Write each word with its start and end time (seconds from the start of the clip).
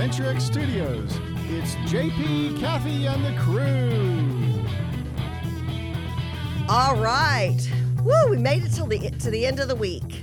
Live 0.00 0.14
from 0.14 0.24
VentureX 0.24 0.40
Studios, 0.40 1.20
it's 1.50 1.74
JP, 1.92 2.58
Kathy, 2.58 3.06
and 3.06 3.22
the 3.22 3.38
crew. 3.38 4.64
All 6.70 6.96
right. 6.96 7.58
Woo, 8.02 8.30
we 8.30 8.38
made 8.38 8.62
it 8.62 8.70
till 8.70 8.86
the 8.86 9.10
to 9.10 9.30
the 9.30 9.44
end 9.44 9.60
of 9.60 9.68
the 9.68 9.74
week. 9.74 10.22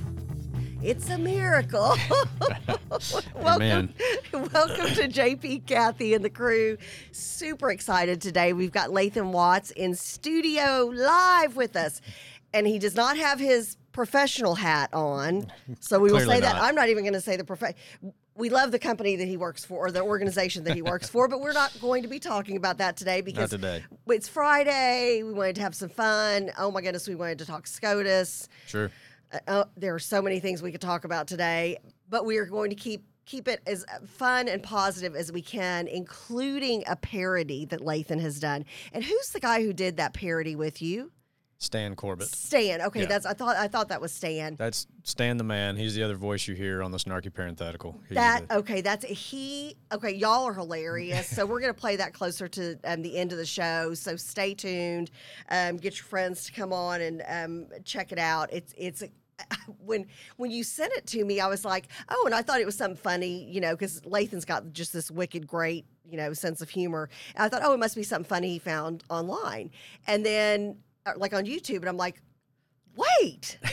It's 0.81 1.11
a 1.11 1.17
miracle. 1.19 1.95
welcome, 3.35 3.93
welcome 4.33 4.87
to 4.95 5.07
JP, 5.07 5.67
Kathy, 5.67 6.15
and 6.15 6.25
the 6.25 6.31
crew. 6.31 6.79
Super 7.11 7.69
excited 7.69 8.19
today. 8.19 8.53
We've 8.53 8.71
got 8.71 8.89
Lathan 8.89 9.31
Watts 9.31 9.69
in 9.69 9.93
studio 9.93 10.91
live 10.91 11.55
with 11.55 11.75
us. 11.75 12.01
And 12.51 12.65
he 12.65 12.79
does 12.79 12.95
not 12.95 13.15
have 13.17 13.39
his 13.39 13.77
professional 13.91 14.55
hat 14.55 14.91
on. 14.93 15.51
So 15.81 15.99
we 15.99 16.11
will 16.11 16.19
Clearly 16.19 16.35
say 16.35 16.41
that. 16.41 16.55
I'm 16.55 16.75
not 16.75 16.89
even 16.89 17.03
going 17.03 17.13
to 17.13 17.21
say 17.21 17.35
the 17.35 17.43
prof. 17.43 17.63
We 18.37 18.49
love 18.49 18.71
the 18.71 18.79
company 18.79 19.15
that 19.15 19.27
he 19.27 19.35
works 19.35 19.65
for, 19.65 19.87
or 19.87 19.91
the 19.91 20.03
organization 20.03 20.63
that 20.65 20.75
he 20.75 20.83
works 20.83 21.09
for, 21.09 21.27
but 21.27 21.41
we're 21.41 21.53
not 21.53 21.73
going 21.81 22.03
to 22.03 22.07
be 22.07 22.19
talking 22.19 22.55
about 22.55 22.77
that 22.77 22.95
today 22.95 23.21
because 23.21 23.49
today. 23.49 23.83
it's 24.07 24.29
Friday. 24.29 25.23
We 25.23 25.33
wanted 25.33 25.55
to 25.55 25.61
have 25.61 25.73
some 25.73 25.89
fun. 25.89 26.51
Oh 26.57 26.69
my 26.69 26.81
goodness, 26.81 27.07
we 27.07 27.15
wanted 27.15 27.39
to 27.39 27.45
talk 27.45 27.65
SCOTUS. 27.65 28.47
Sure. 28.67 28.91
Uh, 29.31 29.39
uh, 29.47 29.63
there 29.75 29.95
are 29.95 29.99
so 29.99 30.21
many 30.21 30.39
things 30.39 30.61
we 30.61 30.71
could 30.71 30.81
talk 30.81 31.03
about 31.03 31.27
today, 31.27 31.77
but 32.09 32.25
we 32.25 32.37
are 32.37 32.45
going 32.45 32.69
to 32.69 32.75
keep 32.75 33.03
keep 33.25 33.47
it 33.47 33.61
as 33.67 33.85
fun 34.05 34.47
and 34.47 34.63
positive 34.63 35.15
as 35.15 35.31
we 35.31 35.41
can, 35.41 35.87
including 35.87 36.83
a 36.87 36.95
parody 36.95 37.65
that 37.65 37.81
Lathan 37.81 38.21
has 38.21 38.39
done. 38.39 38.63
And 38.93 39.03
who's 39.03 39.31
the 39.31 39.39
guy 39.41 39.63
who 39.63 39.73
did 39.73 39.97
that 39.97 40.13
parody 40.13 40.55
with 40.55 40.81
you? 40.81 41.11
Stan 41.59 41.95
Corbett. 41.95 42.27
Stan. 42.27 42.81
Okay, 42.81 43.01
Yeah. 43.01 43.05
that's 43.07 43.25
I 43.25 43.33
thought 43.33 43.55
I 43.55 43.67
thought 43.67 43.89
that 43.89 43.99
was 43.99 44.11
Stan. 44.13 44.55
That's 44.55 44.85
Stan 45.03 45.37
the 45.37 45.43
man. 45.43 45.75
He's 45.75 45.95
the 45.95 46.03
other 46.03 46.15
voice 46.15 46.47
you 46.47 46.53
hear 46.55 46.83
on 46.83 46.91
the 46.91 46.97
snarky 46.99 47.33
parenthetical. 47.33 47.99
He's 48.07 48.15
That 48.15 48.47
the- 48.47 48.57
okay, 48.57 48.81
that's 48.81 49.05
he. 49.05 49.75
Okay, 49.91 50.11
y'all 50.13 50.45
are 50.45 50.53
hilarious. 50.53 51.27
so 51.27 51.45
we're 51.45 51.59
gonna 51.61 51.73
play 51.73 51.95
that 51.95 52.13
closer 52.13 52.47
to 52.47 52.77
um, 52.83 53.01
the 53.01 53.17
end 53.17 53.31
of 53.31 53.39
the 53.39 53.45
show. 53.45 53.93
So 53.95 54.15
stay 54.15 54.53
tuned. 54.53 55.09
Um, 55.49 55.77
get 55.77 55.97
your 55.97 56.05
friends 56.05 56.45
to 56.45 56.51
come 56.51 56.71
on 56.71 57.01
and 57.01 57.23
um, 57.27 57.67
check 57.83 58.11
it 58.11 58.19
out. 58.19 58.53
It's 58.53 58.73
it's 58.77 59.03
when 59.83 60.05
when 60.37 60.51
you 60.51 60.63
sent 60.63 60.93
it 60.93 61.07
to 61.07 61.25
me, 61.25 61.39
I 61.39 61.47
was 61.47 61.65
like, 61.65 61.87
oh, 62.09 62.23
and 62.27 62.35
I 62.35 62.41
thought 62.43 62.59
it 62.61 62.65
was 62.65 62.77
something 62.77 62.97
funny, 62.97 63.43
you 63.51 63.61
know, 63.61 63.71
because 63.73 64.05
Lathan's 64.05 64.45
got 64.45 64.73
just 64.73 64.93
this 64.93 65.09
wicked 65.11 65.47
great, 65.47 65.85
you 66.07 66.17
know, 66.17 66.33
sense 66.33 66.61
of 66.61 66.69
humor. 66.69 67.09
And 67.35 67.43
I 67.43 67.49
thought, 67.49 67.61
oh, 67.63 67.73
it 67.73 67.77
must 67.79 67.95
be 67.95 68.03
something 68.03 68.27
funny 68.29 68.49
he 68.49 68.59
found 68.59 69.03
online, 69.09 69.71
and 70.05 70.25
then 70.25 70.77
like 71.15 71.33
on 71.33 71.45
YouTube, 71.45 71.77
and 71.77 71.89
I'm 71.89 71.97
like, 71.97 72.21
wait. 72.95 73.57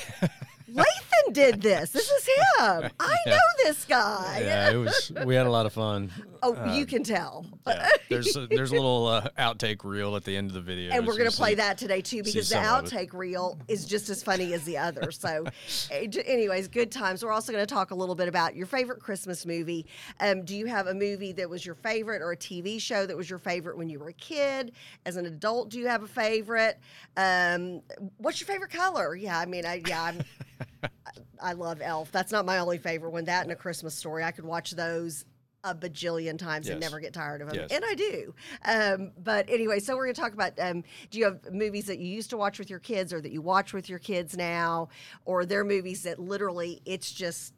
Lathan 0.71 1.04
did 1.33 1.61
this. 1.63 1.91
This 1.91 2.11
is 2.11 2.27
him. 2.27 2.91
I 3.01 3.17
Yeah. 3.27 3.33
know 3.33 3.39
this 3.65 3.85
guy. 3.85 4.41
yeah, 4.45 4.71
it 4.71 4.77
was. 4.77 5.13
We 5.25 5.35
had 5.35 5.47
a 5.47 5.51
lot 5.51 5.67
of 5.67 5.73
fun. 5.73 6.11
Oh, 6.43 6.55
Uh, 6.55 6.75
you 6.75 6.85
can 6.87 7.03
tell. 7.03 7.47
Yeah, 7.67 7.89
there's 8.11 8.37
a, 8.37 8.47
there's 8.47 8.71
a 8.71 8.75
little 8.75 9.07
uh, 9.07 9.29
outtake 9.39 9.83
reel 9.85 10.15
at 10.17 10.25
the 10.25 10.37
end 10.37 10.49
of 10.51 10.55
the 10.55 10.61
video. 10.61 10.93
And 10.93 11.07
we're 11.07 11.17
gonna 11.17 11.31
play 11.31 11.51
see- 11.51 11.55
that 11.57 11.79
today 11.79 12.03
too 12.03 12.19
because 12.23 12.49
the 12.51 12.57
some 12.57 12.65
of 12.65 12.85
it. 12.85 12.91
outtake 12.93 13.15
reel 13.15 13.59
is 13.69 13.87
just 13.87 14.09
as 14.11 14.23
funny 14.23 14.53
as 14.53 14.65
the 14.65 14.77
other. 14.77 15.11
So, 15.11 15.45
eh, 15.91 16.07
anyways, 16.27 16.69
good 16.69 16.91
times. 16.93 17.25
We're 17.25 17.33
also 17.33 17.53
going 17.53 17.65
to 17.67 17.73
talk 17.75 17.91
a 17.91 17.95
little 17.95 18.15
bit 18.15 18.29
about 18.29 18.55
your 18.55 18.67
favorite 18.67 19.01
Christmas 19.01 19.47
movie. 19.47 19.87
Um, 20.21 20.45
do 20.45 20.55
you 20.55 20.67
have 20.67 20.87
a 20.89 20.95
movie 20.95 21.33
that 21.33 21.49
was 21.49 21.65
your 21.65 21.75
favorite 21.77 22.21
or 22.21 22.33
a 22.33 22.37
TV 22.37 22.81
show 22.81 23.07
that 23.07 23.17
was 23.17 23.31
your 23.31 23.39
favorite 23.39 23.79
when 23.79 23.89
you 23.89 23.99
were 23.99 24.09
a 24.09 24.13
kid? 24.15 24.73
As 25.07 25.17
an 25.17 25.25
adult, 25.27 25.71
do 25.71 25.79
you 25.79 25.87
have 25.89 26.03
a 26.03 26.07
favorite? 26.09 26.79
Um, 27.17 27.81
what's 28.19 28.41
your 28.41 28.47
favorite 28.49 28.71
color? 28.71 29.15
Yeah, 29.17 29.39
I 29.39 29.47
mean, 29.47 29.65
I 29.65 29.83
yeah, 29.87 30.03
I'm. 30.03 30.19
I 31.43 31.53
love 31.53 31.81
Elf. 31.83 32.11
That's 32.13 32.33
not 32.33 32.47
my 32.47 32.59
only 32.59 32.79
favorite 32.79 33.11
one. 33.11 33.25
That 33.25 33.43
and 33.43 33.53
A 33.53 33.57
Christmas 33.57 33.95
Story. 33.95 34.25
I 34.25 34.31
could 34.31 34.45
watch 34.45 34.73
those 34.73 35.25
a 35.65 35.75
bajillion 35.75 36.39
times 36.39 36.69
and 36.69 36.79
never 36.79 37.01
get 37.01 37.15
tired 37.15 37.41
of 37.41 37.49
them. 37.49 37.57
Yes. 37.57 37.71
And 37.73 37.85
I 37.85 37.95
do. 37.95 38.35
Um, 38.67 39.13
but 39.17 39.49
anyway, 39.49 39.81
so 39.81 39.97
we're 39.97 40.05
going 40.05 40.15
to 40.15 40.21
talk 40.21 40.35
about 40.35 40.53
um, 40.61 40.85
do 41.11 41.19
you 41.19 41.25
have 41.25 41.41
movies 41.51 41.87
that 41.87 41.99
you 41.99 42.07
used 42.07 42.31
to 42.31 42.37
watch 42.37 42.59
with 42.59 42.69
your 42.69 42.79
kids 42.79 43.13
or 43.13 43.21
that 43.23 43.33
you 43.33 43.41
watch 43.41 43.73
with 43.73 43.89
your 43.89 43.99
kids 43.99 44.37
now? 44.37 44.91
Or 45.25 45.47
they're 45.47 45.65
movies 45.65 46.03
that 46.03 46.19
literally 46.19 46.83
it's 46.85 47.11
just, 47.11 47.55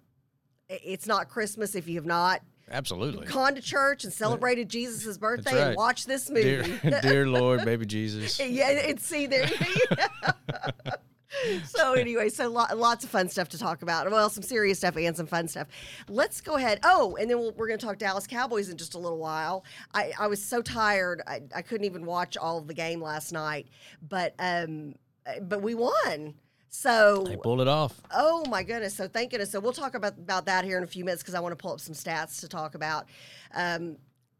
it's 0.69 1.06
not 1.09 1.28
Christmas 1.28 1.75
if 1.75 1.88
you 1.88 1.97
have 1.97 2.06
not 2.06 2.42
Absolutely. 2.70 3.26
gone 3.26 3.56
to 3.56 3.60
church 3.60 4.04
and 4.04 4.12
celebrated 4.12 4.69
Jesus' 4.69 5.19
birthday 5.19 5.69
and 5.69 5.76
watched 5.76 6.06
this 6.06 6.31
movie. 6.31 6.78
Dear, 6.82 7.00
dear 7.03 7.28
Lord, 7.28 7.65
baby 7.65 7.86
Jesus. 7.86 8.41
Yeah, 8.47 8.69
and 8.69 9.00
see 9.00 9.26
there. 9.26 9.50
so 11.64 11.94
anyway, 11.94 12.28
so 12.28 12.48
lo- 12.48 12.66
lots 12.75 13.04
of 13.04 13.10
fun 13.10 13.28
stuff 13.28 13.48
to 13.50 13.59
talk 13.59 13.82
about. 13.82 14.10
Well, 14.10 14.31
some 14.31 14.42
serious 14.42 14.78
stuff 14.78 14.97
and 14.97 15.16
some 15.16 15.26
fun 15.26 15.48
stuff. 15.48 15.69
Let's 16.09 16.41
go 16.41 16.56
ahead. 16.56 16.81
Oh, 16.84 17.16
and 17.16 17.31
then 17.31 17.38
we'll, 17.38 17.53
we're 17.53 17.69
going 17.69 17.78
to 17.78 17.87
talk 17.87 17.98
Dallas 17.98 18.26
Cowboys 18.26 18.69
in 18.69 18.76
just 18.76 18.94
a 18.94 18.98
little 18.98 19.19
while. 19.19 19.65
I, 19.94 20.12
I 20.19 20.26
was 20.26 20.42
so 20.42 20.62
tired, 20.62 21.22
I, 21.26 21.42
I 21.54 21.62
couldn't 21.62 21.84
even 21.84 22.04
watch 22.04 22.36
all 22.36 22.59
of 22.59 22.66
the 22.66 22.75
game 22.75 23.00
last 23.00 23.32
night, 23.32 23.69
but 24.09 24.34
um, 24.38 24.94
but 25.42 25.62
we 25.62 25.75
won. 25.75 26.34
So 26.69 27.25
They 27.26 27.36
pulled 27.36 27.60
it 27.60 27.69
off. 27.69 28.00
Oh 28.15 28.44
my 28.50 28.62
goodness! 28.62 28.94
So 28.94 29.09
thank 29.09 29.31
goodness. 29.31 29.50
So 29.50 29.60
we'll 29.60 29.72
talk 29.72 29.94
about 29.94 30.12
about 30.19 30.44
that 30.47 30.65
here 30.65 30.76
in 30.76 30.84
a 30.84 30.86
few 30.86 31.04
minutes 31.04 31.22
because 31.22 31.34
I 31.34 31.41
want 31.41 31.53
to 31.53 31.56
pull 31.56 31.72
up 31.72 31.81
some 31.81 31.94
stats 31.94 32.41
to 32.41 32.48
talk 32.48 32.75
about. 32.75 33.06
Um, 33.54 33.97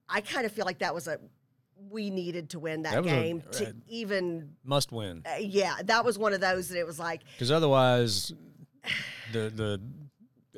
I 0.09 0.21
kind 0.21 0.45
of 0.45 0.53
feel 0.53 0.67
like 0.67 0.79
that 0.81 0.95
was 0.95 1.09
a 1.09 1.19
we 1.91 2.11
needed 2.11 2.51
to 2.51 2.59
win 2.59 2.83
that, 2.83 2.93
That 2.95 3.03
was 3.05 3.13
a- 3.13 3.15
game 3.17 3.43
to 3.53 3.69
uh, 3.69 3.73
even. 3.89 4.51
Must 4.65 4.93
win. 4.93 5.23
Uh, 5.27 5.37
yeah, 5.41 5.77
that 5.85 6.05
was 6.05 6.19
one 6.19 6.33
of 6.33 6.41
those 6.41 6.69
that 6.69 6.79
it 6.79 6.87
was 6.87 6.99
like 6.99 7.23
Because 7.33 7.51
otherwise, 7.51 8.33
the 9.33 9.51
the 9.51 9.81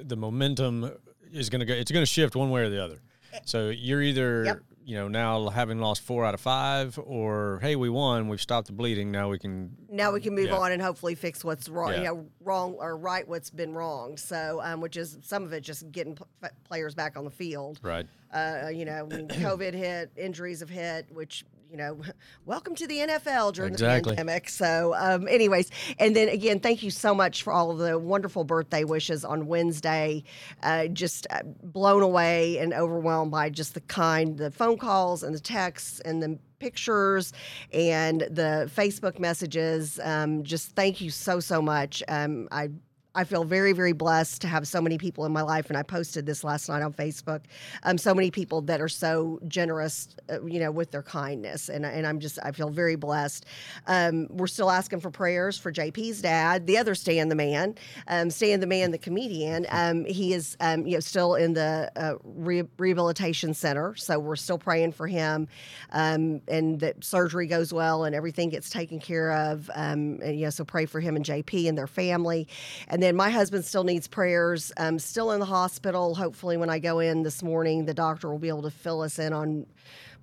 the 0.03 0.17
momentum 0.17 0.91
is 1.33 1.51
going 1.51 1.61
to 1.61 1.67
go. 1.67 1.75
It's 1.75 1.91
going 1.91 2.03
to 2.03 2.07
shift 2.11 2.37
one 2.37 2.51
way 2.51 2.63
or 2.63 2.71
the 2.71 2.83
other. 2.83 2.99
So 3.45 3.69
you're 3.69 4.03
either 4.03 4.45
Yep. 4.45 4.61
You 4.89 4.95
know 4.97 5.07
now 5.07 5.51
having 5.51 5.79
lost 5.81 6.01
four 6.01 6.25
out 6.25 6.33
of 6.33 6.41
five, 6.41 6.99
or 7.05 7.59
hey, 7.61 7.77
we 7.77 7.91
won. 7.91 8.29
We've 8.29 8.41
stopped 8.41 8.69
the 8.69 8.73
bleeding. 8.73 9.11
Now 9.11 9.29
we 9.29 9.39
can. 9.39 9.77
now 9.91 10.13
we 10.13 10.21
can 10.23 10.35
move 10.35 10.47
Yeah. 10.47 10.57
on 10.57 10.73
and 10.73 10.81
hopefully 10.81 11.15
fix 11.15 11.45
what's 11.45 11.69
wrong, 11.69 11.93
you 11.93 12.05
know, 12.05 12.27
wrong 12.41 12.73
or 12.79 12.97
right 12.97 13.29
what's 13.29 13.51
been 13.51 13.75
wrong. 13.75 14.17
So, 14.17 14.61
um, 14.65 14.81
which 14.81 14.97
is 14.97 15.19
some 15.21 15.45
of 15.45 15.53
it 15.53 15.61
just 15.61 15.93
getting 15.93 16.15
p- 16.17 16.49
players 16.65 16.95
back 16.95 17.19
on 17.19 17.25
the 17.25 17.31
field. 17.31 17.81
Right. 17.83 18.07
Uh, 18.33 18.69
you 18.73 18.87
know, 18.87 19.05
when 19.05 19.29
COVID 19.47 19.75
hit, 19.75 20.11
injuries 20.17 20.61
have 20.61 20.71
hit, 20.71 21.07
which 21.13 21.45
you 21.71 21.77
know, 21.77 22.01
welcome 22.47 22.75
to 22.77 22.87
the 22.87 22.99
NFL 22.99 23.53
during 23.55 23.73
Exactly. 23.73 24.13
the 24.13 24.17
pandemic. 24.17 24.49
So, 24.49 24.95
um, 24.97 25.29
anyways, 25.29 25.71
and 25.99 26.15
then 26.17 26.29
again, 26.29 26.61
thank 26.61 26.83
you 26.83 26.91
so 26.91 27.15
much 27.15 27.43
for 27.43 27.53
all 27.53 27.71
of 27.71 27.79
the 27.79 27.99
wonderful 27.99 28.45
birthday 28.45 28.85
wishes 28.85 29.25
on 29.25 29.47
Wednesday. 29.47 30.25
Uh, 30.63 30.87
just 30.87 31.27
uh, 31.31 31.43
blown 31.63 32.03
away 32.03 32.59
and 32.59 32.73
overwhelmed 32.73 33.31
by 33.31 33.51
just 33.51 33.75
the 33.75 33.81
kind, 33.83 34.39
the 34.39 34.51
phone 34.51 34.79
calls 34.79 35.23
and 35.23 35.35
the 35.35 35.41
texts 35.41 36.01
and 36.01 36.23
the 36.23 36.39
pictures 36.59 37.33
and 37.73 38.23
the 38.23 38.71
Facebook 38.75 39.19
messages. 39.19 40.01
Um, 40.03 40.43
just 40.43 40.75
thank 40.75 41.01
you 41.01 41.11
so 41.11 41.41
so 41.41 41.63
much. 41.63 42.03
Um, 42.09 42.49
I 42.51 42.71
I 43.15 43.25
feel 43.25 43.43
very, 43.43 43.73
very 43.73 43.93
blessed 43.93 44.43
to 44.43 44.49
have 44.49 44.69
so 44.69 44.81
many 44.81 44.99
people 44.99 45.25
in 45.25 45.33
my 45.33 45.41
life, 45.41 45.71
and 45.71 45.77
I 45.77 45.83
posted 45.83 46.27
this 46.27 46.45
last 46.45 46.69
night 46.69 46.83
on 46.83 46.93
Facebook. 46.93 47.41
Um, 47.83 47.97
so 47.97 48.15
many 48.15 48.31
people 48.31 48.61
that 48.63 48.81
are 48.81 48.89
so 48.89 49.41
generous, 49.49 50.09
uh, 50.31 50.45
you 50.45 50.61
know, 50.61 50.71
with 50.71 50.91
their 50.91 51.03
kindness, 51.03 51.69
and 51.69 51.87
and 51.87 52.07
I'm 52.07 52.21
just 52.21 52.39
I 52.43 52.53
feel 52.53 52.69
very 52.69 52.97
blessed. 52.97 53.47
Um, 53.87 54.29
we're 54.31 54.47
still 54.47 54.71
asking 54.71 55.01
for 55.01 55.11
prayers 55.11 55.59
for 55.59 55.73
JP's 55.73 56.21
dad, 56.21 56.67
the 56.67 56.77
other 56.77 56.95
Stan 56.95 57.29
the 57.29 57.35
man, 57.35 57.75
um, 58.09 58.31
Stan 58.31 58.61
the 58.61 58.67
man, 58.67 58.91
the 58.91 58.99
comedian. 58.99 59.67
Um, 59.71 60.05
he 60.05 60.35
is 60.35 60.57
um, 60.61 60.87
you 60.87 60.95
know 60.95 61.01
still 61.01 61.35
in 61.35 61.55
the 61.55 61.91
uh, 61.97 62.15
re- 62.25 62.69
rehabilitation 62.77 63.55
center, 63.55 63.97
so 63.97 64.19
we're 64.19 64.37
still 64.37 64.59
praying 64.59 64.93
for 64.93 65.07
him, 65.07 65.49
um, 65.93 66.43
and 66.47 66.79
that 66.81 67.03
surgery 67.03 67.47
goes 67.47 67.73
well 67.73 68.05
and 68.05 68.15
everything 68.15 68.51
gets 68.51 68.69
taken 68.69 69.01
care 69.01 69.33
of. 69.33 69.71
Um, 69.75 70.21
and 70.23 70.39
you 70.39 70.45
know, 70.45 70.51
so 70.51 70.65
pray 70.65 70.85
for 70.85 71.01
him 71.01 71.17
and 71.17 71.25
JP 71.25 71.69
and 71.69 71.77
their 71.77 71.87
family, 71.87 72.47
and 72.87 72.98
then 73.03 73.17
my 73.17 73.31
husband 73.31 73.65
still 73.65 73.85
needs 73.85 74.09
prayers. 74.09 74.73
Um, 74.77 74.99
still 74.99 75.33
in 75.33 75.41
the 75.41 75.47
hospital. 75.47 76.15
Hopefully, 76.15 76.57
when 76.57 76.71
I 76.71 76.79
go 76.79 76.99
in 76.99 77.23
this 77.23 77.43
morning, 77.43 77.85
the 77.85 77.95
doctor 77.95 78.31
will 78.31 78.39
be 78.39 78.49
able 78.49 78.63
to 78.63 78.71
fill 78.71 79.03
us 79.03 79.19
in 79.19 79.33
on 79.33 79.67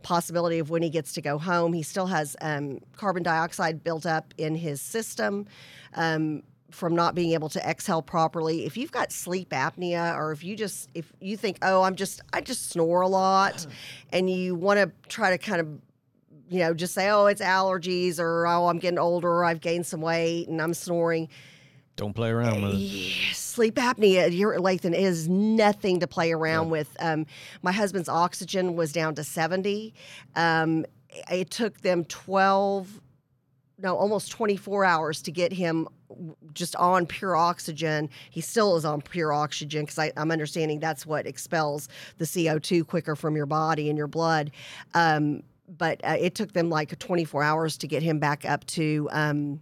possibility 0.03 0.59
of 0.59 0.69
when 0.69 0.81
he 0.81 0.89
gets 0.89 1.13
to 1.13 1.21
go 1.21 1.37
home. 1.37 1.73
He 1.73 1.83
still 1.83 2.07
has 2.07 2.35
um, 2.41 2.79
carbon 2.95 3.23
dioxide 3.23 3.83
built 3.83 4.05
up 4.05 4.33
in 4.37 4.55
his 4.55 4.81
system. 4.81 5.47
Um, 5.93 6.43
from 6.71 6.93
not 6.93 7.15
being 7.15 7.31
able 7.31 7.47
to 7.47 7.59
exhale 7.65 8.01
properly 8.01 8.65
if 8.65 8.75
you've 8.75 8.91
got 8.91 9.11
sleep 9.11 9.51
apnea 9.51 10.13
or 10.17 10.33
if 10.33 10.43
you 10.43 10.57
just 10.57 10.89
if 10.93 11.13
you 11.21 11.37
think 11.37 11.57
oh 11.61 11.83
i'm 11.83 11.95
just 11.95 12.21
i 12.33 12.41
just 12.41 12.69
snore 12.69 13.01
a 13.01 13.07
lot 13.07 13.65
and 14.11 14.29
you 14.29 14.55
want 14.55 14.77
to 14.77 14.91
try 15.07 15.29
to 15.29 15.37
kind 15.37 15.61
of 15.61 15.67
you 16.49 16.59
know 16.59 16.73
just 16.73 16.93
say 16.93 17.09
oh 17.09 17.27
it's 17.27 17.41
allergies 17.41 18.19
or 18.19 18.45
oh 18.45 18.67
i'm 18.67 18.79
getting 18.79 18.99
older 18.99 19.29
or 19.29 19.45
i've 19.45 19.61
gained 19.61 19.85
some 19.85 20.01
weight 20.01 20.49
and 20.49 20.61
i'm 20.61 20.73
snoring 20.73 21.29
Don't 21.95 22.13
play 22.13 22.29
around 22.29 22.61
with 22.61 22.75
it. 22.75 23.35
sleep 23.35 23.75
apnea 23.75 24.25
at 24.25 24.33
Lathan 24.33 24.93
is 24.93 25.29
nothing 25.29 26.01
to 26.01 26.07
play 26.07 26.33
around 26.33 26.69
with. 26.69 26.95
Um, 26.99 27.25
my 27.61 27.71
husband's 27.71 28.09
oxygen 28.09 28.75
was 28.75 28.91
down 28.91 29.15
to 29.15 29.23
70. 29.23 29.93
Um, 30.35 30.85
it 31.31 31.49
took 31.51 31.79
them 31.81 32.03
12, 32.05 33.01
no, 33.79 33.95
almost 33.95 34.29
24 34.31 34.83
hours 34.83 35.21
to 35.21 35.31
get 35.31 35.53
him 35.53 35.87
just 36.53 36.75
on 36.75 37.05
pure 37.05 37.35
oxygen. 37.35 38.09
He 38.29 38.41
still 38.41 38.75
is 38.75 38.83
on 38.83 39.01
pure 39.01 39.31
oxygen 39.31 39.85
because 39.85 40.11
I'm 40.17 40.31
understanding 40.31 40.79
that's 40.79 41.05
what 41.05 41.25
expels 41.25 41.87
the 42.17 42.25
CO2 42.25 42.85
quicker 42.85 43.15
from 43.15 43.37
your 43.37 43.45
body 43.45 43.89
and 43.89 43.97
your 43.97 44.07
blood. 44.07 44.51
Um, 44.93 45.43
but 45.77 45.99
uh, 46.03 46.17
it 46.19 46.35
took 46.35 46.53
them 46.53 46.69
like 46.69 46.97
24 46.99 47.41
hours 47.41 47.77
to 47.77 47.87
get 47.87 48.03
him 48.03 48.19
back 48.19 48.45
up 48.45 48.65
to. 48.67 49.09
Um, 49.11 49.61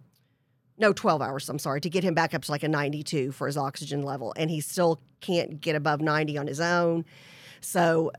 no 0.78 0.92
12 0.94 1.22
hours 1.22 1.50
i'm 1.50 1.60
sorry 1.60 1.82
to 1.82 1.90
get 1.90 2.04
him 2.04 2.14
back 2.14 2.34
up 2.34 2.44
to 2.44 2.52
like 2.52 2.64
a 2.64 2.68
92 2.68 3.32
for 3.32 3.48
his 3.48 3.58
oxygen 3.58 4.04
level 4.04 4.34
and 4.38 4.50
he 4.50 4.60
still 4.62 5.00
can't 5.24 5.60
get 5.62 5.76
above 5.76 6.02
90 6.02 6.38
on 6.38 6.46
his 6.46 6.60
own. 6.60 7.06
So 7.62 8.12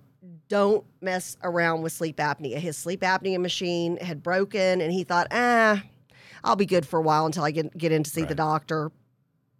don't 0.48 0.84
mess 1.00 1.36
around 1.42 1.82
with 1.82 1.92
sleep 1.92 2.16
apnea. 2.16 2.56
His 2.56 2.76
sleep 2.76 3.02
apnea 3.02 3.38
machine 3.38 3.98
had 3.98 4.22
broken 4.22 4.80
and 4.80 4.90
he 4.90 5.04
thought 5.04 5.28
ah 5.30 5.82
i'll 6.42 6.56
be 6.56 6.66
good 6.66 6.86
for 6.86 6.98
a 6.98 7.02
while 7.02 7.26
until 7.26 7.44
i 7.44 7.50
get, 7.50 7.76
get 7.76 7.92
in 7.92 8.02
to 8.02 8.10
see 8.10 8.24
the 8.24 8.34
doctor. 8.34 8.90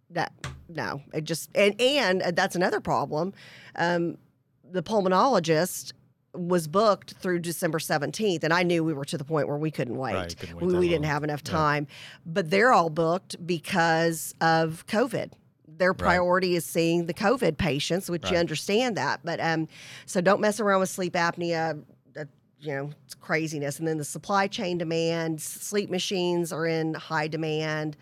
That 0.09 0.33
no 0.67 1.01
it 1.13 1.23
just 1.23 1.49
and 1.55 1.79
and 1.79 2.21
that's 2.35 2.55
another 2.55 2.81
problem. 2.81 3.33
Um, 3.75 4.17
the 4.69 4.81
pulmonologist 4.81 5.93
was 6.35 6.67
booked 6.67 7.13
through 7.13 7.39
December 7.39 7.79
17th, 7.79 8.43
and 8.43 8.53
I 8.53 8.63
knew 8.63 8.83
we 8.83 8.93
were 8.93 9.05
to 9.05 9.17
the 9.17 9.23
point 9.23 9.47
where 9.47 9.57
we 9.57 9.71
couldn't 9.71 9.97
wait. 9.97 10.13
Right, 10.13 10.37
couldn't 10.37 10.55
wait 10.57 10.65
we, 10.65 10.73
we 10.77 10.89
didn't 10.89 11.05
have 11.05 11.23
enough 11.23 11.41
Yeah. 11.45 11.51
time. 11.51 11.87
But 12.25 12.49
they're 12.49 12.71
all 12.71 12.89
booked 12.89 13.45
because 13.45 14.33
of 14.41 14.85
COVID. 14.87 15.31
Their 15.67 15.93
priority 15.93 16.55
is 16.55 16.65
seeing 16.65 17.05
the 17.07 17.13
COVID 17.13 17.57
patients, 17.57 18.09
which 18.09 18.29
you 18.31 18.37
understand 18.37 18.95
that. 18.97 19.19
But 19.23 19.39
um, 19.41 19.67
so 20.05 20.21
don't 20.21 20.39
mess 20.39 20.59
around 20.59 20.79
with 20.79 20.89
sleep 20.89 21.13
apnea. 21.13 21.83
That 22.13 22.29
you 22.61 22.73
know, 22.73 22.91
it's 23.05 23.13
craziness. 23.13 23.79
And 23.79 23.87
then 23.87 23.97
the 23.97 24.05
supply 24.05 24.47
chain 24.47 24.77
demand, 24.77 25.41
sleep 25.41 25.89
machines 25.89 26.53
are 26.53 26.65
in 26.65 26.93
high 26.93 27.27
demand. 27.27 27.97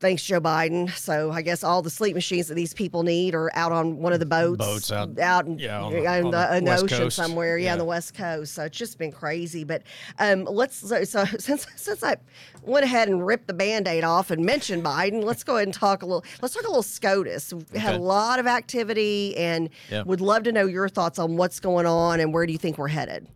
Thanks, 0.00 0.22
Joe 0.22 0.40
Biden. 0.40 0.88
So 0.96 1.32
I 1.32 1.42
guess 1.42 1.64
all 1.64 1.82
the 1.82 1.90
sleep 1.90 2.14
machines 2.14 2.46
that 2.46 2.54
these 2.54 2.72
people 2.72 3.02
need 3.02 3.34
are 3.34 3.50
out 3.54 3.72
on 3.72 3.96
one 3.98 4.12
of 4.12 4.20
the 4.20 4.26
boats, 4.26 4.58
Boats 4.64 4.92
out- 4.92 5.18
out 5.18 5.46
in, 5.46 5.58
yeah, 5.58 5.80
on 5.82 5.92
the- 5.92 6.06
on 6.06 6.64
the, 6.64 6.72
ocean 6.76 6.98
Coast. 6.98 7.16
somewhere. 7.16 7.58
Yeah, 7.58 7.72
on 7.72 7.78
the 7.78 7.84
west 7.84 8.14
coast. 8.14 8.54
So 8.54 8.64
it's 8.66 8.78
just 8.78 8.96
been 8.96 9.10
crazy. 9.10 9.64
But 9.64 9.82
um, 10.20 10.44
let's 10.44 10.76
so, 10.76 11.02
so 11.02 11.24
since 11.40 11.66
since 11.74 12.04
I 12.04 12.16
went 12.62 12.84
ahead 12.84 13.08
and 13.08 13.26
ripped 13.26 13.48
the 13.48 13.54
band-aid 13.54 14.04
off 14.04 14.30
and 14.30 14.44
mentioned 14.46 14.84
Biden, 14.84 15.24
let's 15.24 15.42
go 15.42 15.56
ahead 15.56 15.66
and 15.66 15.74
talk 15.74 16.02
a 16.02 16.06
little. 16.06 16.24
Let's 16.40 16.54
talk 16.54 16.62
a 16.62 16.68
little 16.68 16.82
SCOTUS. 16.84 17.52
We 17.72 17.78
had 17.80 17.96
a 17.96 17.98
lot 17.98 18.38
of 18.38 18.46
activity, 18.46 19.36
and 19.36 19.68
Yeah. 19.90 20.02
would 20.02 20.20
love 20.20 20.44
to 20.44 20.52
know 20.52 20.66
your 20.66 20.88
thoughts 20.88 21.18
on 21.18 21.36
what's 21.36 21.58
going 21.58 21.86
on 21.86 22.20
and 22.20 22.32
where 22.32 22.46
do 22.46 22.52
you 22.52 22.58
think 22.58 22.78
we're 22.78 22.86
headed. 22.88 23.26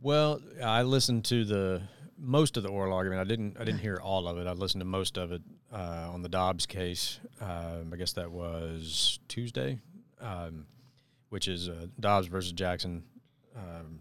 Well, 0.00 0.40
I 0.64 0.82
listened 0.84 1.26
to 1.26 1.44
the 1.44 1.82
most 2.18 2.56
of 2.56 2.62
the 2.62 2.70
oral 2.70 2.94
argument. 2.94 3.20
I 3.20 3.24
didn't. 3.24 3.56
I 3.60 3.64
didn't 3.64 3.80
hear 3.80 4.00
all 4.02 4.26
of 4.26 4.38
it. 4.38 4.46
I 4.46 4.52
listened 4.52 4.80
to 4.80 4.86
most 4.86 5.18
of 5.18 5.32
it 5.32 5.42
uh, 5.72 6.10
on 6.12 6.22
the 6.22 6.28
Dobbs 6.28 6.66
case. 6.66 7.20
Um, 7.40 7.90
I 7.92 7.96
guess 7.96 8.12
that 8.12 8.30
was 8.30 9.18
Tuesday, 9.28 9.78
um, 10.20 10.66
which 11.28 11.48
is 11.48 11.68
uh, 11.68 11.86
Dobbs 12.00 12.26
versus 12.26 12.52
Jackson, 12.52 13.04
um, 13.56 14.00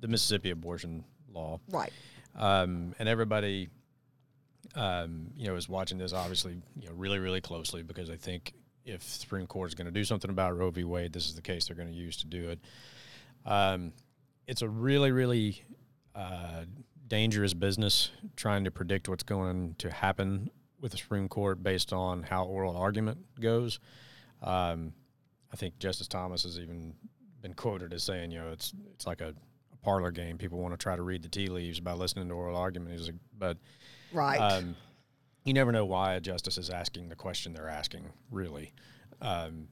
the 0.00 0.08
Mississippi 0.08 0.50
abortion 0.50 1.04
law. 1.32 1.60
Right. 1.70 1.92
um, 2.36 2.94
and 2.98 3.08
everybody, 3.08 3.68
um, 4.74 5.30
you 5.36 5.46
know, 5.46 5.56
is 5.56 5.68
watching 5.68 5.98
this 5.98 6.12
obviously, 6.12 6.60
you 6.80 6.88
know, 6.88 6.94
really, 6.94 7.18
really 7.18 7.40
closely 7.40 7.82
because 7.82 8.10
I 8.10 8.16
think 8.16 8.54
if 8.84 9.00
the 9.00 9.10
Supreme 9.10 9.46
Court 9.46 9.70
is 9.70 9.74
going 9.74 9.86
to 9.86 9.92
do 9.92 10.04
something 10.04 10.30
about 10.30 10.56
Roe 10.56 10.70
v. 10.70 10.84
Wade, 10.84 11.12
this 11.12 11.26
is 11.26 11.34
the 11.34 11.42
case 11.42 11.66
they're 11.66 11.76
going 11.76 11.88
to 11.88 11.94
use 11.94 12.16
to 12.18 12.26
do 12.26 12.50
it. 12.50 12.58
Um, 13.44 13.92
it's 14.46 14.62
a 14.62 14.68
really, 14.68 15.12
really 15.12 15.62
uh, 16.14 16.64
dangerous 17.12 17.52
business 17.52 18.10
trying 18.36 18.64
to 18.64 18.70
predict 18.70 19.06
what's 19.06 19.22
going 19.22 19.74
to 19.76 19.90
happen 19.90 20.50
with 20.80 20.92
the 20.92 20.96
Supreme 20.96 21.28
Court 21.28 21.62
based 21.62 21.92
on 21.92 22.22
how 22.22 22.44
oral 22.46 22.74
argument 22.74 23.18
goes. 23.38 23.78
Um, 24.40 24.94
I 25.52 25.56
think 25.56 25.78
Justice 25.78 26.08
Thomas 26.08 26.44
has 26.44 26.58
even 26.58 26.94
been 27.42 27.52
quoted 27.52 27.92
as 27.92 28.02
saying, 28.02 28.30
you 28.30 28.38
know, 28.38 28.50
it's 28.50 28.72
it's 28.94 29.06
like 29.06 29.20
a, 29.20 29.34
a 29.74 29.76
parlor 29.84 30.10
game. 30.10 30.38
People 30.38 30.58
want 30.58 30.72
to 30.72 30.78
try 30.78 30.96
to 30.96 31.02
read 31.02 31.22
the 31.22 31.28
tea 31.28 31.48
leaves 31.48 31.80
by 31.80 31.92
listening 31.92 32.28
to 32.28 32.34
oral 32.34 32.56
argument. 32.56 32.92
He's 32.98 33.08
like, 33.08 33.16
but 33.38 33.58
Right. 34.10 34.38
um, 34.38 34.74
you 35.44 35.52
never 35.52 35.70
know 35.70 35.84
why 35.84 36.14
a 36.14 36.20
justice 36.20 36.56
is 36.56 36.70
asking 36.70 37.10
the 37.10 37.14
question 37.14 37.52
they're 37.52 37.68
asking. 37.68 38.06
Really, 38.30 38.72
um, 39.20 39.68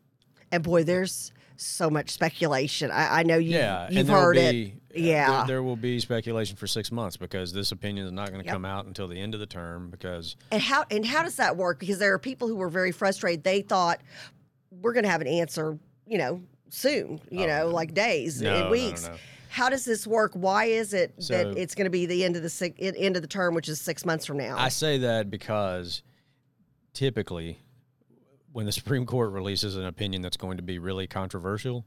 and 0.52 0.62
boy, 0.62 0.84
there's 0.84 1.32
so 1.56 1.90
much 1.90 2.10
speculation. 2.10 2.90
I, 2.90 3.20
I 3.20 3.22
know 3.22 3.36
you, 3.36 3.50
yeah, 3.52 3.88
you've 3.88 3.98
and 3.98 4.08
there 4.08 4.16
will 4.16 4.22
heard 4.22 4.36
it. 4.38 4.66
Uh, 4.72 4.76
yeah. 4.94 5.36
there, 5.38 5.46
there 5.46 5.62
will 5.62 5.76
be 5.76 6.00
speculation 6.00 6.56
for 6.56 6.66
six 6.66 6.90
months 6.90 7.16
because 7.16 7.52
this 7.52 7.70
opinion 7.70 8.06
is 8.06 8.12
not 8.12 8.28
going 8.28 8.40
to 8.40 8.46
Yep. 8.46 8.52
come 8.54 8.64
out 8.64 8.86
until 8.86 9.06
the 9.08 9.20
end 9.20 9.34
of 9.34 9.40
the 9.40 9.46
term 9.46 9.90
because 9.90 10.36
And 10.50 10.62
how 10.62 10.84
and 10.90 11.04
how 11.04 11.22
does 11.22 11.36
that 11.36 11.56
work? 11.56 11.78
Because 11.78 11.98
there 11.98 12.12
are 12.14 12.18
people 12.18 12.48
who 12.48 12.56
were 12.56 12.70
very 12.70 12.92
frustrated. 12.92 13.44
They 13.44 13.60
thought 13.62 14.00
we're 14.70 14.92
going 14.94 15.04
to 15.04 15.10
have 15.10 15.20
an 15.20 15.26
answer, 15.28 15.78
you 16.06 16.16
know, 16.18 16.42
soon. 16.70 17.20
You 17.30 17.44
Oh, 17.44 17.46
know, 17.46 17.58
no. 17.68 17.74
like 17.74 17.92
days 17.94 18.40
No, 18.40 18.50
no, 18.50 18.56
and 18.56 18.64
no, 18.66 18.70
weeks. 18.70 19.06
no. 19.06 19.14
How 19.50 19.68
does 19.68 19.84
this 19.84 20.06
work? 20.06 20.32
Why 20.34 20.66
is 20.66 20.94
it 20.94 21.12
So- 21.18 21.34
that 21.36 21.58
it's 21.58 21.74
going 21.74 21.84
to 21.86 21.90
be 21.90 22.06
the 22.06 22.24
end 22.24 22.36
of 22.36 22.42
the 22.42 22.48
six, 22.50 22.76
end 22.80 23.16
of 23.16 23.22
the 23.22 23.28
term, 23.28 23.54
which 23.54 23.68
is 23.68 23.80
six 23.80 24.06
months 24.06 24.24
from 24.24 24.38
now? 24.38 24.56
I 24.56 24.68
say 24.70 24.96
that 24.98 25.28
because 25.30 26.02
typically, 26.94 27.58
when 28.52 28.66
the 28.66 28.72
Supreme 28.80 29.06
Court 29.06 29.32
releases 29.32 29.76
an 29.76 29.84
opinion 29.86 30.22
that's 30.22 30.36
going 30.36 30.56
to 30.56 30.62
be 30.62 30.78
really 30.78 31.06
controversial, 31.06 31.84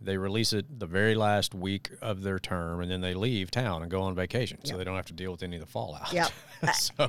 they 0.00 0.18
release 0.18 0.52
it 0.52 0.78
the 0.78 0.86
very 0.86 1.14
last 1.14 1.54
week 1.54 1.88
of 2.02 2.22
their 2.22 2.38
term, 2.38 2.82
and 2.82 2.90
then 2.90 3.00
they 3.00 3.14
leave 3.14 3.50
town 3.50 3.80
and 3.80 3.90
go 3.90 4.02
on 4.02 4.14
vacation, 4.14 4.58
so 4.62 4.76
they 4.76 4.84
don't 4.84 4.96
have 4.96 5.06
to 5.06 5.14
deal 5.14 5.32
with 5.32 5.42
any 5.42 5.56
of 5.56 5.60
the 5.60 5.66
fallout. 5.66 6.12
Yep. 6.12 6.30
so, 6.74 7.08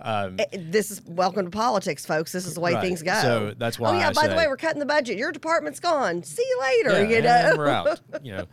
um, 0.00 0.36
Eh, 0.40 0.44
this 0.58 0.90
is 0.90 1.00
welcome 1.06 1.44
to 1.44 1.50
politics, 1.50 2.04
folks. 2.04 2.32
This 2.32 2.44
is 2.44 2.54
the 2.54 2.60
way 2.60 2.74
Right. 2.74 2.80
things 2.82 3.02
go. 3.02 3.20
So 3.22 3.54
that's 3.56 3.78
why 3.78 3.90
Oh 3.90 3.98
yeah. 3.98 4.08
I 4.08 4.12
by 4.12 4.26
the 4.26 4.34
way, 4.34 4.48
we're 4.48 4.56
cutting 4.56 4.80
the 4.80 4.86
budget. 4.86 5.16
Your 5.16 5.30
department's 5.30 5.78
gone. 5.78 6.24
See 6.24 6.42
you 6.42 6.60
later. 6.60 7.04
yeah, 7.04 7.16
you 7.16 7.22
know. 7.52 7.56
we're 7.56 7.68
out. 7.68 8.00
You 8.24 8.32
know, 8.38 8.46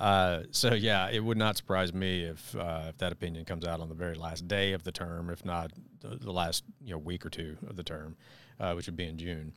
uh, 0.00 0.42
so 0.50 0.72
yeah, 0.74 1.10
it 1.10 1.20
would 1.22 1.36
not 1.36 1.56
surprise 1.58 1.92
me 1.92 2.22
if 2.22 2.56
uh, 2.56 2.84
if 2.88 2.96
that 2.98 3.12
opinion 3.12 3.44
comes 3.44 3.66
out 3.66 3.80
on 3.80 3.90
the 3.90 3.94
very 3.94 4.14
last 4.14 4.48
day 4.48 4.72
of 4.72 4.84
the 4.84 4.92
term, 4.92 5.28
if 5.28 5.44
not 5.44 5.70
the, 6.00 6.16
the 6.16 6.32
last 6.32 6.64
you 6.82 6.92
know 6.92 6.98
week 6.98 7.26
or 7.26 7.30
two 7.30 7.56
of 7.68 7.76
the 7.76 7.82
term, 7.82 8.16
uh, 8.60 8.72
which 8.74 8.86
would 8.86 8.96
be 8.96 9.06
in 9.06 9.18
June. 9.18 9.52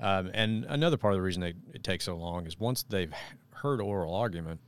Um, 0.00 0.30
and 0.34 0.64
another 0.68 0.96
part 0.96 1.14
of 1.14 1.18
the 1.18 1.22
reason 1.22 1.40
they, 1.40 1.54
it 1.72 1.82
takes 1.82 2.04
so 2.04 2.16
long 2.16 2.46
is 2.46 2.58
once 2.58 2.82
they've 2.82 3.12
heard 3.54 3.80
oral 3.80 4.14
argument, 4.14 4.60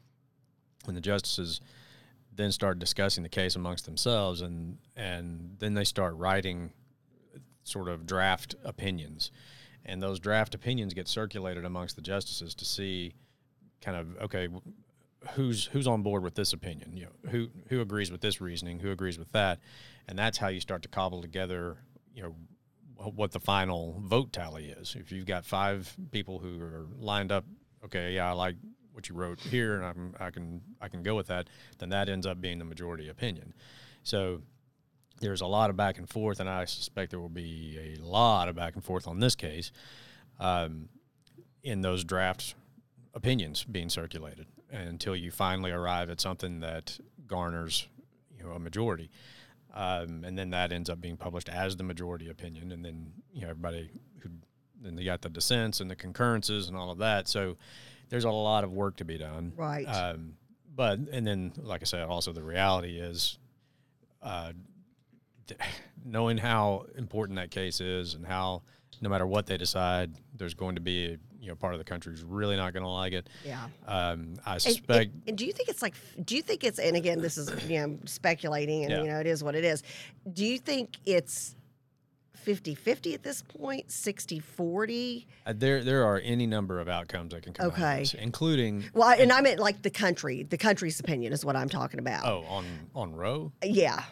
when 0.85 0.95
the 0.95 1.00
justices 1.00 1.61
then 2.35 2.52
start 2.52 2.78
discussing 2.78 3.23
the 3.23 3.28
case 3.28 3.57
amongst 3.57 3.85
themselves, 3.85 4.40
and 4.40 4.78
and 4.97 5.57
then 5.59 5.75
they 5.75 5.85
start 5.85 6.14
writing 6.16 6.73
sort 7.64 7.88
of 7.88 8.07
draft 8.07 8.54
opinions, 8.64 9.30
and 9.85 10.02
those 10.02 10.18
draft 10.18 10.54
opinions 10.54 10.95
get 10.95 11.09
circulated 11.09 11.64
amongst 11.64 11.97
the 11.97 12.02
justices 12.02 12.54
to 12.54 12.64
see 12.64 13.12
kind 13.83 13.97
of 13.97 14.23
okay 14.23 14.49
who's 15.33 15.66
who's 15.66 15.87
on 15.87 16.02
board 16.02 16.23
with 16.23 16.37
this 16.37 16.52
opinion? 16.52 16.97
You 16.97 17.07
know 17.07 17.30
who 17.30 17.49
who 17.68 17.80
agrees 17.80 18.11
with 18.11 18.21
this 18.21 18.40
reasoning? 18.40 18.78
Who 18.78 18.92
agrees 18.92 19.18
with 19.18 19.33
that? 19.33 19.59
And 20.07 20.18
that's 20.18 20.38
how 20.38 20.49
you 20.49 20.61
start 20.61 20.83
to 20.83 20.88
cobble 20.88 21.21
together 21.21 21.76
you 22.14 22.23
know 22.23 22.35
what 22.99 23.33
the 23.33 23.40
final 23.40 24.00
vote 24.05 24.33
tally 24.33 24.67
is. 24.67 24.97
If 24.99 25.12
you've 25.12 25.26
got 25.26 25.45
five 25.45 25.95
people 26.11 26.38
who 26.38 26.61
are 26.61 26.87
lined 26.99 27.33
up 27.33 27.45
okay 27.85 28.12
yeah 28.12 28.28
i 28.28 28.33
like 28.33 28.57
what 28.93 29.09
you 29.09 29.14
wrote 29.14 29.38
here 29.38 29.76
and 29.76 29.85
I'm, 29.85 30.14
i 30.19 30.31
can 30.31 30.61
i 30.81 30.88
can 30.88 31.02
go 31.02 31.14
with 31.14 31.28
that 31.28 31.49
then 31.78 31.90
that 31.90 32.09
ends 32.09 32.26
up 32.26 32.40
being 32.40 32.59
the 32.59 32.64
majority 32.64 33.09
opinion. 33.09 33.55
So 34.02 34.43
there's 35.21 35.40
a 35.40 35.47
lot 35.47 35.71
of 35.71 35.76
back 35.76 35.99
and 35.99 36.09
forth 36.09 36.40
and 36.40 36.49
i 36.49 36.64
suspect 36.64 37.11
there 37.11 37.21
will 37.21 37.28
be 37.28 37.97
a 37.97 38.02
lot 38.02 38.49
of 38.49 38.57
back 38.57 38.75
and 38.75 38.85
forth 38.85 39.07
on 39.07 39.21
this 39.21 39.35
case 39.35 39.73
um, 40.40 40.88
in 41.62 41.81
those 41.83 42.05
draft 42.05 42.55
opinions 43.14 43.64
being 43.64 43.88
circulated 43.88 44.47
until 44.71 45.17
you 45.17 45.31
finally 45.31 45.71
arrive 45.71 46.11
at 46.11 46.21
something 46.21 46.61
that 46.61 46.99
garners 47.26 47.88
you 48.37 48.45
know 48.45 48.52
a 48.52 48.59
majority 48.59 49.11
um, 49.78 50.25
and 50.25 50.37
then 50.37 50.50
that 50.50 50.73
ends 50.73 50.90
up 50.90 51.00
being 51.00 51.16
published 51.16 51.49
as 51.49 51.76
the 51.76 51.85
majority 51.85 52.28
opinion. 52.28 52.73
And 52.73 52.85
then 52.85 53.12
you 53.32 53.42
know 53.42 53.50
everybody 53.50 53.90
who 54.20 54.30
then 54.80 54.97
they 54.97 55.04
got 55.04 55.23
the 55.23 55.28
dissents 55.28 55.80
and 55.80 55.90
the 55.90 55.97
concurrences 55.97 56.68
and 56.68 56.76
all 56.76 56.90
of 56.90 56.99
that. 56.99 57.28
So 57.28 57.56
there's 58.08 58.25
a 58.25 58.30
lot 58.30 58.64
of 58.64 58.73
work 58.73 58.97
to 58.97 59.04
be 59.04 59.18
done. 59.18 59.52
Right. 59.56 59.85
um, 59.85 60.35
but 60.78 61.00
and 61.11 61.26
then 61.26 61.52
like 61.56 61.82
i 61.82 61.85
said 61.85 62.02
also 62.02 62.32
the 62.32 62.42
reality 62.42 63.00
is 63.00 63.37
uh, 64.23 64.52
knowing 66.04 66.38
how 66.38 66.87
important 66.97 67.37
that 67.37 67.50
case 67.50 67.80
is 67.80 68.14
and 68.14 68.25
how 68.25 68.62
no 69.00 69.09
matter 69.09 69.26
what 69.26 69.47
they 69.47 69.57
decide 69.57 70.12
there's 70.37 70.54
going 70.54 70.75
to 70.75 70.80
be 70.80 71.04
a 71.07 71.18
you 71.40 71.49
know 71.49 71.54
part 71.54 71.73
of 71.73 71.78
the 71.78 71.85
country 71.85 72.12
who's 72.12 72.25
really 72.25 72.57
not 72.57 72.73
going 72.73 72.83
to 72.83 72.88
like 72.88 73.12
it 73.12 73.28
Yeah. 73.45 73.66
um, 73.87 74.35
i 74.45 74.54
And- 74.54 74.62
suspect 74.62 75.12
And, 75.12 75.23
and 75.28 75.38
do 75.38 75.47
you 75.47 75.52
think 75.52 75.68
it's 75.68 75.83
like? 75.83 75.95
Do 76.25 76.35
you 76.37 76.42
think 76.42 76.64
it's? 76.64 76.78
And 76.80 76.97
again, 76.97 77.21
this 77.21 77.38
is 77.38 77.49
you 77.71 77.78
know 77.78 77.99
speculating, 78.07 78.83
and 78.85 78.90
Yeah. 78.90 79.02
you 79.02 79.09
know 79.09 79.21
it 79.21 79.26
is 79.26 79.45
what 79.45 79.54
it 79.54 79.64
is. 79.64 79.83
Do 80.33 80.45
you 80.45 80.59
think 80.59 80.97
it's 81.07 81.54
50-50 82.45 83.14
at 83.14 83.23
this 83.23 83.42
point? 83.42 83.88
60-40? 83.88 85.26
uh, 85.47 85.52
there 85.57 85.85
there 85.85 86.04
are 86.04 86.18
any 86.25 86.47
number 86.47 86.80
of 86.80 86.88
outcomes 86.88 87.33
that 87.33 87.42
can 87.45 87.52
come 87.52 87.71
out 87.71 87.78
of 87.78 87.99
this, 88.00 88.14
including 88.14 88.85
Well, 88.95 89.09
I- 89.09 89.16
and 89.16 89.30
I 89.33 89.40
meant 89.40 89.61
like 89.61 89.83
the 89.83 89.90
country. 89.90 90.42
The 90.42 90.59
country's 90.59 90.99
opinion 90.99 91.33
is 91.33 91.45
what 91.45 91.54
I'm 91.57 91.68
talking 91.68 92.00
about. 92.00 92.25
oh 92.25 92.42
on 92.49 92.64
on 92.97 93.14
roe 93.14 93.52
Yeah. 93.62 94.02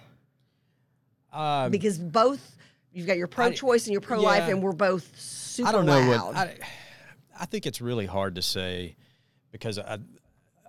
Um, 1.32 1.70
because 1.70 1.98
both 1.98 2.56
you've 2.96 3.06
got 3.06 3.18
your 3.18 3.26
pro-choice 3.26 3.86
and 3.86 3.92
your 3.92 4.00
pro-life, 4.00 4.44
yeah. 4.46 4.54
and 4.54 4.62
we're 4.62 4.72
both 4.72 5.18
super 5.20 5.68
I 5.68 5.72
don't 5.72 5.84
know 5.86 6.00
loud. 6.00 6.26
what 6.28 6.36
I, 6.36 6.56
I 7.38 7.44
think 7.46 7.66
it's 7.66 7.80
really 7.80 8.06
hard 8.06 8.34
to 8.36 8.42
say 8.42 8.96
because 9.52 9.78
I 9.78 9.98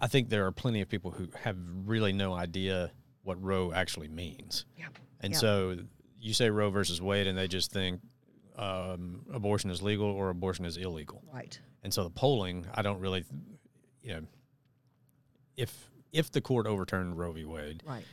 I 0.02 0.08
think 0.08 0.30
there 0.30 0.46
are 0.46 0.52
plenty 0.52 0.82
of 0.82 0.90
people 0.90 1.10
who 1.12 1.30
have 1.42 1.56
really 1.86 2.12
no 2.14 2.34
idea 2.34 2.92
what 3.24 3.42
Roe 3.42 3.72
actually 3.72 4.10
means. 4.10 4.66
Yeah. 4.78 4.88
And 5.22 5.34
Yeah. 5.34 5.40
so 5.40 5.78
you 6.20 6.34
say 6.34 6.50
Roe 6.50 6.70
versus 6.70 7.02
Wade 7.02 7.28
and 7.28 7.38
they 7.38 7.48
just 7.48 7.72
think 7.72 8.02
um, 8.58 9.26
abortion 9.34 9.70
is 9.72 9.82
legal 9.82 10.08
or 10.08 10.30
abortion 10.30 10.66
is 10.66 10.78
illegal. 10.78 11.24
right. 11.34 11.58
And 11.84 11.94
so 11.94 12.04
the 12.04 12.10
polling, 12.10 12.66
I 12.74 12.82
don't 12.82 13.00
really 13.00 13.24
you 14.04 14.12
know 14.14 14.22
if 15.56 15.72
if 16.12 16.32
the 16.32 16.42
court 16.42 16.68
overturned 16.68 17.18
Roe 17.18 17.32
v. 17.32 17.46
Wade, 17.46 17.84
Right. 17.86 18.04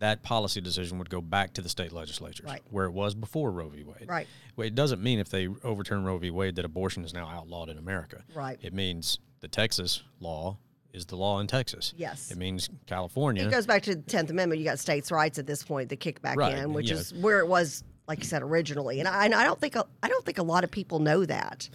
That 0.00 0.22
policy 0.22 0.60
decision 0.60 0.98
would 0.98 1.08
go 1.08 1.20
back 1.20 1.52
to 1.54 1.62
the 1.62 1.68
state 1.68 1.92
legislatures 1.92 2.44
Right. 2.46 2.60
where 2.70 2.84
it 2.86 2.92
was 2.92 3.14
before 3.14 3.50
Roe 3.52 3.68
v. 3.68 3.84
Wade. 3.84 4.06
Right. 4.08 4.26
Well, 4.56 4.66
it 4.66 4.74
doesn't 4.74 5.02
mean 5.02 5.18
if 5.18 5.28
they 5.28 5.48
overturn 5.62 6.04
Roe 6.04 6.18
v. 6.18 6.30
Wade 6.30 6.56
that 6.56 6.64
abortion 6.64 7.04
is 7.04 7.14
now 7.14 7.26
outlawed 7.28 7.68
in 7.68 7.78
America. 7.78 8.22
Right. 8.34 8.58
It 8.62 8.74
means 8.74 9.18
the 9.40 9.48
Texas 9.48 10.02
law 10.20 10.58
is 10.92 11.06
the 11.06 11.16
law 11.16 11.40
in 11.40 11.46
Texas. 11.46 11.92
Yes. 11.96 12.30
It 12.30 12.38
means 12.38 12.68
California. 12.86 13.46
It 13.46 13.50
goes 13.50 13.66
back 13.66 13.82
to 13.84 13.94
the 13.96 14.02
Tenth 14.02 14.30
Amendment. 14.30 14.60
You 14.60 14.64
got 14.64 14.78
states' 14.78 15.10
rights 15.10 15.38
at 15.38 15.46
this 15.46 15.62
point 15.62 15.88
that 15.88 15.96
kick 16.00 16.20
back 16.22 16.36
Right, 16.36 16.56
in, 16.58 16.72
which 16.72 16.90
yeah. 16.90 16.96
is 16.96 17.14
where 17.14 17.40
it 17.40 17.48
was, 17.48 17.82
like 18.06 18.18
you 18.20 18.24
said, 18.26 18.42
originally. 18.42 19.00
And 19.00 19.08
I, 19.08 19.24
and 19.24 19.34
I 19.34 19.44
don't 19.44 19.60
think 19.60 19.74
a, 19.76 19.86
I 20.02 20.08
don't 20.08 20.24
think 20.24 20.38
a 20.38 20.42
lot 20.44 20.62
of 20.64 20.70
people 20.70 20.98
know 21.00 21.24
that. 21.24 21.68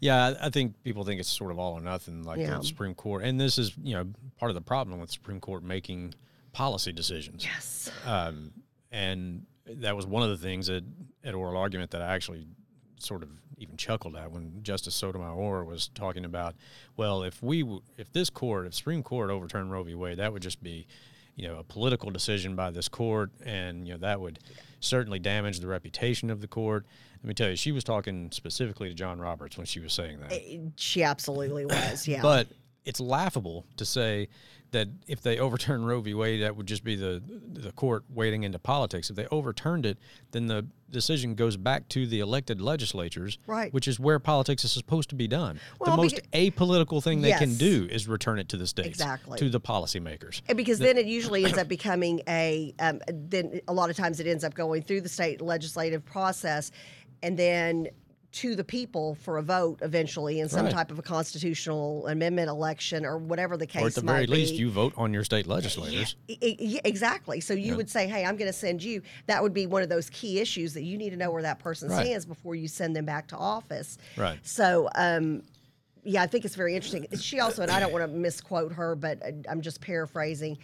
yeah, 0.00 0.34
I 0.42 0.50
think 0.50 0.82
people 0.82 1.04
think 1.04 1.20
it's 1.20 1.28
sort 1.28 1.50
of 1.52 1.58
all 1.58 1.72
or 1.72 1.80
nothing, 1.80 2.22
like 2.24 2.38
Yeah. 2.38 2.58
the 2.58 2.64
Supreme 2.64 2.94
Court. 2.94 3.22
And 3.24 3.40
this 3.40 3.56
is, 3.58 3.72
you 3.82 3.94
know, 3.94 4.06
part 4.38 4.50
of 4.50 4.54
the 4.54 4.60
problem 4.60 5.00
with 5.00 5.10
Supreme 5.10 5.40
Court 5.40 5.62
making 5.62 6.14
policy 6.56 6.90
decisions. 6.90 7.44
Yes. 7.44 7.90
Um, 8.06 8.50
and 8.90 9.44
that 9.66 9.94
was 9.94 10.06
one 10.06 10.22
of 10.22 10.30
the 10.30 10.38
things 10.38 10.68
that 10.68 10.82
at 11.22 11.34
oral 11.34 11.58
argument 11.58 11.90
that 11.90 12.00
I 12.00 12.14
actually 12.14 12.46
sort 12.98 13.22
of 13.22 13.28
even 13.58 13.76
chuckled 13.76 14.16
at 14.16 14.30
when 14.30 14.62
Justice 14.62 14.94
Sotomayor 14.94 15.64
was 15.64 15.88
talking 15.88 16.24
about, 16.24 16.54
well, 16.96 17.22
if 17.24 17.42
we, 17.42 17.60
w- 17.60 17.82
if 17.98 18.10
this 18.10 18.30
court, 18.30 18.66
if 18.66 18.74
Supreme 18.74 19.02
Court 19.02 19.28
overturned 19.28 19.70
Roe 19.70 19.82
v. 19.82 19.94
Wade, 19.94 20.16
that 20.16 20.32
would 20.32 20.40
just 20.40 20.62
be, 20.62 20.86
you 21.34 21.46
know, 21.46 21.58
a 21.58 21.62
political 21.62 22.10
decision 22.10 22.56
by 22.56 22.70
this 22.70 22.88
court, 22.88 23.30
and 23.44 23.86
you 23.86 23.92
know 23.92 23.98
that 23.98 24.18
would 24.18 24.38
certainly 24.80 25.18
damage 25.18 25.60
the 25.60 25.66
reputation 25.66 26.30
of 26.30 26.40
the 26.40 26.48
court. 26.48 26.86
Let 27.22 27.28
me 27.28 27.34
tell 27.34 27.50
you, 27.50 27.56
she 27.56 27.72
was 27.72 27.84
talking 27.84 28.30
specifically 28.32 28.88
to 28.88 28.94
John 28.94 29.18
Roberts 29.18 29.58
when 29.58 29.66
she 29.66 29.80
was 29.80 29.92
saying 29.92 30.20
that. 30.20 30.32
She 30.76 31.02
absolutely 31.02 31.66
was. 31.66 32.08
Yeah. 32.08 32.22
But 32.22 32.48
it's 32.86 33.00
laughable 33.00 33.66
to 33.76 33.84
say 33.84 34.28
that 34.70 34.88
if 35.06 35.20
they 35.20 35.38
overturn 35.38 35.84
Roe 35.84 36.00
v. 36.00 36.14
Wade, 36.14 36.42
that 36.42 36.56
would 36.56 36.66
just 36.66 36.82
be 36.84 36.96
the 36.96 37.22
the 37.52 37.72
court 37.72 38.04
wading 38.08 38.44
into 38.44 38.58
politics. 38.58 39.10
If 39.10 39.16
they 39.16 39.26
overturned 39.30 39.84
it, 39.86 39.98
then 40.30 40.46
the 40.46 40.66
decision 40.90 41.34
goes 41.34 41.56
back 41.56 41.88
to 41.90 42.06
the 42.06 42.20
elected 42.20 42.60
legislatures, 42.60 43.38
Right. 43.46 43.72
Which 43.72 43.88
is 43.88 43.98
where 43.98 44.18
politics 44.18 44.64
is 44.64 44.72
supposed 44.72 45.08
to 45.10 45.14
be 45.16 45.26
done. 45.28 45.58
Well, 45.80 45.96
the 45.96 46.02
most 46.02 46.20
beca- 46.32 46.52
apolitical 46.52 47.02
thing 47.02 47.22
they 47.22 47.32
can 47.32 47.56
do 47.56 47.88
is 47.90 48.06
return 48.08 48.38
it 48.38 48.48
to 48.50 48.56
the 48.56 48.66
states, 48.66 48.88
Exactly. 48.88 49.38
to 49.38 49.48
the 49.48 49.60
policymakers. 49.60 50.42
And 50.48 50.56
because 50.56 50.78
then 50.78 50.96
it 50.96 51.06
usually 51.06 51.44
ends 51.44 51.58
up 51.58 51.68
becoming 51.68 52.22
a 52.28 52.74
um, 52.78 53.00
then 53.08 53.60
a 53.68 53.72
lot 53.72 53.90
of 53.90 53.96
times 53.96 54.20
it 54.20 54.26
ends 54.26 54.44
up 54.44 54.54
going 54.54 54.82
through 54.82 55.00
the 55.00 55.08
state 55.08 55.40
legislative 55.40 56.04
process 56.04 56.70
and 57.22 57.36
then 57.36 57.88
to 58.36 58.54
the 58.54 58.64
people 58.64 59.14
for 59.22 59.38
a 59.38 59.42
vote 59.42 59.78
eventually 59.80 60.40
in 60.40 60.48
some 60.48 60.66
Right. 60.66 60.74
type 60.74 60.90
of 60.90 60.98
a 60.98 61.02
constitutional 61.02 62.06
amendment 62.06 62.50
election 62.50 63.06
or 63.06 63.16
whatever 63.16 63.56
the 63.56 63.66
case 63.66 63.82
Or 63.82 63.86
at 63.86 63.94
the 63.94 64.00
very 64.02 64.26
least, 64.26 64.54
you 64.56 64.70
vote 64.70 64.92
on 64.96 65.14
your 65.14 65.24
state 65.24 65.46
legislators. 65.46 66.16
E- 66.28 66.56
yeah, 66.58 66.80
exactly. 66.84 67.40
So 67.40 67.54
you 67.54 67.76
would 67.76 67.88
say, 67.88 68.06
"Hey, 68.06 68.26
I'm 68.26 68.36
going 68.36 68.50
to 68.50 68.56
send 68.58 68.82
you." 68.82 69.00
That 69.26 69.42
would 69.42 69.54
be 69.54 69.66
one 69.66 69.82
of 69.82 69.88
those 69.88 70.10
key 70.10 70.38
issues 70.38 70.74
that 70.74 70.82
you 70.82 70.98
need 70.98 71.10
to 71.10 71.16
know 71.16 71.30
where 71.30 71.42
that 71.42 71.60
person 71.60 71.88
Right. 71.88 72.04
stands 72.04 72.26
before 72.26 72.54
you 72.54 72.68
send 72.68 72.94
them 72.94 73.06
back 73.06 73.26
to 73.28 73.36
office. 73.36 73.96
Right. 74.18 74.38
So, 74.42 74.90
um, 74.96 75.42
yeah, 76.04 76.22
I 76.22 76.26
think 76.26 76.44
it's 76.44 76.56
very 76.56 76.74
interesting. 76.76 77.06
She 77.18 77.40
also, 77.40 77.62
and 77.62 77.70
I 77.70 77.80
don't 77.80 77.92
want 77.92 78.04
to 78.04 78.08
misquote 78.08 78.72
her, 78.74 78.94
but 78.94 79.22
uh, 79.22 79.32
I'm 79.48 79.62
just 79.62 79.80
paraphrasing, 79.80 80.58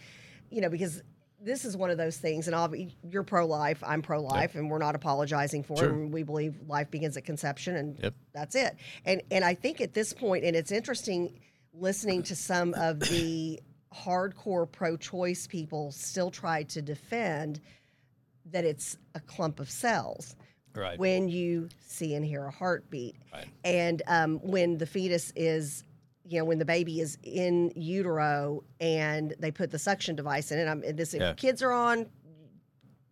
you 0.51 0.61
know, 0.61 0.69
because 0.69 1.01
this 1.43 1.65
is 1.65 1.75
one 1.75 1.89
of 1.89 1.97
those 1.97 2.17
things, 2.17 2.47
and 2.47 2.55
I'll 2.55 2.73
you're 3.09 3.23
pro-life, 3.23 3.83
I'm 3.85 4.01
pro-life, 4.01 4.55
and 4.55 4.69
we're 4.69 4.77
not 4.77 4.95
apologizing 4.95 5.63
for 5.63 5.77
Sure. 5.77 6.03
it. 6.03 6.07
We 6.09 6.23
believe 6.23 6.55
life 6.67 6.89
begins 6.89 7.17
at 7.17 7.25
conception, 7.25 7.75
and 7.75 7.99
Yep. 8.01 8.13
that's 8.33 8.55
it. 8.55 8.75
And 9.05 9.21
and 9.29 9.43
I 9.43 9.53
think 9.53 9.81
at 9.81 9.93
this 9.93 10.13
point, 10.13 10.45
and 10.45 10.55
it's 10.55 10.71
interesting 10.71 11.39
listening 11.73 12.23
to 12.23 12.35
some 12.35 12.73
of 12.75 12.99
the 12.99 13.59
hardcore 13.93 14.71
pro-choice 14.71 15.47
people 15.47 15.91
still 15.91 16.31
try 16.31 16.63
to 16.63 16.81
defend 16.81 17.59
that 18.45 18.63
it's 18.65 18.97
a 19.15 19.19
clump 19.19 19.59
of 19.59 19.69
cells 19.69 20.35
Right. 20.75 20.97
when 20.97 21.29
you 21.29 21.69
see 21.87 22.15
and 22.15 22.25
hear 22.25 22.45
a 22.45 22.51
heartbeat. 22.51 23.15
Right. 23.31 23.47
And 23.63 24.01
um, 24.07 24.39
when 24.39 24.77
the 24.77 24.85
fetus 24.85 25.31
is, 25.35 25.83
you 26.25 26.39
know, 26.39 26.45
when 26.45 26.57
the 26.59 26.65
baby 26.65 27.01
is 27.01 27.17
in 27.23 27.71
utero 27.75 28.63
and 28.79 29.35
they 29.39 29.51
put 29.51 29.71
the 29.71 29.79
suction 29.79 30.15
device 30.15 30.51
in 30.51 30.59
it, 30.59 30.67
I'm, 30.67 30.81
and 30.83 30.97
this, 30.97 31.13
if 31.13 31.21
Yeah. 31.21 31.33
kids 31.33 31.61
are 31.61 31.71
on, 31.73 32.07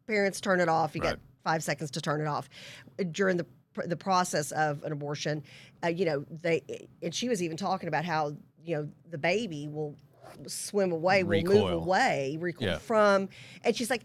parents 0.07 0.41
turn 0.41 0.59
it 0.59 0.69
off. 0.69 0.95
You 0.95 1.01
Right. 1.01 1.11
got 1.11 1.19
five 1.43 1.63
seconds 1.63 1.91
to 1.91 2.01
turn 2.01 2.21
it 2.21 2.27
off. 2.27 2.49
During 3.11 3.37
the 3.37 3.45
the 3.85 3.95
process 3.95 4.51
of 4.51 4.83
an 4.83 4.91
abortion, 4.91 5.41
uh, 5.81 5.87
you 5.87 6.03
know, 6.03 6.25
they 6.41 6.61
and 7.01 7.15
she 7.15 7.29
was 7.29 7.41
even 7.41 7.55
talking 7.55 7.87
about 7.87 8.03
how 8.03 8.35
you 8.65 8.75
know 8.75 8.89
the 9.09 9.17
baby 9.17 9.69
will 9.69 9.95
swim 10.47 10.91
away, 10.91 11.23
will 11.23 11.41
move 11.43 11.71
away, 11.71 12.37
recoil 12.39 12.67
Yeah. 12.67 12.77
from, 12.79 13.29
and 13.63 13.73
she's 13.75 13.89
like, 13.89 14.03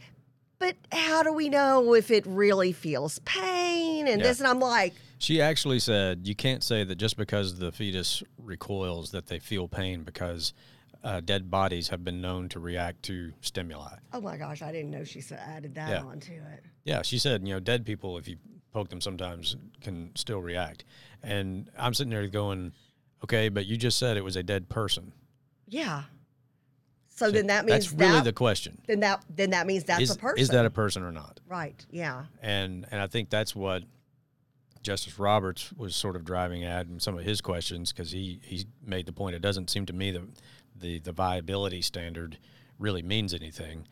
but 0.60 0.76
how 0.92 1.24
do 1.24 1.32
we 1.32 1.48
know 1.48 1.94
if 1.94 2.12
it 2.12 2.24
really 2.28 2.70
feels 2.72 3.18
pain 3.24 4.06
and 4.06 4.20
Yeah. 4.20 4.28
this? 4.28 4.38
And 4.38 4.46
I'm 4.46 4.60
like, 4.60 4.94
She 5.18 5.40
actually 5.40 5.78
said 5.78 6.26
you 6.26 6.34
can't 6.34 6.62
say 6.62 6.84
that 6.84 6.96
just 6.96 7.16
because 7.16 7.58
the 7.58 7.72
fetus 7.72 8.22
recoils 8.38 9.10
that 9.12 9.26
they 9.26 9.38
feel 9.38 9.66
pain 9.68 10.02
because 10.02 10.52
uh, 11.04 11.20
dead 11.20 11.50
bodies 11.50 11.88
have 11.88 12.04
been 12.04 12.20
known 12.20 12.48
to 12.50 12.58
react 12.60 13.02
to 13.04 13.32
stimuli. 13.40 13.94
oh 14.12 14.20
my 14.20 14.36
gosh, 14.36 14.60
I 14.62 14.72
didn't 14.72 14.90
know 14.90 15.04
she 15.04 15.22
added 15.32 15.74
that 15.76 15.90
Yeah. 15.90 16.02
onto 16.02 16.32
it. 16.32 16.64
Yeah, 16.84 17.02
she 17.02 17.18
said, 17.18 17.46
you 17.46 17.54
know, 17.54 17.60
dead 17.60 17.84
people, 17.84 18.18
if 18.18 18.26
you 18.28 18.36
poke 18.72 18.88
them 18.88 19.00
sometimes, 19.00 19.56
can 19.80 20.10
still 20.16 20.40
react. 20.40 20.84
And 21.22 21.70
I'm 21.78 21.94
sitting 21.94 22.10
there 22.10 22.26
going, 22.28 22.72
okay, 23.24 23.48
but 23.48 23.66
you 23.66 23.76
just 23.76 23.98
said 23.98 24.16
it 24.16 24.24
was 24.24 24.36
a 24.36 24.42
dead 24.42 24.68
person. 24.68 25.12
Yeah. 25.68 26.04
So, 27.08 27.30
then 27.30 27.46
that 27.46 27.64
means 27.64 27.86
That's 27.90 27.92
really 27.98 28.12
that, 28.18 28.24
the 28.24 28.32
question. 28.34 28.82
then 28.86 29.00
that 29.00 29.24
then 29.30 29.50
that 29.50 29.66
means 29.66 29.84
that's 29.84 30.02
is, 30.02 30.10
a 30.10 30.18
person. 30.18 30.38
is 30.38 30.48
that 30.50 30.66
a 30.66 30.70
person 30.70 31.02
or 31.02 31.12
not? 31.12 31.40
right? 31.48 31.84
Yeah. 31.90 32.24
And 32.42 32.84
and 32.90 33.00
I 33.00 33.06
think 33.06 33.30
that's 33.30 33.56
what 33.56 33.84
Justice 34.86 35.18
Roberts 35.18 35.72
was 35.72 35.96
sort 35.96 36.14
of 36.14 36.24
driving 36.24 36.62
at 36.62 36.86
in 36.86 37.00
some 37.00 37.18
of 37.18 37.24
his 37.24 37.40
questions 37.40 37.92
because 37.92 38.12
he 38.12 38.38
he 38.44 38.66
made 38.84 39.04
the 39.06 39.12
point. 39.12 39.34
It 39.34 39.42
doesn't 39.42 39.68
seem 39.68 39.84
to 39.86 39.92
me 39.92 40.12
that 40.12 40.22
the 40.76 41.00
the 41.00 41.10
viability 41.10 41.82
standard 41.82 42.38
really 42.78 43.02
means 43.02 43.34
anything, 43.34 43.88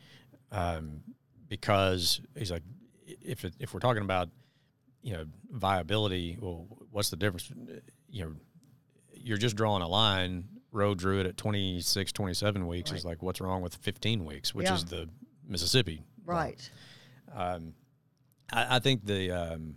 um, 0.53 1.01
because 1.49 2.21
he's 2.37 2.49
like, 2.49 2.63
if 3.05 3.43
it, 3.43 3.55
if 3.59 3.73
we're 3.73 3.81
talking 3.81 4.03
about 4.03 4.29
you 5.01 5.11
know 5.11 5.25
viability, 5.51 6.37
well, 6.39 6.65
what's 6.91 7.09
the 7.09 7.17
difference? 7.17 7.51
You 8.09 8.23
know, 8.23 8.31
you're 9.13 9.37
just 9.37 9.57
drawing 9.57 9.81
a 9.83 9.87
line. 9.89 10.45
Roe 10.71 10.95
drew 10.95 11.19
it 11.19 11.25
at 11.25 11.35
26, 11.35 12.13
27 12.13 12.67
weeks. 12.67 12.91
Is 12.93 13.03
like, 13.03 13.21
what's 13.21 13.41
wrong 13.41 13.61
with 13.61 13.75
15 13.75 14.23
weeks, 14.23 14.55
which 14.55 14.67
Yeah. 14.67 14.75
is 14.75 14.85
the 14.85 15.09
Mississippi. 15.45 16.03
Right. 16.25 16.69
I, 17.33 17.61
I 18.51 18.79
think 18.79 19.05
the 19.05 19.31
um, 19.31 19.75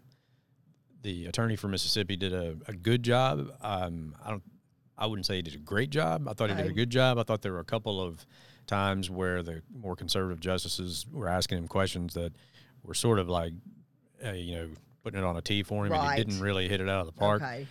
the 1.03 1.27
attorney 1.27 1.57
for 1.57 1.69
Mississippi 1.69 2.17
did 2.17 2.33
a, 2.33 2.57
a 2.67 2.73
good 2.73 3.03
job. 3.03 3.51
Um, 3.61 4.15
I 4.25 4.31
don't. 4.31 4.43
I 5.01 5.07
wouldn't 5.07 5.27
say 5.27 5.37
he 5.37 5.43
did 5.43 5.55
a 5.55 5.59
great 5.59 5.91
job. 5.91 6.27
I 6.29 6.33
thought 6.33 6.51
he 6.51 6.57
did 6.57 6.67
a 6.67 6.73
good 6.73 6.91
job. 6.91 7.19
I 7.19 7.23
thought 7.23 7.41
there 7.43 7.53
were 7.53 7.61
a 7.61 7.65
couple 7.65 8.03
of 8.03 8.27
times 8.67 9.09
where 9.09 9.45
the 9.45 9.63
more 9.73 9.95
conservative 9.95 10.41
justices 10.41 11.07
were 11.13 11.29
asking 11.29 11.59
him 11.59 11.69
questions 11.69 12.15
that 12.15 12.33
were 12.83 12.95
sort 12.95 13.21
of 13.21 13.29
like, 13.29 13.53
uh, 14.27 14.33
you 14.33 14.57
know, 14.57 14.69
putting 15.05 15.21
it 15.21 15.25
on 15.25 15.37
a 15.37 15.41
tee 15.41 15.63
for 15.63 15.87
him, 15.87 15.93
and 15.93 16.11
he 16.11 16.17
didn't 16.25 16.41
really 16.41 16.69
hit 16.69 16.81
it 16.81 16.89
out 16.89 17.01
of 17.01 17.07
the 17.07 17.13
park. 17.13 17.43
Okay. 17.43 17.69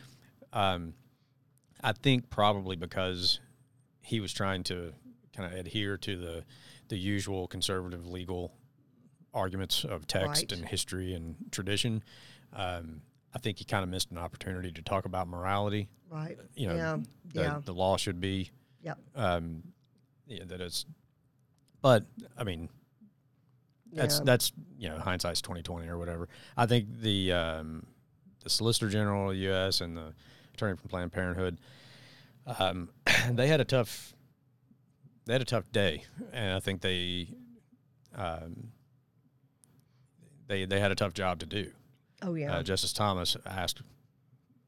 Um, 0.53 0.93
I 1.83 1.91
think 1.91 2.29
probably 2.29 2.77
because 2.77 3.41
he 4.01 4.21
was 4.21 4.31
trying 4.31 4.63
to 4.63 4.93
kind 5.35 5.51
of 5.53 5.59
adhere 5.59 5.97
to 5.97 6.17
the 6.17 6.43
the 6.87 6.97
usual 6.97 7.47
conservative 7.49 8.07
legal 8.07 8.53
arguments 9.33 9.83
of 9.83 10.07
text 10.07 10.43
Right. 10.43 10.51
and 10.53 10.65
history 10.65 11.13
and 11.13 11.35
tradition. 11.51 12.01
Um, 12.53 13.01
I 13.37 13.39
think 13.39 13.59
he 13.59 13.65
kind 13.65 13.83
of 13.83 13.89
missed 13.89 14.09
an 14.09 14.17
opportunity 14.17 14.71
to 14.71 14.81
talk 14.81 15.05
about 15.05 15.27
morality. 15.27 15.89
Right. 16.09 16.39
You 16.55 16.69
know, 16.69 16.75
yeah. 16.75 16.97
that 17.35 17.41
yeah. 17.41 17.61
the 17.63 17.71
law 17.71 17.95
should 17.95 18.19
be 18.19 18.49
Yep. 18.81 18.97
um, 19.15 19.61
yeah, 20.25 20.43
that 20.47 20.59
it's. 20.59 20.87
But 21.83 22.03
I 22.35 22.43
mean, 22.43 22.67
that's 23.93 24.17
Yeah. 24.17 24.23
that's 24.25 24.53
you 24.79 24.89
know 24.89 24.97
hindsight's 24.97 25.39
twenty 25.39 25.61
twenty 25.61 25.87
or 25.87 25.99
whatever. 25.99 26.29
I 26.57 26.65
think 26.65 26.87
the 26.99 27.31
um, 27.31 27.85
the 28.43 28.49
Solicitor 28.49 28.89
General 28.89 29.29
of 29.29 29.35
the 29.35 29.41
U.S. 29.43 29.81
and 29.81 29.95
the 29.95 30.15
attorney 30.55 30.75
from 30.75 30.89
Planned 30.89 31.11
Parenthood, 31.11 31.59
um, 32.57 32.89
they 33.29 33.47
had 33.47 33.61
a 33.61 33.65
tough 33.65 34.15
they 35.25 35.33
had 35.33 35.43
a 35.43 35.45
tough 35.45 35.71
day, 35.71 36.05
and 36.33 36.55
I 36.55 36.59
think 36.59 36.81
they 36.81 37.27
um, 38.15 38.69
they 40.47 40.65
they 40.65 40.79
had 40.79 40.91
a 40.91 40.95
tough 40.95 41.13
job 41.13 41.37
to 41.41 41.45
do. 41.45 41.71
Oh 42.21 42.33
yeah. 42.33 42.57
Uh, 42.57 42.63
Justice 42.63 42.93
Thomas 42.93 43.37
asked 43.45 43.81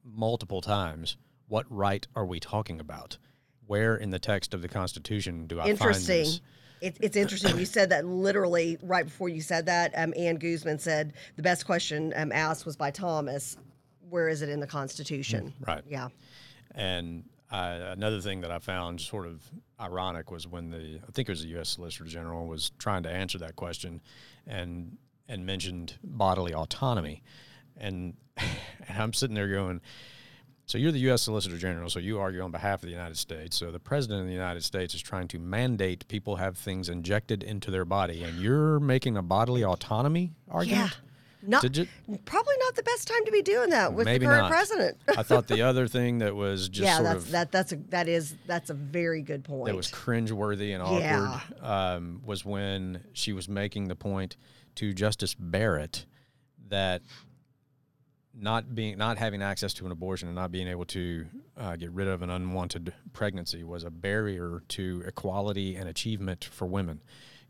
multiple 0.04 0.62
times, 0.62 1.18
"What 1.48 1.66
right 1.70 2.06
are 2.16 2.26
we 2.26 2.40
talking 2.40 2.80
about? 2.80 3.18
Where 3.66 3.96
in 3.96 4.10
the 4.10 4.20
text 4.20 4.54
of 4.54 4.62
the 4.62 4.68
Constitution 4.68 5.48
do 5.48 5.60
I 5.60 5.68
interesting. 5.68 6.26
find 6.26 6.28
this?" 6.28 6.42
It, 6.82 6.98
it's 7.02 7.18
interesting. 7.18 7.58
You 7.58 7.66
said 7.66 7.90
that 7.90 8.06
literally 8.06 8.78
right 8.82 9.06
before 9.06 9.30
you 9.30 9.42
said 9.42 9.66
that. 9.66 9.92
Um, 9.98 10.14
Ann 10.16 10.38
Guzman 10.38 10.80
said 10.80 11.14
the 11.36 11.42
best 11.42 11.66
question 11.66 12.14
um, 12.16 12.32
asked 12.32 12.66
was 12.66 12.78
by 12.78 12.92
Thomas. 12.92 13.58
Where 14.10 14.30
is 14.30 14.42
it 14.42 14.50
in 14.50 14.60
the 14.60 14.68
Constitution? 14.68 15.54
Right. 15.68 15.84
Yeah. 15.88 16.08
And 16.74 17.26
uh, 17.52 17.80
another 17.92 18.22
thing 18.22 18.42
that 18.42 18.52
I 18.52 18.60
found 18.60 19.02
sort 19.02 19.28
of 19.28 19.44
ironic 19.80 20.32
was 20.32 20.48
when 20.48 20.70
the 20.70 21.00
I 21.08 21.12
think 21.12 21.30
it 21.30 21.32
was 21.32 21.42
the 21.42 21.50
U.S. 21.50 21.70
Solicitor 21.70 22.06
General 22.06 22.48
was 22.48 22.72
trying 22.78 23.04
to 23.04 23.10
answer 23.10 23.38
that 23.40 23.56
question, 23.56 24.02
and 24.48 24.98
and 25.30 25.46
mentioned 25.46 25.94
bodily 26.04 26.54
autonomy, 26.54 27.24
and 27.78 28.16
and 28.38 28.98
I'm 28.98 29.14
sitting 29.14 29.36
there 29.36 29.48
going, 29.48 29.80
so 30.66 30.78
you're 30.78 30.92
the 30.92 31.00
U.S. 31.00 31.22
Solicitor 31.22 31.58
General, 31.58 31.90
so 31.90 32.00
you 32.00 32.20
argue 32.20 32.42
on 32.42 32.52
behalf 32.52 32.76
of 32.84 32.88
the 32.88 32.92
United 32.94 33.18
States. 33.18 33.56
So 33.58 33.72
the 33.72 33.80
President 33.80 34.22
of 34.22 34.28
the 34.28 34.34
United 34.34 34.64
States 34.64 34.94
is 34.94 35.02
trying 35.02 35.28
to 35.30 35.40
mandate 35.40 36.08
people 36.08 36.36
have 36.36 36.58
things 36.58 36.90
injected 36.90 37.44
into 37.44 37.72
their 37.72 37.86
body, 37.86 38.24
and 38.24 38.38
you're 38.40 38.80
making 38.80 39.16
a 39.16 39.22
bodily 39.22 39.64
autonomy 39.64 40.34
argument. 40.50 40.92
Yeah. 40.92 40.98
Not, 41.42 41.62
Did 41.62 41.78
you- 41.78 41.88
probably 42.26 42.56
not 42.60 42.76
the 42.76 42.84
best 42.84 43.08
time 43.08 43.24
to 43.24 43.32
be 43.32 43.42
doing 43.42 43.70
that 43.70 43.94
with 43.94 44.06
the 44.08 44.20
current 44.20 44.42
not. 44.42 44.52
president. 44.52 44.98
I 45.18 45.24
thought 45.24 45.48
the 45.48 45.62
other 45.70 45.88
thing 45.88 46.18
that 46.18 46.36
was 46.36 46.68
just 46.68 46.84
yeah, 46.86 46.98
sort 46.98 47.06
that's 47.06 47.26
of 47.26 47.32
that 47.32 47.52
that's 47.54 47.72
a 47.72 47.76
that 47.92 48.08
is 48.10 48.36
that's 48.46 48.70
a 48.70 48.74
very 48.74 49.22
good 49.22 49.46
point. 49.46 49.68
that 49.68 49.76
was 49.76 49.90
cringeworthy 49.90 50.74
and 50.74 50.84
awkward 50.84 51.00
Yeah. 51.00 51.40
um, 51.96 52.22
was 52.26 52.44
when 52.44 53.06
she 53.14 53.32
was 53.32 53.48
making 53.48 53.88
the 53.88 53.96
point 53.96 54.36
to 54.80 54.94
Justice 54.94 55.36
Barrett 55.38 56.06
that 56.70 57.02
not 58.34 58.74
being 58.74 58.98
not 58.98 59.18
having 59.18 59.42
access 59.42 59.74
to 59.74 59.86
an 59.86 59.92
abortion 59.92 60.30
and 60.30 60.36
not 60.36 60.52
being 60.52 60.68
able 60.68 60.86
to 60.86 61.26
uh, 61.58 61.76
get 61.76 61.92
rid 61.92 62.08
of 62.08 62.22
an 62.22 62.30
unwanted 62.30 62.94
pregnancy 63.12 63.64
was 63.64 63.84
a 63.84 63.90
barrier 63.90 64.64
to 64.70 65.04
equality 65.06 65.76
and 65.76 65.90
achievement 65.90 66.46
for 66.52 66.66
women. 66.66 67.02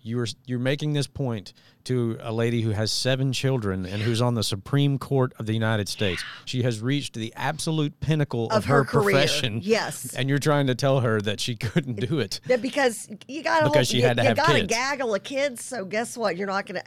You're 0.01 0.27
you're 0.47 0.57
making 0.57 0.93
this 0.93 1.05
point 1.05 1.53
to 1.83 2.17
a 2.21 2.31
lady 2.31 2.61
who 2.61 2.69
has 2.71 2.89
seven 2.91 3.33
children 3.33 3.85
and 3.85 4.01
who's 4.01 4.21
on 4.21 4.33
the 4.33 4.43
Supreme 4.43 4.97
Court 4.97 5.33
of 5.37 5.45
the 5.45 5.53
United 5.53 5.89
States. 5.89 6.23
She 6.45 6.63
has 6.63 6.79
reached 6.79 7.13
the 7.15 7.33
absolute 7.35 7.99
pinnacle 7.99 8.45
of, 8.45 8.59
Of 8.59 8.65
her 8.65 8.85
career, 8.85 9.03
profession. 9.17 9.59
yes. 9.61 10.15
and 10.15 10.29
you're 10.29 10.39
trying 10.39 10.67
to 10.67 10.75
tell 10.75 11.01
her 11.01 11.19
that 11.21 11.39
she 11.41 11.55
couldn't 11.57 11.99
do 11.99 12.19
it. 12.19 12.39
Because 12.61 13.09
you 13.27 13.43
got 13.43 13.65
Because 13.65 13.89
she 13.89 13.97
you, 13.97 14.03
had 14.03 14.15
to 14.17 14.23
you 14.23 14.29
have 14.29 14.37
got 14.37 14.49
a 14.51 14.53
kids. 14.61 14.67
gaggle 14.73 15.13
of 15.13 15.23
kids. 15.23 15.63
So 15.65 15.83
guess 15.83 16.17
what? 16.17 16.37
You're 16.37 16.47
not 16.47 16.65
gonna, 16.65 16.83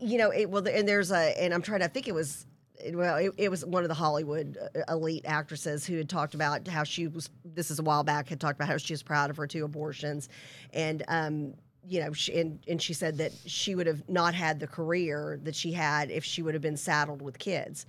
you 0.00 0.18
know, 0.18 0.30
it 0.30 0.50
well. 0.50 0.66
And 0.66 0.88
there's 0.88 1.10
a, 1.10 1.40
and 1.40 1.52
I'm 1.54 1.62
trying 1.62 1.80
to 1.80 1.86
I 1.86 1.88
think 1.88 2.08
it 2.08 2.14
was. 2.14 2.46
Well, 2.94 3.16
it, 3.16 3.32
it 3.36 3.50
was 3.50 3.62
one 3.66 3.82
of 3.82 3.88
the 3.90 3.94
Hollywood 3.94 4.56
uh, 4.74 4.80
elite 4.94 5.26
actresses 5.26 5.84
who 5.84 5.98
had 5.98 6.08
talked 6.08 6.34
about 6.34 6.66
how 6.66 6.82
she 6.82 7.08
was. 7.08 7.28
This 7.44 7.70
is 7.70 7.78
a 7.78 7.82
while 7.82 8.04
back. 8.04 8.28
Had 8.28 8.40
talked 8.40 8.56
about 8.58 8.68
how 8.68 8.78
she 8.78 8.94
was 8.94 9.02
proud 9.02 9.28
of 9.28 9.36
her 9.36 9.46
two 9.46 9.66
abortions, 9.66 10.30
and 10.72 11.02
um, 11.08 11.52
you 11.86 12.00
know, 12.00 12.12
she, 12.14 12.40
and 12.40 12.58
and 12.66 12.80
she 12.80 12.94
said 12.94 13.18
that 13.18 13.32
she 13.44 13.74
would 13.74 13.86
have 13.86 14.08
not 14.08 14.34
had 14.34 14.60
the 14.60 14.66
career 14.66 15.38
that 15.42 15.54
she 15.54 15.72
had 15.72 16.10
if 16.10 16.24
she 16.24 16.40
would 16.40 16.54
have 16.54 16.62
been 16.62 16.76
saddled 16.78 17.20
with 17.20 17.38
kids. 17.38 17.84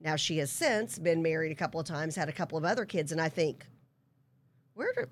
Now 0.00 0.16
she 0.16 0.38
has 0.38 0.50
since 0.50 0.98
been 0.98 1.22
married 1.22 1.52
a 1.52 1.54
couple 1.54 1.78
of 1.78 1.86
times, 1.86 2.16
had 2.16 2.28
a 2.28 2.32
couple 2.32 2.58
of 2.58 2.64
other 2.64 2.84
kids, 2.84 3.12
and 3.12 3.20
I 3.20 3.28
think, 3.28 3.64
where 4.74 4.92
do 4.96 5.04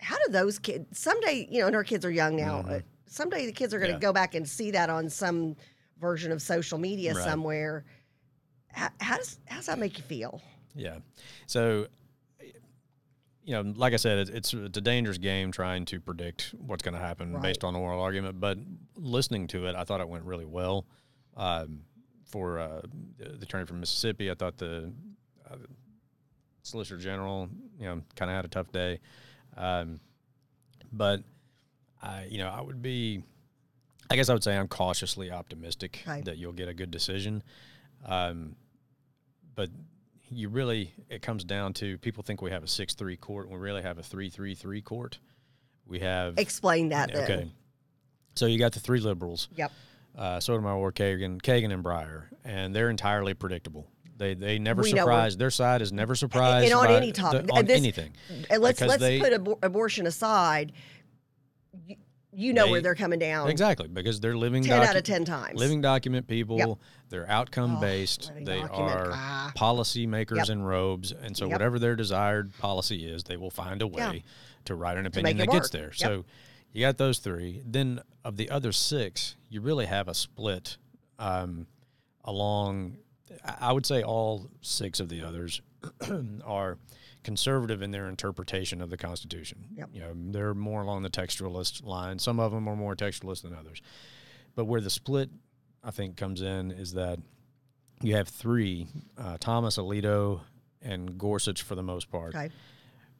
how 0.00 0.16
do 0.26 0.32
those 0.32 0.58
kids 0.58 0.98
someday 0.98 1.46
you 1.50 1.60
know 1.60 1.66
and 1.66 1.74
her 1.76 1.84
kids 1.84 2.04
are 2.04 2.10
young 2.10 2.36
now 2.36 2.58
uh, 2.68 2.80
someday 3.06 3.46
the 3.46 3.52
kids 3.52 3.72
are 3.72 3.78
going 3.78 3.88
to 3.90 3.94
Mm-hmm. 3.94 4.02
Yeah. 4.02 4.08
go 4.08 4.12
back 4.12 4.34
and 4.34 4.46
see 4.48 4.70
that 4.72 4.90
on 4.90 5.08
some 5.08 5.54
version 6.04 6.30
of 6.32 6.40
social 6.40 6.78
media 6.78 7.14
Right. 7.14 7.24
somewhere 7.24 7.84
how, 8.72 8.90
how 9.00 9.16
does 9.16 9.38
how 9.46 9.56
does 9.56 9.66
that 9.66 9.78
make 9.78 9.96
you 9.98 10.04
feel 10.04 10.40
Yeah. 10.74 10.98
So, 11.46 11.86
you 13.44 13.52
know, 13.54 13.74
like 13.76 13.92
I 13.92 13.96
said, 13.96 14.18
it's, 14.18 14.54
it's, 14.54 14.54
a 14.54 14.80
dangerous 14.80 15.18
game 15.18 15.52
trying 15.52 15.84
to 15.86 16.00
predict 16.00 16.54
what's 16.58 16.82
going 16.82 16.94
to 16.94 17.00
happen 17.00 17.32
Right. 17.32 17.42
based 17.42 17.62
on 17.62 17.76
oral 17.76 18.00
argument. 18.00 18.40
But 18.40 18.58
listening 18.96 19.46
to 19.48 19.66
it, 19.66 19.76
I 19.76 19.84
thought 19.84 20.00
it 20.00 20.08
went 20.08 20.24
really 20.24 20.46
well. 20.46 20.86
Um, 21.36 21.82
for 22.24 22.58
uh, 22.58 22.80
the 23.18 23.28
the 23.38 23.44
attorney 23.44 23.66
from 23.66 23.80
Mississippi, 23.80 24.30
I 24.30 24.34
thought 24.34 24.56
the 24.56 24.92
uh, 25.48 25.56
Solicitor 26.62 26.98
General, 26.98 27.48
you 27.78 27.86
know, 27.86 28.02
kind 28.16 28.30
of 28.30 28.34
had 28.34 28.44
a 28.44 28.48
tough 28.48 28.72
day. 28.72 28.98
Um, 29.56 30.00
but 30.90 31.22
I, 32.02 32.26
you 32.30 32.38
know, 32.38 32.48
I 32.48 32.60
would 32.60 32.82
be, 32.82 33.22
I 34.10 34.16
guess 34.16 34.28
I 34.28 34.32
would 34.34 34.44
say 34.44 34.56
I'm 34.56 34.68
cautiously 34.68 35.30
optimistic 35.30 36.02
Okay. 36.06 36.20
that 36.22 36.38
you'll 36.38 36.52
get 36.52 36.68
a 36.68 36.74
good 36.74 36.90
decision. 36.90 37.42
Um, 38.04 38.56
but 39.54 39.70
you 40.30 40.48
really, 40.48 40.92
it 41.08 41.22
comes 41.22 41.44
down 41.44 41.72
to 41.74 41.96
people 41.98 42.22
think 42.22 42.42
we 42.42 42.50
have 42.50 42.62
a 42.64 42.68
six 42.68 42.94
three 42.94 43.16
court. 43.16 43.46
And 43.46 43.54
we 43.54 43.60
really 43.60 43.82
have 43.82 43.98
a 43.98 44.02
three 44.02 44.28
three 44.30 44.54
three 44.54 44.80
court. 44.82 45.18
We 45.86 46.00
have 46.00 46.38
explain 46.38 46.88
that 46.90 47.12
then. 47.12 47.22
okay. 47.24 47.52
So 48.34 48.46
you 48.46 48.58
got 48.58 48.72
the 48.72 48.80
three 48.80 49.00
liberals, 49.00 49.48
yep 49.54 49.70
uh, 50.18 50.40
Sotomayor, 50.40 50.92
Kagan, 50.92 51.40
Kagan, 51.40 51.72
and 51.72 51.84
Breyer, 51.84 52.24
and 52.44 52.74
they're 52.74 52.90
entirely 52.90 53.32
predictable. 53.34 53.86
They 54.16 54.34
they 54.34 54.58
never 54.58 54.82
We 54.82 54.90
surprise. 54.90 55.36
Their 55.36 55.50
side 55.50 55.82
is 55.82 55.92
never 55.92 56.14
surprised. 56.14 56.64
and 56.66 56.74
on 56.74 56.86
by 56.86 56.94
any 56.96 57.06
the- 57.06 57.12
topic 57.20 57.46
on 57.52 57.64
this- 57.66 57.76
anything. 57.78 58.12
and 58.50 58.62
let's 58.62 58.80
let's 58.80 58.98
they- 58.98 59.20
put 59.20 59.32
abor- 59.32 59.58
abortion 59.62 60.06
aside 60.06 60.72
you, 62.34 62.52
know 62.52 62.66
where 62.66 62.80
They- 62.80 62.84
they're 62.84 62.94
coming 62.94 63.18
down 63.18 63.48
Exactly, 63.48 63.88
because 63.88 64.20
they're 64.20 64.36
living 64.36 64.62
10 64.62 64.82
out 64.82 64.96
of 64.96 65.02
10 65.02 65.24
times 65.24 65.58
living 65.58 65.80
document 65.80 66.26
people. 66.26 66.58
Yep. 66.58 66.78
They're 67.10 67.30
outcome 67.30 67.76
Oh, 67.76 67.80
based. 67.80 68.28
living 68.28 68.44
They 68.44 68.58
document, 68.60 68.92
are 68.96 69.10
ah. 69.12 69.52
policy 69.54 70.06
makers 70.06 70.38
Yep. 70.38 70.48
in 70.50 70.62
robes, 70.62 71.12
and 71.12 71.36
so 71.36 71.44
Yep. 71.46 71.52
whatever 71.52 71.78
their 71.78 71.96
desired 71.96 72.56
policy 72.58 73.06
is, 73.06 73.24
they 73.24 73.36
will 73.36 73.50
find 73.50 73.82
a 73.82 73.86
way 73.86 74.16
Yeah. 74.16 74.20
to 74.66 74.74
write 74.74 74.96
an 74.98 75.06
opinion 75.06 75.36
that 75.38 75.50
gets 75.50 75.70
there. 75.70 75.92
So 75.92 76.24
you 76.72 76.80
got 76.80 76.98
those 76.98 77.18
three. 77.18 77.62
Then 77.64 78.00
of 78.24 78.36
the 78.36 78.50
other 78.50 78.72
six, 78.72 79.36
you 79.48 79.60
really 79.60 79.86
have 79.86 80.08
a 80.08 80.14
split 80.14 80.76
um, 81.18 81.66
along. 82.24 82.96
I 83.44 83.72
would 83.72 83.86
say 83.86 84.02
all 84.02 84.48
six 84.60 84.98
of 85.00 85.08
the 85.08 85.22
others 85.22 85.60
are 86.44 86.78
conservative 87.24 87.82
in 87.82 87.90
their 87.90 88.08
interpretation 88.08 88.80
of 88.80 88.90
the 88.90 88.96
Constitution. 88.96 89.64
Yep. 89.76 89.90
You 89.92 90.00
know, 90.00 90.12
they're 90.14 90.54
more 90.54 90.82
along 90.82 91.02
the 91.02 91.10
textualist 91.10 91.84
line. 91.84 92.18
Some 92.18 92.38
of 92.38 92.52
them 92.52 92.68
are 92.68 92.76
more 92.76 92.94
textualist 92.94 93.42
than 93.42 93.54
others. 93.54 93.82
But 94.54 94.66
where 94.66 94.80
the 94.80 94.90
split, 94.90 95.30
I 95.82 95.90
think, 95.90 96.16
comes 96.16 96.40
in 96.42 96.70
is 96.70 96.92
that 96.92 97.18
you 98.02 98.14
have 98.14 98.28
three 98.28 98.86
uh, 99.18 99.38
Thomas 99.40 99.78
Alito 99.78 100.40
and 100.82 101.18
Gorsuch 101.18 101.62
for 101.62 101.74
the 101.74 101.82
most 101.82 102.10
part, 102.10 102.34
okay 102.34 102.50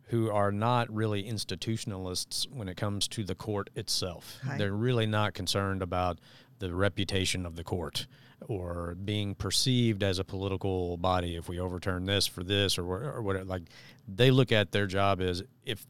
who 0.09 0.31
are 0.31 0.53
not 0.53 0.93
really 0.95 1.25
institutionalists 1.25 2.47
when 2.51 2.69
it 2.69 2.77
comes 2.77 3.09
to 3.09 3.25
the 3.25 3.35
court 3.35 3.71
itself. 3.75 4.38
Okay. 4.47 4.59
They're 4.59 4.73
really 4.73 5.07
not 5.07 5.35
concerned 5.35 5.83
about 5.83 6.19
the 6.59 6.75
reputation 6.75 7.47
of 7.47 7.57
the 7.57 7.64
court 7.64 8.07
or 8.48 8.94
being 9.04 9.35
perceived 9.35 10.02
as 10.02 10.18
a 10.18 10.24
political 10.24 10.96
body 10.96 11.37
if 11.37 11.48
we 11.48 11.59
overturn 11.61 12.04
this 12.07 12.26
for 12.26 12.42
this 12.44 12.78
or, 12.78 12.85
or 12.85 13.22
whatever. 13.22 13.44
Like 13.44 13.62
they 14.07 14.30
look 14.30 14.52
at 14.52 14.72
their 14.72 14.87
job 14.87 15.20
as 15.20 15.42
if 15.64 15.85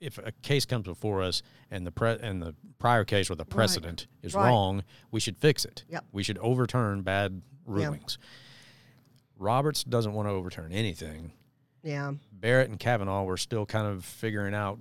if 0.00 0.18
a 0.18 0.32
case 0.42 0.64
comes 0.64 0.84
before 0.84 1.22
us 1.22 1.42
and 1.70 1.86
the 1.86 1.92
pre- 1.92 2.18
and 2.20 2.42
the 2.42 2.54
prior 2.80 3.04
case 3.04 3.30
or 3.30 3.36
the 3.36 3.44
precedent 3.44 4.08
is 4.22 4.34
Right. 4.34 4.48
wrong, 4.48 4.82
we 5.12 5.20
should 5.20 5.38
fix 5.38 5.64
it. 5.64 5.84
Yep. 5.88 6.04
We 6.10 6.24
should 6.24 6.38
overturn 6.38 7.02
bad 7.02 7.40
rulings. 7.66 8.18
Roberts 9.38 9.84
doesn't 9.84 10.12
want 10.12 10.28
to 10.28 10.32
overturn 10.32 10.72
anything. 10.72 11.32
yeah 11.84 12.12
Barrett 12.32 12.68
and 12.70 12.78
Kavanaugh 12.78 13.24
were 13.24 13.36
still 13.36 13.66
kind 13.66 13.86
of 13.86 14.04
figuring 14.04 14.54
out 14.54 14.78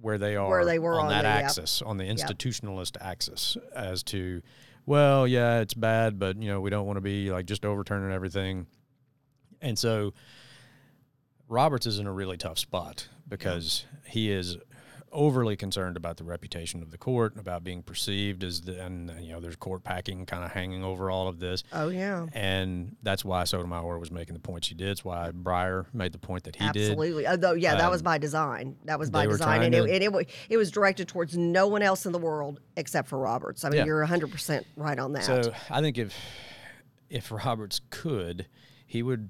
where 0.00 0.16
they 0.18 0.36
are 0.36 0.48
Where 0.48 0.64
they 0.64 0.78
were 0.78 0.98
on, 0.98 1.06
on 1.06 1.10
that 1.10 1.22
the- 1.22 1.28
yep. 1.28 1.44
axis, 1.44 1.82
on 1.82 1.96
the 1.98 2.04
institutionalist 2.04 2.96
axis, 3.00 3.56
as 3.74 4.02
to, 4.04 4.40
well, 4.86 5.26
yeah, 5.26 5.60
it's 5.60 5.74
bad, 5.74 6.18
but 6.18 6.40
you 6.40 6.48
know, 6.48 6.60
we 6.60 6.70
don't 6.70 6.86
want 6.86 6.96
to 6.96 7.02
be 7.02 7.30
like 7.30 7.46
just 7.46 7.64
overturning 7.64 8.12
everything. 8.12 8.66
And 9.60 9.78
so 9.78 10.14
Roberts 11.48 11.86
is 11.86 11.98
in 11.98 12.06
a 12.06 12.12
really 12.12 12.36
tough 12.36 12.58
spot 12.58 13.08
because 13.28 13.84
he 14.06 14.30
is 14.30 14.56
overly 15.12 15.56
concerned 15.56 15.96
about 15.96 16.16
the 16.16 16.24
reputation 16.24 16.82
of 16.82 16.90
the 16.92 16.98
court, 16.98 17.36
about 17.36 17.64
being 17.64 17.82
perceived 17.82 18.44
as 18.44 18.60
the, 18.60 18.80
and 18.84 19.10
you 19.20 19.32
know, 19.32 19.40
there's 19.40 19.56
court 19.56 19.82
packing 19.82 20.24
kind 20.24 20.44
of 20.44 20.52
hanging 20.52 20.84
over 20.84 21.10
all 21.10 21.26
of 21.26 21.40
this. 21.40 21.64
oh 21.72 21.88
yeah 21.88 22.26
And 22.32 22.96
that's 23.02 23.24
why 23.24 23.42
Sotomayor 23.44 23.98
was 23.98 24.10
making 24.12 24.34
the 24.34 24.40
point 24.40 24.64
she 24.64 24.74
did. 24.74 24.88
It's 24.88 25.04
why 25.04 25.30
Breyer 25.32 25.86
made 25.92 26.12
the 26.12 26.18
point 26.18 26.44
that 26.44 26.54
he 26.56 26.68
did. 26.70 26.90
Absolutely. 26.92 27.26
Although, 27.26 27.54
yeah, 27.54 27.74
that 27.74 27.90
was 27.90 28.00
Um, 28.02 28.04
by 28.04 28.18
design. 28.18 28.76
That 28.84 28.98
was 28.98 29.10
by 29.10 29.26
design, 29.26 29.62
and, 29.62 29.74
it, 29.74 29.82
and 29.90 30.14
it, 30.16 30.28
it 30.48 30.56
was 30.56 30.70
directed 30.70 31.08
towards 31.08 31.36
no 31.36 31.66
one 31.66 31.82
else 31.82 32.06
in 32.06 32.12
the 32.12 32.18
world 32.18 32.60
except 32.76 33.08
for 33.08 33.18
Roberts. 33.18 33.64
I 33.64 33.70
mean, 33.70 33.78
Yeah. 33.78 33.84
you're 33.86 34.00
100 34.00 34.30
percent 34.30 34.66
right 34.76 34.98
on 34.98 35.12
that. 35.14 35.24
So 35.24 35.52
I 35.70 35.80
think 35.80 35.98
if 35.98 36.14
if 37.08 37.32
Roberts 37.32 37.80
could, 37.90 38.46
he 38.86 39.02
would 39.02 39.28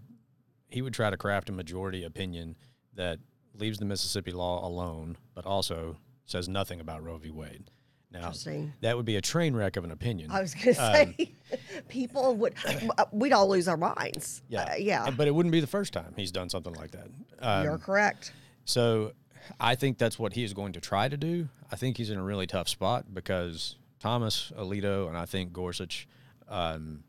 he 0.69 0.83
would 0.83 0.93
try 0.93 1.09
to 1.11 1.17
craft 1.17 1.49
a 1.49 1.53
majority 1.53 2.05
opinion 2.05 2.57
that 2.95 3.19
leaves 3.57 3.79
the 3.79 3.85
Mississippi 3.85 4.33
law 4.33 4.67
alone, 4.67 5.17
but 5.35 5.47
also 5.47 5.97
says 6.27 6.49
nothing 6.49 6.81
about 6.81 7.03
Roe 7.03 7.17
v. 7.19 7.31
Wade. 7.31 7.71
Now, 8.13 8.33
that 8.81 8.97
would 8.97 9.07
be 9.07 9.15
a 9.17 9.21
train 9.21 9.55
wreck 9.55 9.77
of 9.77 9.85
an 9.85 9.93
opinion. 9.93 10.33
I 10.33 10.41
was 10.41 10.53
going 10.55 10.67
to 10.67 10.75
say, 10.75 11.33
people 11.89 12.35
would, 12.37 12.55
we'd 13.13 13.33
all 13.33 13.49
lose 13.49 13.69
our 13.69 13.77
minds. 13.77 14.43
yeah, 14.49 14.63
Uh, 14.73 14.75
yeah. 14.79 15.11
But 15.11 15.29
it 15.29 15.31
wouldn't 15.35 15.53
be 15.53 15.61
the 15.61 15.69
first 15.69 15.93
time 15.93 16.13
he's 16.17 16.33
done 16.33 16.49
something 16.51 16.75
like 16.75 16.91
that. 16.91 17.07
Um, 17.39 17.63
You're 17.65 17.79
correct. 17.79 18.33
So 18.65 19.13
I 19.61 19.77
think 19.77 19.99
that's 19.99 20.19
what 20.19 20.33
he 20.33 20.43
is 20.43 20.53
going 20.55 20.73
to 20.73 20.81
try 20.81 21.09
to 21.09 21.17
do. 21.17 21.49
I 21.71 21.77
think 21.77 21.99
he's 21.99 22.11
in 22.11 22.19
a 22.19 22.23
really 22.23 22.49
tough 22.49 22.69
spot 22.69 23.15
because 23.15 23.77
Thomas, 24.01 24.51
Alito, 24.59 25.07
and 25.07 25.17
I 25.17 25.25
think 25.27 25.53
Gorsuch 25.53 26.09
um, 26.49 27.05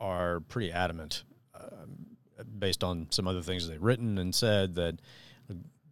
are 0.00 0.40
pretty 0.40 0.70
adamant, 0.70 1.24
um, 1.58 2.16
based 2.58 2.84
on 2.84 3.06
some 3.10 3.26
other 3.26 3.40
things 3.40 3.66
they've 3.68 3.82
written 3.82 4.18
and 4.18 4.34
said, 4.34 4.74
that 4.74 5.00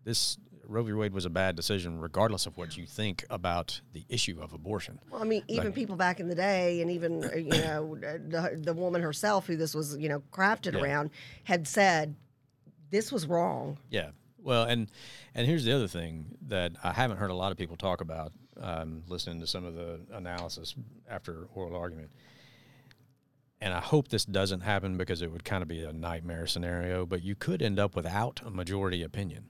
this 0.05 0.39
Roe 0.71 0.85
v. 0.85 0.93
Wade 0.93 1.13
was 1.13 1.25
a 1.25 1.31
bad 1.31 1.57
decision, 1.57 1.99
regardless 1.99 2.47
of 2.47 2.57
what 2.57 2.77
you 2.77 2.87
think 2.87 3.25
about 3.29 3.81
the 3.93 4.05
issue 4.09 4.39
of 4.41 4.53
abortion. 4.53 5.01
Well, 5.11 5.21
I 5.21 5.25
mean, 5.25 5.43
even 5.49 5.73
people 5.73 5.97
back 5.97 6.21
in 6.21 6.29
the 6.29 6.35
day, 6.37 6.81
and 6.81 6.91
even 6.91 7.25
uh, 7.25 7.35
you 7.35 7.51
know 7.51 7.97
the, 7.97 8.57
the 8.63 8.73
woman 8.73 9.03
herself, 9.03 9.47
who 9.49 9.57
this 9.57 9.75
was 9.75 9.97
you 9.97 10.09
know 10.09 10.23
crafted 10.31 10.75
Yeah. 10.75 10.83
around, 10.83 11.11
had 11.45 11.67
said 11.67 12.15
this 12.91 13.11
was 13.11 13.27
wrong. 13.27 13.79
Yeah. 13.91 14.11
Well, 14.39 14.63
and 14.63 14.89
and 15.35 15.47
here's 15.47 15.65
the 15.65 15.73
other 15.73 15.89
thing 15.89 16.37
that 16.47 16.73
I 16.85 16.93
haven't 16.93 17.17
heard 17.17 17.31
a 17.31 17.35
lot 17.35 17.51
of 17.53 17.59
people 17.59 17.77
talk 17.77 18.01
about. 18.01 18.33
Um, 18.61 19.05
listening 19.09 19.41
to 19.41 19.47
some 19.47 19.65
of 19.65 19.75
the 19.75 20.01
analysis 20.13 20.75
after 21.09 21.49
oral 21.55 21.75
argument, 21.75 22.11
and 23.61 23.73
I 23.73 23.81
hope 23.81 24.09
this 24.09 24.25
doesn't 24.25 24.61
happen 24.61 24.97
because 24.99 25.23
it 25.23 25.33
would 25.33 25.45
kind 25.45 25.63
of 25.63 25.69
be 25.69 25.83
a 25.83 25.93
nightmare 25.93 26.47
scenario. 26.47 27.07
But 27.07 27.23
you 27.23 27.35
could 27.35 27.63
end 27.63 27.79
up 27.79 27.97
without 27.97 28.41
a 28.45 28.51
majority 28.51 29.03
opinion 29.03 29.47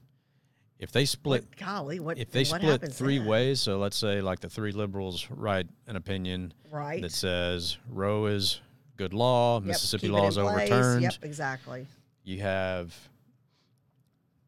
if 0.81 0.91
they 0.93 1.05
split. 1.05 1.43
What, 1.43 1.57
golly, 1.57 2.01
what 2.01 2.19
If 2.19 2.31
they 2.33 2.41
what 2.45 2.61
split 2.61 2.93
three 2.93 3.19
then? 3.19 3.27
ways, 3.29 3.61
so 3.61 3.79
let's 3.79 3.97
say 3.97 4.21
like 4.21 4.41
the 4.41 4.49
three 4.49 4.73
liberals 4.73 5.29
write 5.31 5.69
an 5.87 5.95
opinion 5.97 6.53
right? 6.73 7.01
that 7.03 7.13
says 7.13 7.77
Roe 7.89 8.27
is 8.27 8.61
good 8.97 9.15
law, 9.15 9.59
Yep, 9.61 9.67
Mississippi 9.67 10.09
law 10.09 10.27
is 10.27 10.37
overturned. 10.39 11.03
Yep, 11.03 11.15
exactly. 11.23 11.87
You 12.25 12.41
have 12.41 12.95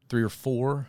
three 0.09 0.23
or 0.23 0.29
four, 0.29 0.87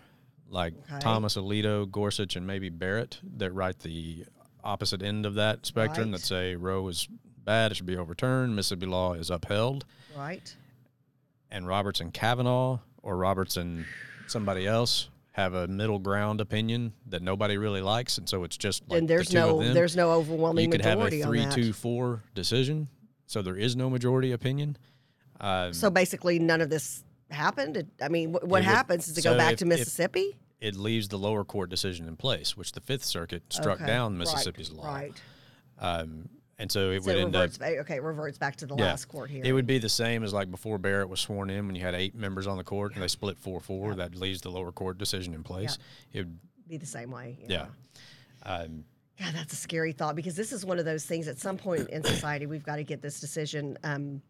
like 0.49 0.75
Okay. 0.91 0.99
Thomas 1.01 1.37
Alito, 1.37 1.91
Gorsuch, 1.91 2.37
and 2.37 2.47
maybe 2.47 2.69
Barrett, 2.69 3.21
that 3.37 3.53
write 3.53 3.79
the 3.81 4.25
opposite 4.63 5.03
end 5.03 5.27
of 5.27 5.35
that 5.35 5.67
spectrum 5.67 6.11
Right. 6.11 6.21
that 6.21 6.27
say 6.27 6.57
Roe 6.57 6.87
is 6.89 7.09
bad, 7.45 7.73
it 7.73 7.75
should 7.77 7.87
be 7.87 7.97
overturned, 7.97 8.55
Mississippi 8.57 8.87
law 8.87 9.13
is 9.15 9.31
upheld. 9.31 9.85
Right. 10.17 10.55
And 11.51 11.67
Roberts 11.67 12.01
and 12.01 12.13
Kavanaugh, 12.13 12.79
or 13.03 13.17
Roberts 13.17 13.57
and 13.57 13.85
somebody 14.27 14.67
else, 14.67 15.09
have 15.35 15.53
a 15.55 15.67
middle 15.67 15.99
ground 15.99 16.41
opinion 16.41 16.93
that 17.07 17.21
nobody 17.21 17.57
really 17.59 17.81
likes, 17.81 18.19
and 18.19 18.29
so 18.29 18.45
it's 18.45 18.57
just 18.57 18.89
like 18.89 19.01
and 19.01 19.09
the 19.09 19.15
there's 19.15 19.29
two 19.29 19.39
of 19.39 19.49
no 19.49 19.63
them. 19.63 19.75
there's 19.75 19.97
no 19.97 20.13
overwhelming 20.13 20.65
you 20.65 20.71
could 20.71 20.81
have 20.85 21.01
a 21.01 21.03
on 21.03 21.11
that. 21.11 21.25
three-two-four 21.27 22.23
decision, 22.35 22.87
so 23.27 23.43
there 23.43 23.57
is 23.57 23.75
no 23.75 23.91
majority 23.91 24.31
opinion. 24.31 24.77
Um, 25.41 25.73
So 25.75 25.91
basically, 25.91 26.39
none 26.39 26.61
of 26.61 26.71
this 26.71 27.03
happened. 27.31 27.77
It- 27.77 27.89
I 28.01 28.09
mean, 28.09 28.33
what 28.33 28.45
It 28.45 28.49
would- 28.49 28.65
happens 28.65 29.09
is 29.09 29.19
it 29.19 29.23
so 29.23 29.33
go 29.33 29.37
back 29.37 29.55
if- 29.55 29.59
to 29.59 29.65
Mississippi? 29.67 30.37
it 30.61 30.77
leaves 30.77 31.09
the 31.09 31.19
lower 31.19 31.45
court 31.45 31.69
decision 31.69 32.07
in 32.07 32.17
place, 32.17 32.57
which 32.57 32.71
the 32.73 32.81
Fifth 32.81 33.05
Circuit 33.05 33.43
struck 33.53 33.79
Okay, 33.79 33.87
down 33.87 34.13
right, 34.13 34.21
Mississippi's 34.21 34.71
law. 34.71 34.87
Right. 34.87 35.21
Um, 35.81 36.29
and 36.65 36.73
so 36.73 36.91
it 36.93 37.03
So 37.03 37.09
would 37.09 37.17
it 37.19 37.21
end 37.27 37.37
up. 37.37 37.43
reverts. 37.43 37.59
ba- 37.59 37.79
okay, 37.81 38.01
reverts 38.01 38.39
back 38.39 38.57
to 38.57 38.67
the 38.67 38.75
Yeah, 38.75 38.85
last 38.87 39.05
court 39.05 39.29
here. 39.29 39.43
it 39.45 39.53
would 39.53 39.67
be 39.67 39.77
the 39.79 39.89
same 39.91 40.25
as 40.25 40.33
like 40.33 40.51
before 40.51 40.79
Barrett 40.79 41.11
was 41.11 41.21
sworn 41.21 41.51
in 41.51 41.67
when 41.67 41.77
you 41.77 41.83
had 41.83 41.95
eight 41.95 42.15
members 42.15 42.47
on 42.47 42.57
the 42.57 42.65
court 42.65 42.95
and 42.95 43.03
they 43.03 43.09
split 43.09 43.37
4 43.39 43.61
4. 43.61 43.97
That 43.97 44.15
leaves 44.15 44.41
the 44.41 44.49
lower 44.51 44.73
court 44.73 44.97
decision 44.97 45.35
in 45.35 45.43
place. 45.43 45.77
It 46.15 46.21
would, 46.21 46.39
be 46.67 46.79
the 46.79 46.87
same 46.87 47.11
way. 47.11 47.37
yeah. 47.47 47.67
Um, 48.45 48.85
God, 49.21 49.35
that's 49.35 49.53
a 49.53 49.57
scary 49.57 49.93
thought 49.93 50.17
because 50.17 50.35
this 50.37 50.51
is 50.53 50.65
one 50.65 50.79
of 50.79 50.87
those 50.87 51.05
things. 51.05 51.29
At 51.29 51.39
some 51.39 51.59
point 51.59 51.91
in 51.91 52.03
society, 52.15 52.47
we've 52.47 52.65
got 52.65 52.77
to 52.77 52.83
get 52.85 53.03
this 53.03 53.21
decision 53.21 53.77
um, 53.85 54.23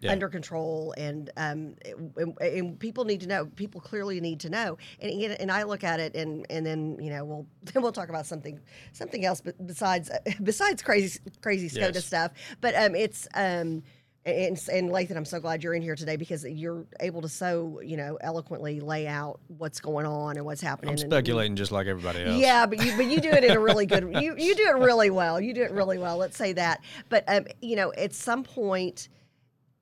Yeah. 0.00 0.12
under 0.12 0.28
control, 0.28 0.94
and, 0.96 1.30
um, 1.36 1.74
and, 2.16 2.34
and 2.40 2.78
people 2.78 3.04
need 3.04 3.20
to 3.20 3.26
know. 3.26 3.46
People 3.56 3.80
clearly 3.80 4.20
need 4.20 4.40
to 4.40 4.48
know. 4.50 4.78
And 5.00 5.10
and 5.12 5.50
I 5.52 5.62
look 5.64 5.84
at 5.84 6.00
it, 6.00 6.14
and 6.14 6.46
and 6.50 6.64
then 6.64 6.96
you 7.00 7.10
know 7.10 7.24
we'll 7.24 7.46
then 7.64 7.82
we'll 7.82 7.92
talk 7.92 8.08
about 8.08 8.26
something 8.26 8.58
something 8.92 9.24
else, 9.24 9.40
but 9.40 9.54
besides 9.66 10.10
besides 10.42 10.82
crazy 10.82 11.20
crazy 11.42 11.68
Yes. 11.78 12.04
stuff. 12.04 12.32
But 12.60 12.74
um, 12.76 12.94
it's 12.94 13.28
um. 13.34 13.82
And, 14.26 14.60
and 14.70 14.90
Lathan, 14.90 15.16
I'm 15.16 15.24
so 15.24 15.40
glad 15.40 15.64
you're 15.64 15.72
in 15.72 15.80
here 15.80 15.96
today 15.96 16.16
because 16.16 16.44
you're 16.44 16.84
able 17.00 17.22
to 17.22 17.28
so 17.28 17.80
you 17.82 17.96
know 17.96 18.18
eloquently 18.20 18.78
lay 18.78 19.06
out 19.06 19.40
what's 19.48 19.80
going 19.80 20.04
on 20.04 20.36
and 20.36 20.44
what's 20.44 20.60
happening. 20.60 20.90
I'm 20.90 21.00
and- 21.00 21.10
speculating 21.10 21.56
just 21.56 21.72
like 21.72 21.86
everybody 21.86 22.24
else. 22.24 22.38
yeah, 22.38 22.66
but 22.66 22.84
you 22.84 22.94
but 22.98 23.06
you 23.06 23.18
do 23.18 23.30
it 23.30 23.44
in 23.44 23.52
a 23.52 23.58
really 23.58 23.86
good 23.86 24.04
you 24.22 24.34
you 24.36 24.54
do 24.54 24.64
it 24.68 24.74
really 24.76 25.08
well. 25.08 25.40
You 25.40 25.54
do 25.54 25.62
it 25.62 25.70
really 25.70 25.96
well. 25.96 26.18
Let's 26.18 26.36
say 26.36 26.52
that. 26.52 26.82
But 27.08 27.24
um, 27.28 27.46
you 27.62 27.76
know, 27.76 27.94
at 27.94 28.12
some 28.12 28.42
point, 28.44 29.08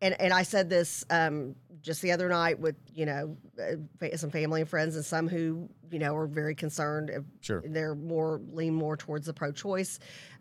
and 0.00 0.20
and 0.20 0.32
I 0.32 0.42
said 0.42 0.70
this 0.70 1.04
um, 1.11 1.54
just 1.80 2.02
the 2.02 2.12
other 2.12 2.28
night 2.28 2.58
with 2.58 2.76
you 2.94 3.06
know 3.06 3.37
uh, 3.61 4.16
some 4.16 4.30
family 4.30 4.61
and 4.61 4.70
friends 4.70 4.96
and 4.96 5.04
some 5.04 5.28
who 5.28 5.68
you 5.90 5.98
know 5.98 6.14
are 6.16 6.26
very 6.26 6.54
concerned. 6.54 7.11
Sure. 7.40 7.62
they're 7.64 7.94
more 7.94 8.40
lean 8.52 8.74
more 8.74 8.96
towards 8.96 9.26
the 9.26 9.32
pro-choice 9.32 9.98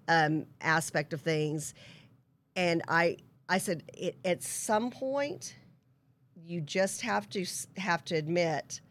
um, 0.07 0.45
aspect 0.61 1.13
of 1.13 1.21
things, 1.21 1.73
and 2.55 2.81
I 2.87 3.17
I 3.49 3.57
said 3.57 3.83
it, 3.93 4.17
at 4.25 4.43
some 4.43 4.91
point 4.91 5.55
you 6.35 6.61
just 6.61 7.01
have 7.01 7.29
to 7.29 7.45
have 7.77 8.05
to 8.05 8.15
admit 8.15 8.81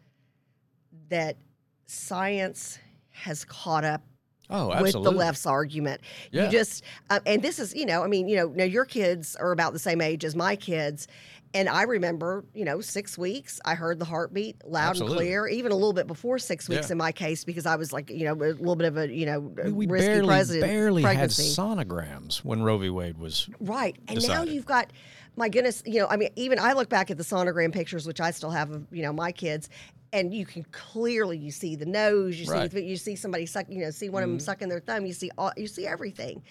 that 1.09 1.37
science 1.85 2.77
has 3.09 3.45
caught 3.45 3.83
up 3.83 4.03
Oh, 4.49 4.71
absolutely. 4.71 4.99
with 4.99 5.03
the 5.13 5.17
left's 5.17 5.45
argument. 5.45 6.01
Yeah. 6.31 6.45
You 6.45 6.51
just, 6.51 6.83
um, 7.09 7.19
and 7.25 7.41
this 7.41 7.59
is, 7.59 7.75
you 7.75 7.85
know, 7.85 8.03
I 8.03 8.07
mean, 8.07 8.27
you 8.27 8.37
know, 8.37 8.47
now 8.47 8.63
your 8.63 8.85
kids 8.85 9.35
are 9.35 9.51
about 9.51 9.73
the 9.73 9.79
same 9.79 9.99
age 10.01 10.23
as 10.23 10.35
my 10.35 10.55
kids. 10.55 11.07
And 11.53 11.69
I 11.69 11.83
remember, 11.83 12.43
you 12.53 12.65
know, 12.65 12.81
six 12.81 13.17
weeks, 13.17 13.59
I 13.65 13.73
heard 13.75 13.99
the 13.99 14.05
heartbeat 14.05 14.57
loud 14.65 14.91
Absolutely. 14.91 15.17
and 15.17 15.27
clear, 15.27 15.47
even 15.47 15.71
a 15.71 15.75
little 15.75 15.93
bit 15.93 16.05
before 16.07 16.39
six 16.39 16.67
weeks 16.69 16.87
Yeah. 16.87 16.93
in 16.93 16.97
my 16.97 17.11
case, 17.11 17.43
because 17.45 17.65
I 17.65 17.77
was 17.77 17.93
like, 17.93 18.09
you 18.09 18.25
know, 18.25 18.33
a 18.33 18.51
little 18.53 18.75
bit 18.75 18.87
of 18.87 18.97
a, 18.97 19.11
you 19.11 19.25
know, 19.25 19.39
We, 19.39 19.71
we 19.71 19.87
risky 19.87 20.07
barely, 20.07 20.27
president, 20.27 20.71
barely 20.71 21.03
had 21.03 21.29
sonograms 21.29 22.37
when 22.39 22.63
Roe 22.63 22.77
v. 22.77 22.89
Wade 22.89 23.17
was. 23.17 23.49
Right. 23.59 23.95
And 24.07 24.15
now 24.17 24.27
decided. 24.27 24.53
you've 24.53 24.65
got, 24.65 24.91
my 25.35 25.49
goodness, 25.49 25.83
you 25.85 25.99
know, 26.01 26.07
I 26.07 26.17
mean, 26.17 26.29
even 26.35 26.59
I 26.59 26.73
look 26.73 26.89
back 26.89 27.11
at 27.11 27.17
the 27.17 27.23
sonogram 27.23 27.71
pictures, 27.71 28.05
which 28.07 28.19
I 28.19 28.31
still 28.31 28.51
have 28.51 28.71
of, 28.71 28.85
you 28.91 29.03
know, 29.03 29.13
my 29.13 29.31
kids, 29.31 29.69
and 30.13 30.33
you 30.33 30.45
can 30.45 30.63
clearly 30.71 31.37
you 31.37 31.51
see 31.51 31.75
the 31.75 31.85
nose, 31.85 32.39
you 32.39 32.49
Right. 32.51 32.71
see 32.71 32.85
you 32.85 32.95
see 32.97 33.15
somebody 33.15 33.45
suck, 33.45 33.65
you 33.69 33.79
know, 33.79 33.91
see 33.91 34.09
one 34.09 34.23
of 34.23 34.29
them 34.29 34.39
sucking 34.39 34.69
their 34.69 34.79
thumb, 34.79 35.05
you 35.05 35.13
see 35.13 35.29
all, 35.37 35.51
you 35.57 35.67
see 35.67 35.85
everything, 35.85 36.41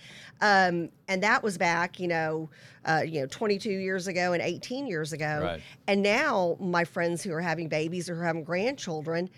um, 0.40 0.90
and 1.08 1.22
that 1.22 1.42
was 1.42 1.56
back, 1.56 1.98
you 1.98 2.08
know, 2.08 2.50
uh, 2.84 3.02
you 3.06 3.20
know, 3.20 3.26
22 3.26 3.70
years 3.70 4.06
ago 4.06 4.32
and 4.34 4.42
18 4.42 4.86
years 4.86 5.12
ago, 5.12 5.40
Right. 5.42 5.62
and 5.86 6.02
now 6.02 6.56
my 6.60 6.84
friends 6.84 7.22
who 7.22 7.32
are 7.32 7.40
having 7.40 7.68
babies 7.68 8.08
or 8.10 8.22
having 8.22 8.44
grandchildren. 8.44 9.30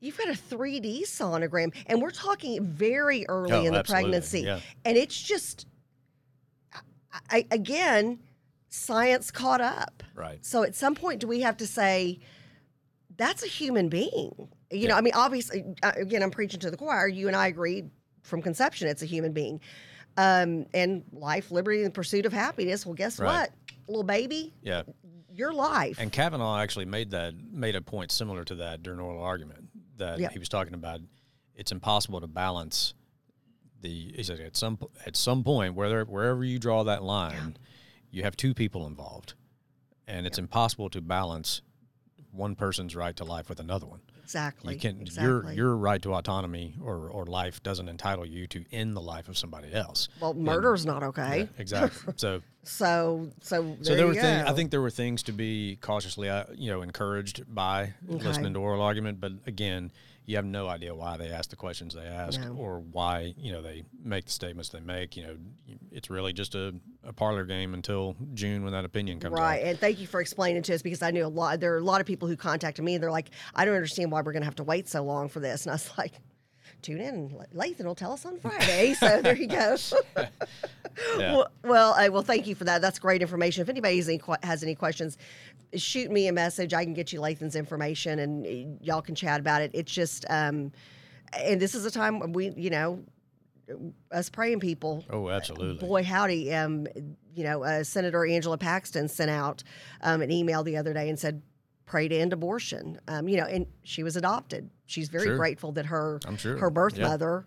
You've 0.00 0.18
got 0.18 0.28
a 0.28 0.32
3D 0.32 1.04
sonogram, 1.06 1.72
and 1.86 2.02
we're 2.02 2.10
talking 2.10 2.62
very 2.62 3.24
early 3.26 3.52
Oh, 3.52 3.64
in 3.64 3.72
the 3.72 3.78
absolutely, 3.78 4.02
pregnancy, 4.10 4.40
yeah. 4.42 4.60
and 4.84 4.98
it's 4.98 5.18
just 5.18 5.66
I, 7.30 7.46
again, 7.50 8.18
science 8.68 9.30
caught 9.30 9.60
up. 9.60 10.02
Right. 10.14 10.44
So 10.44 10.62
at 10.62 10.74
some 10.74 10.94
point, 10.94 11.20
do 11.20 11.26
we 11.26 11.40
have 11.40 11.56
to 11.58 11.66
say 11.66 12.18
that's 13.16 13.42
a 13.44 13.46
human 13.48 13.88
being? 13.88 14.48
You 14.70 14.88
know, 14.88 14.96
I 14.96 15.00
mean, 15.00 15.14
obviously, 15.14 15.64
uh, 15.82 15.92
again, 15.96 16.22
I'm 16.22 16.30
preaching 16.30 16.60
to 16.60 16.70
the 16.70 16.76
choir. 16.76 17.06
You 17.08 17.26
and 17.28 17.36
I 17.36 17.46
agree 17.48 17.84
from 18.22 18.42
conception, 18.42 18.88
it's 18.88 19.02
a 19.02 19.06
human 19.06 19.32
being. 19.32 19.60
Um, 20.16 20.66
and 20.72 21.04
life, 21.12 21.50
liberty, 21.50 21.78
and 21.78 21.86
the 21.86 21.90
pursuit 21.90 22.24
of 22.26 22.32
happiness. 22.32 22.86
Well, 22.86 22.94
guess 22.94 23.18
Right. 23.18 23.40
what, 23.40 23.50
little 23.88 24.04
baby, 24.04 24.54
Yeah. 24.62 24.82
your 25.32 25.52
life. 25.52 25.98
And 25.98 26.12
Kavanaugh 26.12 26.58
actually 26.58 26.84
made 26.86 27.10
that 27.10 27.34
made 27.52 27.74
a 27.76 27.82
point 27.82 28.12
similar 28.12 28.44
to 28.44 28.54
that 28.56 28.82
during 28.82 29.00
oral 29.00 29.22
argument 29.22 29.68
that 29.96 30.18
Yeah. 30.20 30.30
he 30.30 30.38
was 30.38 30.48
talking 30.48 30.74
about. 30.74 31.00
It's 31.56 31.72
impossible 31.72 32.20
to 32.20 32.26
balance 32.26 32.94
the. 33.80 34.12
He 34.16 34.22
said 34.22 34.40
at 34.40 34.56
some 34.56 34.78
at 35.04 35.16
some 35.16 35.44
point, 35.44 35.74
whether 35.74 36.04
wherever 36.04 36.44
you 36.44 36.58
draw 36.58 36.82
that 36.84 37.02
line, 37.02 37.56
you 38.10 38.22
have 38.22 38.36
two 38.36 38.54
people 38.54 38.86
involved, 38.86 39.34
and 40.06 40.26
it's 40.26 40.38
impossible 40.38 40.88
to 40.90 41.00
balance 41.00 41.60
one 42.34 42.54
person's 42.54 42.94
right 42.96 43.14
to 43.16 43.24
life 43.24 43.48
with 43.48 43.60
another 43.60 43.86
one. 43.86 44.00
exactly. 44.22 44.74
You 44.74 44.80
can 44.80 45.00
exactly. 45.00 45.54
your 45.54 45.70
your 45.70 45.76
right 45.76 46.00
to 46.02 46.14
autonomy 46.14 46.74
or, 46.82 47.08
or 47.08 47.26
life 47.26 47.62
doesn't 47.62 47.88
entitle 47.88 48.26
you 48.26 48.46
to 48.48 48.64
end 48.72 48.96
the 48.96 49.00
life 49.00 49.28
of 49.28 49.36
somebody 49.38 49.72
else. 49.72 50.08
well, 50.20 50.34
murder's 50.34 50.84
not 50.84 51.02
okay. 51.02 51.38
Yeah, 51.40 51.46
exactly. 51.62 52.14
So 52.16 52.42
So, 52.62 53.28
so, 53.42 53.76
so 53.82 53.94
there 53.94 54.06
were 54.06 54.14
things. 54.14 54.44
I 54.48 54.52
think 54.54 54.70
there 54.70 54.80
were 54.80 54.90
things 54.90 55.22
to 55.24 55.32
be 55.32 55.76
cautiously, 55.80 56.28
uh, 56.30 56.44
you 56.54 56.70
know, 56.70 56.80
encouraged 56.82 57.42
by 57.54 57.92
Okay. 58.10 58.24
listening 58.26 58.54
to 58.54 58.60
oral 58.60 58.80
argument. 58.80 59.20
But 59.20 59.32
again, 59.46 59.92
you 60.26 60.36
have 60.36 60.44
no 60.44 60.68
idea 60.68 60.94
why 60.94 61.16
they 61.16 61.28
ask 61.30 61.50
the 61.50 61.56
questions 61.56 61.94
they 61.94 62.06
ask, 62.06 62.40
No. 62.40 62.54
or 62.54 62.80
why 62.80 63.34
you 63.36 63.52
know 63.52 63.60
they 63.62 63.84
make 64.02 64.24
the 64.26 64.30
statements 64.32 64.70
they 64.70 64.80
make. 64.80 65.16
You 65.16 65.22
know, 65.26 65.36
it's 65.92 66.08
really 66.10 66.32
just 66.32 66.54
a, 66.54 66.74
a 67.02 67.12
parlor 67.12 67.44
game 67.44 67.74
until 67.74 68.16
June 68.34 68.64
when 68.64 68.72
that 68.72 68.84
opinion 68.84 69.20
comes 69.20 69.34
Right, 69.38 69.60
out. 69.62 69.66
and 69.68 69.78
thank 69.78 70.00
you 70.00 70.06
for 70.06 70.20
explaining 70.20 70.62
to 70.62 70.74
us 70.74 70.82
because 70.82 71.02
I 71.02 71.10
knew 71.10 71.26
a 71.26 71.28
lot. 71.28 71.60
There 71.60 71.74
are 71.74 71.78
a 71.78 71.84
lot 71.84 72.00
of 72.00 72.06
people 72.06 72.26
who 72.28 72.36
contacted 72.36 72.84
me. 72.84 72.94
and 72.94 73.02
They're 73.02 73.10
like, 73.10 73.30
"I 73.54 73.64
don't 73.64 73.74
understand 73.74 74.10
why 74.10 74.22
we're 74.22 74.32
going 74.32 74.42
to 74.42 74.46
have 74.46 74.56
to 74.56 74.64
wait 74.64 74.88
so 74.88 75.02
long 75.02 75.28
for 75.28 75.40
this," 75.40 75.64
and 75.64 75.70
I 75.72 75.74
was 75.74 75.90
like, 75.98 76.12
tune 76.82 77.00
in. 77.00 77.30
Lathan 77.54 77.84
will 77.84 77.94
tell 77.94 78.12
us 78.12 78.24
on 78.26 78.38
Friday. 78.38 78.94
So 78.94 79.20
there 79.22 79.36
you 79.36 79.46
go. 79.48 79.76
Yeah. 81.18 81.32
Well, 81.34 81.48
well, 81.64 81.94
uh, 81.94 82.08
well, 82.12 82.22
thank 82.22 82.46
you 82.46 82.54
for 82.54 82.62
that. 82.64 82.80
That's 82.80 83.00
great 83.00 83.20
information. 83.20 83.62
If 83.62 83.68
anybody 83.68 83.96
has 83.96 84.08
any, 84.08 84.20
has 84.44 84.62
any 84.62 84.76
questions, 84.76 85.18
shoot 85.76 86.10
me 86.10 86.28
a 86.28 86.32
message. 86.32 86.72
I 86.74 86.84
can 86.84 86.94
get 86.94 87.12
you 87.12 87.20
Lathan's 87.20 87.56
information, 87.56 88.18
and 88.18 88.46
uh, 88.46 88.78
y'all 88.84 89.02
can 89.02 89.14
chat 89.14 89.40
about 89.40 89.62
it. 89.62 89.70
It's 89.74 89.92
just, 89.92 90.24
um, 90.30 90.72
and 91.38 91.60
this 91.60 91.74
is 91.74 91.84
a 91.84 91.90
time 91.90 92.18
when 92.20 92.32
we, 92.32 92.50
you 92.56 92.70
know, 92.70 93.02
us 94.12 94.28
praying 94.28 94.60
people. 94.60 95.04
Oh, 95.10 95.28
absolutely. 95.30 95.86
Boy, 95.86 96.02
howdy! 96.02 96.52
Um, 96.54 96.86
you 97.34 97.44
know, 97.44 97.64
uh, 97.64 97.82
Senator 97.84 98.24
Angela 98.26 98.58
Paxton 98.58 99.08
sent 99.08 99.30
out 99.30 99.62
um, 100.02 100.22
an 100.22 100.30
email 100.30 100.62
the 100.62 100.76
other 100.76 100.92
day 100.92 101.08
and 101.08 101.18
said, 101.18 101.42
"Pray 101.86 102.08
to 102.08 102.16
end 102.16 102.32
abortion." 102.32 103.00
Um, 103.08 103.28
you 103.28 103.36
know, 103.36 103.46
and 103.46 103.66
she 103.82 104.02
was 104.02 104.16
adopted. 104.16 104.70
She's 104.86 105.08
very 105.08 105.28
Sure. 105.28 105.36
grateful 105.36 105.72
that 105.72 105.86
her 105.86 106.20
I'm 106.26 106.36
sure. 106.36 106.58
her 106.58 106.70
birth 106.70 106.96
Yeah. 106.98 107.08
mother 107.08 107.46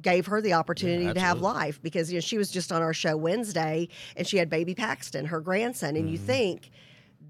gave 0.00 0.26
her 0.26 0.40
the 0.40 0.52
opportunity 0.54 1.12
to 1.12 1.20
have 1.20 1.40
life 1.40 1.82
because 1.82 2.10
you 2.10 2.16
know 2.16 2.20
she 2.20 2.38
was 2.38 2.50
just 2.50 2.70
on 2.72 2.80
our 2.80 2.94
show 2.94 3.16
Wednesday 3.16 3.88
and 4.16 4.26
she 4.26 4.36
had 4.38 4.48
baby 4.48 4.74
Paxton, 4.74 5.26
her 5.26 5.40
grandson, 5.40 5.96
and 5.96 6.08
you 6.10 6.16
Mm-hmm. 6.16 6.26
think 6.26 6.70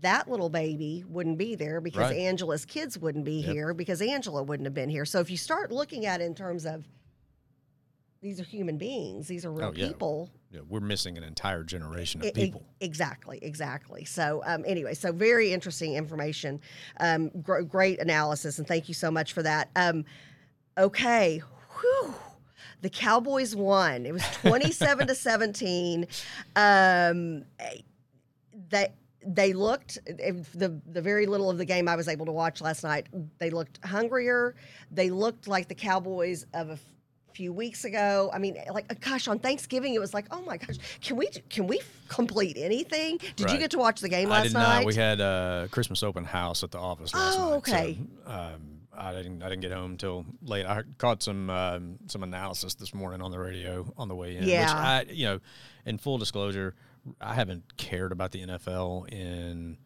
that 0.00 0.28
little 0.28 0.48
baby 0.50 1.04
wouldn't 1.08 1.38
be 1.38 1.54
there 1.54 1.80
because 1.80 2.10
Right. 2.10 2.16
Angela's 2.18 2.64
kids 2.64 2.98
wouldn't 2.98 3.24
be 3.24 3.40
Yep. 3.40 3.52
here 3.52 3.74
because 3.74 4.02
Angela 4.02 4.42
wouldn't 4.42 4.66
have 4.66 4.74
been 4.74 4.90
here. 4.90 5.04
So 5.04 5.20
if 5.20 5.30
you 5.30 5.36
start 5.36 5.70
looking 5.72 6.04
at 6.06 6.20
it 6.20 6.24
in 6.24 6.34
terms 6.34 6.66
of 6.66 6.84
these 8.20 8.40
are 8.40 8.44
human 8.44 8.78
beings, 8.78 9.28
these 9.28 9.44
are 9.44 9.52
real 9.52 9.66
Oh, 9.68 9.72
yeah. 9.74 9.86
people. 9.88 10.30
Yeah, 10.50 10.60
we're 10.68 10.80
missing 10.80 11.18
an 11.18 11.24
entire 11.24 11.62
generation 11.64 12.20
of 12.22 12.28
e- 12.28 12.32
people. 12.32 12.64
exactly, 12.80 13.38
exactly. 13.42 14.04
So, 14.04 14.42
um, 14.46 14.64
anyway, 14.66 14.94
so 14.94 15.12
very 15.12 15.52
interesting 15.52 15.94
information, 15.94 16.60
um, 17.00 17.28
gr- 17.42 17.60
great 17.62 18.00
analysis, 18.00 18.58
and 18.58 18.66
thank 18.66 18.88
you 18.88 18.94
so 18.94 19.10
much 19.10 19.32
for 19.32 19.42
that. 19.42 19.68
Um, 19.76 20.04
okay, 20.78 21.42
whew. 21.80 22.14
The 22.80 22.90
Cowboys 22.90 23.56
won. 23.56 24.04
It 24.06 24.12
was 24.12 24.22
twenty-seven 24.42 25.06
to 25.08 25.14
seventeen. 25.14 26.06
Um, 26.54 27.44
they 28.70 28.88
they 29.26 29.52
looked 29.52 29.98
the 30.06 30.80
the 30.86 31.00
very 31.02 31.26
little 31.26 31.50
of 31.50 31.58
the 31.58 31.64
game 31.64 31.88
I 31.88 31.96
was 31.96 32.08
able 32.08 32.26
to 32.26 32.32
watch 32.32 32.60
last 32.60 32.82
night. 32.84 33.06
They 33.38 33.50
looked 33.50 33.84
hungrier. 33.84 34.54
They 34.90 35.10
looked 35.10 35.48
like 35.48 35.68
the 35.68 35.74
Cowboys 35.74 36.46
of 36.54 36.70
a 36.70 36.78
few 37.34 37.52
weeks 37.52 37.84
ago. 37.84 38.30
I 38.32 38.38
mean, 38.38 38.56
like 38.72 38.86
uh, 38.90 38.94
gosh, 39.00 39.26
on 39.28 39.38
Thanksgiving 39.38 39.94
it 39.94 40.00
was 40.00 40.14
like, 40.14 40.26
oh 40.30 40.42
my 40.42 40.56
gosh, 40.56 40.76
can 41.00 41.16
we 41.16 41.28
can 41.48 41.66
we 41.66 41.80
complete 42.08 42.56
anything? 42.58 43.18
Did 43.36 43.50
you 43.50 43.58
get 43.58 43.70
to 43.72 43.78
watch 43.78 44.00
the 44.00 44.08
game 44.08 44.28
last 44.28 44.40
I 44.40 44.44
did 44.44 44.52
night? 44.54 44.76
not. 44.80 44.84
We 44.86 44.94
had 44.94 45.20
a 45.20 45.68
Christmas 45.70 46.02
open 46.02 46.24
house 46.24 46.62
at 46.62 46.70
the 46.70 46.78
office 46.78 47.12
last 47.14 47.38
Oh, 47.38 47.48
night. 47.50 47.56
okay. 47.56 47.98
So, 48.24 48.30
um, 48.30 48.70
I 48.96 49.12
didn't. 49.12 49.42
I 49.42 49.48
didn't 49.48 49.62
get 49.62 49.72
home 49.72 49.90
until 49.92 50.24
late. 50.42 50.66
I 50.66 50.82
caught 50.98 51.20
some 51.20 51.50
um, 51.50 51.98
some 52.06 52.22
analysis 52.22 52.74
this 52.76 52.94
morning 52.94 53.20
on 53.22 53.32
the 53.32 53.38
radio 53.40 53.92
on 53.96 54.06
the 54.06 54.14
way 54.14 54.36
in. 54.36 54.40
Which 54.44 54.50
Yeah. 54.50 54.72
I, 54.72 55.04
you 55.10 55.26
know, 55.26 55.40
in 55.84 55.98
full 55.98 56.16
disclosure, 56.18 56.76
I 57.20 57.34
haven't 57.34 57.76
cared 57.76 58.12
about 58.12 58.32
the 58.32 58.46
NFL 58.46 59.12
in 59.12 59.78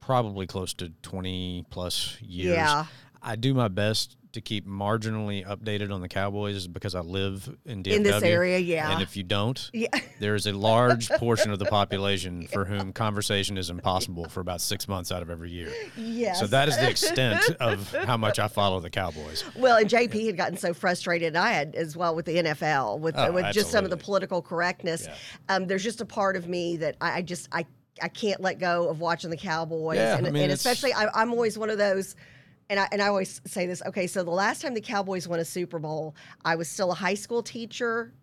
probably 0.00 0.46
close 0.46 0.74
to 0.74 0.90
twenty 1.02 1.64
plus 1.70 2.20
years. 2.20 2.56
Yeah. 2.56 2.86
I 3.22 3.36
do 3.36 3.52
my 3.52 3.68
best 3.68 4.16
to 4.32 4.40
keep 4.40 4.66
marginally 4.66 5.46
updated 5.46 5.92
on 5.92 6.00
the 6.00 6.08
Cowboys 6.08 6.66
because 6.66 6.94
I 6.94 7.00
live 7.00 7.48
in 7.64 7.82
DFW. 7.82 7.92
In 7.96 8.02
this 8.02 8.22
area, 8.22 8.58
yeah. 8.58 8.92
And 8.92 9.02
if 9.02 9.16
you 9.16 9.22
don't, 9.22 9.70
Yeah. 9.72 9.88
there 10.20 10.34
is 10.34 10.46
a 10.46 10.52
large 10.52 11.08
portion 11.10 11.50
of 11.50 11.58
the 11.58 11.64
population 11.66 12.46
for 12.46 12.64
whom 12.64 12.92
conversation 12.92 13.58
is 13.58 13.70
impossible 13.70 14.28
for 14.28 14.40
about 14.40 14.60
six 14.60 14.88
months 14.88 15.10
out 15.12 15.22
of 15.22 15.30
every 15.30 15.50
year. 15.50 15.72
Yes. 15.96 16.38
So 16.40 16.46
that 16.46 16.68
is 16.68 16.76
the 16.76 16.88
extent 16.88 17.42
of 17.60 17.92
how 18.04 18.16
much 18.16 18.38
I 18.38 18.48
follow 18.48 18.80
the 18.80 18.90
Cowboys. 18.90 19.44
Well, 19.56 19.76
and 19.78 19.88
JP 19.88 20.26
had 20.26 20.36
gotten 20.36 20.56
so 20.56 20.72
frustrated, 20.74 21.28
and 21.28 21.38
I 21.38 21.52
had 21.52 21.74
as 21.74 21.96
well 21.96 22.14
with 22.14 22.26
the 22.26 22.36
NFL, 22.36 23.00
with 23.00 23.14
Oh, 23.18 23.32
with 23.32 23.52
just 23.52 23.70
some 23.70 23.84
of 23.84 23.90
the 23.90 23.96
political 23.96 24.40
correctness. 24.40 25.06
Yeah. 25.06 25.14
Um, 25.48 25.66
there's 25.66 25.84
just 25.84 26.00
a 26.00 26.06
part 26.06 26.36
of 26.36 26.48
me 26.48 26.76
that 26.78 26.96
I, 27.00 27.18
I 27.18 27.22
just 27.22 27.48
I 27.52 27.66
I 28.02 28.08
can't 28.08 28.40
let 28.40 28.58
go 28.58 28.88
of 28.88 29.00
watching 29.00 29.30
the 29.30 29.36
Cowboys, 29.36 29.96
Yeah, 29.98 30.16
and, 30.16 30.26
I 30.26 30.30
mean, 30.30 30.44
and 30.44 30.52
especially 30.52 30.94
I, 30.94 31.08
I'm 31.14 31.32
always 31.32 31.58
one 31.58 31.68
of 31.70 31.76
those. 31.78 32.14
And 32.70 32.78
I, 32.78 32.88
and 32.92 33.02
I 33.02 33.08
always 33.08 33.40
say 33.46 33.66
this. 33.66 33.82
Okay, 33.84 34.06
so 34.06 34.22
the 34.22 34.30
last 34.30 34.62
time 34.62 34.74
the 34.74 34.80
Cowboys 34.80 35.26
won 35.26 35.40
a 35.40 35.44
Super 35.44 35.78
Bowl, 35.78 36.14
I 36.44 36.54
was 36.54 36.68
still 36.68 36.92
a 36.92 36.94
high 36.94 37.14
school 37.14 37.42
teacher, 37.42 38.14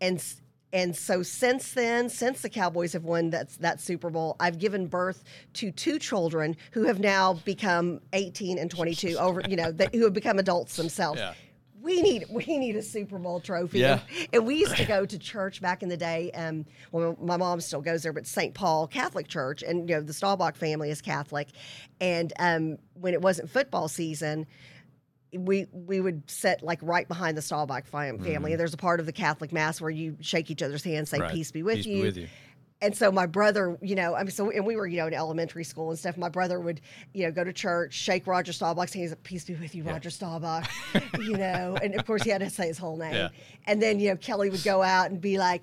and 0.00 0.24
and 0.72 0.96
so 0.96 1.22
since 1.22 1.74
then, 1.74 2.08
since 2.08 2.40
the 2.40 2.48
Cowboys 2.48 2.94
have 2.94 3.04
won 3.04 3.28
that 3.30 3.50
that 3.60 3.80
Super 3.80 4.08
Bowl, 4.08 4.36
I've 4.40 4.58
given 4.58 4.86
birth 4.86 5.24
to 5.54 5.70
two 5.70 5.98
children 5.98 6.56
who 6.70 6.84
have 6.84 6.98
now 6.98 7.34
become 7.44 8.00
18 8.14 8.58
and 8.58 8.70
22 8.70 9.18
over, 9.18 9.42
you 9.46 9.56
know, 9.56 9.70
that, 9.72 9.94
who 9.94 10.04
have 10.04 10.14
become 10.14 10.38
adults 10.38 10.76
themselves. 10.76 11.20
Yeah. 11.20 11.34
We 11.82 12.00
need 12.00 12.26
we 12.30 12.44
need 12.58 12.76
a 12.76 12.82
Super 12.82 13.18
Bowl 13.18 13.40
trophy. 13.40 13.80
Yeah. 13.80 14.00
And 14.32 14.46
we 14.46 14.54
used 14.56 14.76
to 14.76 14.84
go 14.84 15.04
to 15.04 15.18
church 15.18 15.60
back 15.60 15.82
in 15.82 15.88
the 15.88 15.96
day. 15.96 16.30
Um, 16.32 16.64
well, 16.92 17.16
my 17.20 17.36
mom 17.36 17.60
still 17.60 17.80
goes 17.80 18.02
there, 18.04 18.12
but 18.12 18.26
St. 18.26 18.54
Paul 18.54 18.86
Catholic 18.86 19.26
Church, 19.28 19.62
and 19.62 19.88
you 19.88 19.96
know 19.96 20.00
the 20.02 20.12
Staubach 20.12 20.56
family 20.56 20.90
is 20.90 21.00
Catholic. 21.02 21.48
And 22.00 22.32
um, 22.38 22.78
when 22.94 23.14
it 23.14 23.20
wasn't 23.22 23.50
football 23.50 23.88
season, 23.88 24.46
we 25.36 25.66
we 25.72 26.00
would 26.00 26.30
sit 26.30 26.62
like 26.62 26.78
right 26.82 27.08
behind 27.08 27.36
the 27.36 27.42
Staubach 27.42 27.86
fam- 27.86 28.18
family. 28.18 28.52
And 28.52 28.60
there's 28.60 28.74
a 28.74 28.78
part 28.78 29.00
of 29.00 29.06
the 29.06 29.12
Catholic 29.12 29.52
Mass 29.52 29.80
where 29.80 29.90
you 29.90 30.16
shake 30.20 30.50
each 30.50 30.62
other's 30.62 30.84
hands, 30.84 31.10
say 31.10 31.16
Mm-hmm. 31.18 31.22
Right. 31.24 31.32
"Peace 31.34 31.50
be 31.50 31.62
with 31.62 31.76
Peace 31.76 31.86
you." 31.86 31.96
be 31.96 32.02
with 32.02 32.16
you. 32.16 32.28
And 32.82 32.96
so 32.96 33.12
my 33.12 33.26
brother, 33.26 33.78
you 33.80 33.94
know, 33.94 34.14
I 34.16 34.22
mean, 34.24 34.32
so 34.32 34.50
and 34.50 34.66
we 34.66 34.74
were, 34.76 34.86
you 34.88 34.96
know, 34.98 35.06
in 35.06 35.14
elementary 35.14 35.62
school 35.64 35.90
and 35.90 35.98
stuff. 35.98 36.16
My 36.18 36.28
brother 36.28 36.58
would, 36.60 36.80
you 37.14 37.24
know, 37.24 37.30
go 37.30 37.44
to 37.44 37.52
church, 37.52 37.94
shake 37.94 38.26
Roger 38.26 38.52
Staubach's 38.52 38.92
hands, 38.92 39.14
peace 39.22 39.44
be 39.44 39.54
with 39.54 39.74
you, 39.74 39.84
Roger 39.84 40.10
Staubach, 40.10 40.68
you 41.18 41.36
know, 41.38 41.78
and 41.80 41.94
of 41.94 42.04
course 42.04 42.24
he 42.24 42.30
had 42.30 42.40
to 42.40 42.50
say 42.50 42.66
his 42.66 42.78
whole 42.78 42.96
name. 42.96 43.14
Yeah. 43.14 43.28
And 43.66 43.80
then 43.80 44.00
you 44.00 44.10
know 44.10 44.16
Kelly 44.16 44.50
would 44.50 44.64
go 44.64 44.82
out 44.82 45.10
and 45.12 45.20
be 45.20 45.38
like, 45.38 45.62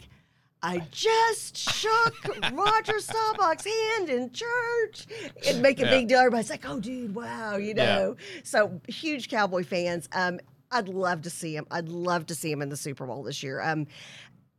I 0.63 0.79
just 0.91 1.58
shook 1.58 2.15
Roger 2.53 2.99
Staubach's 2.99 3.65
hand 3.65 4.10
in 4.10 4.32
church 4.32 5.05
and 5.47 5.62
make 5.62 5.79
a 5.79 5.84
Yeah. 5.84 5.89
big 5.89 6.08
deal. 6.08 6.19
Everybody's 6.19 6.49
like, 6.49 6.63
oh, 6.67 6.79
dude, 6.79 7.13
wow, 7.15 7.58
you 7.58 7.73
Yeah. 7.75 7.95
know. 7.95 8.15
So 8.43 8.79
huge 8.88 9.27
Cowboy 9.29 9.63
fans. 9.63 10.08
Um, 10.13 10.39
I'd 10.71 10.88
love 10.89 11.21
to 11.23 11.29
see 11.29 11.55
him. 11.55 11.65
I'd 11.71 11.89
love 11.89 12.25
to 12.27 12.36
see 12.36 12.51
him 12.51 12.62
in 12.62 12.69
the 12.69 12.77
Super 12.77 13.05
Bowl 13.05 13.23
this 13.23 13.41
year. 13.43 13.62
Um, 13.62 13.88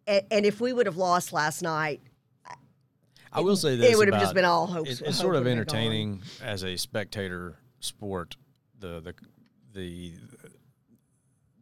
and, 0.07 0.23
and 0.31 0.46
if 0.46 0.61
we 0.61 0.73
would 0.73 0.87
have 0.87 0.96
lost 0.96 1.33
last 1.33 1.62
night, 1.62 2.01
I 3.33 3.40
will 3.40 3.57
say 3.57 3.77
this: 3.77 3.93
it 3.93 3.97
would 3.97 4.12
have 4.12 4.21
just 4.21 4.35
been 4.35 4.45
all 4.45 4.66
hopes. 4.66 4.90
It's, 4.90 5.01
hope 5.01 5.09
it's 5.09 5.19
sort 5.19 5.37
of 5.37 5.45
would 5.45 5.49
have 5.49 5.57
been 5.57 5.64
gone. 5.64 5.77
entertaining 5.77 6.23
as 6.43 6.62
a 6.64 6.77
spectator 6.77 7.57
sport. 7.81 8.37
The 8.79 9.01
the 9.01 9.14
the 9.73 10.12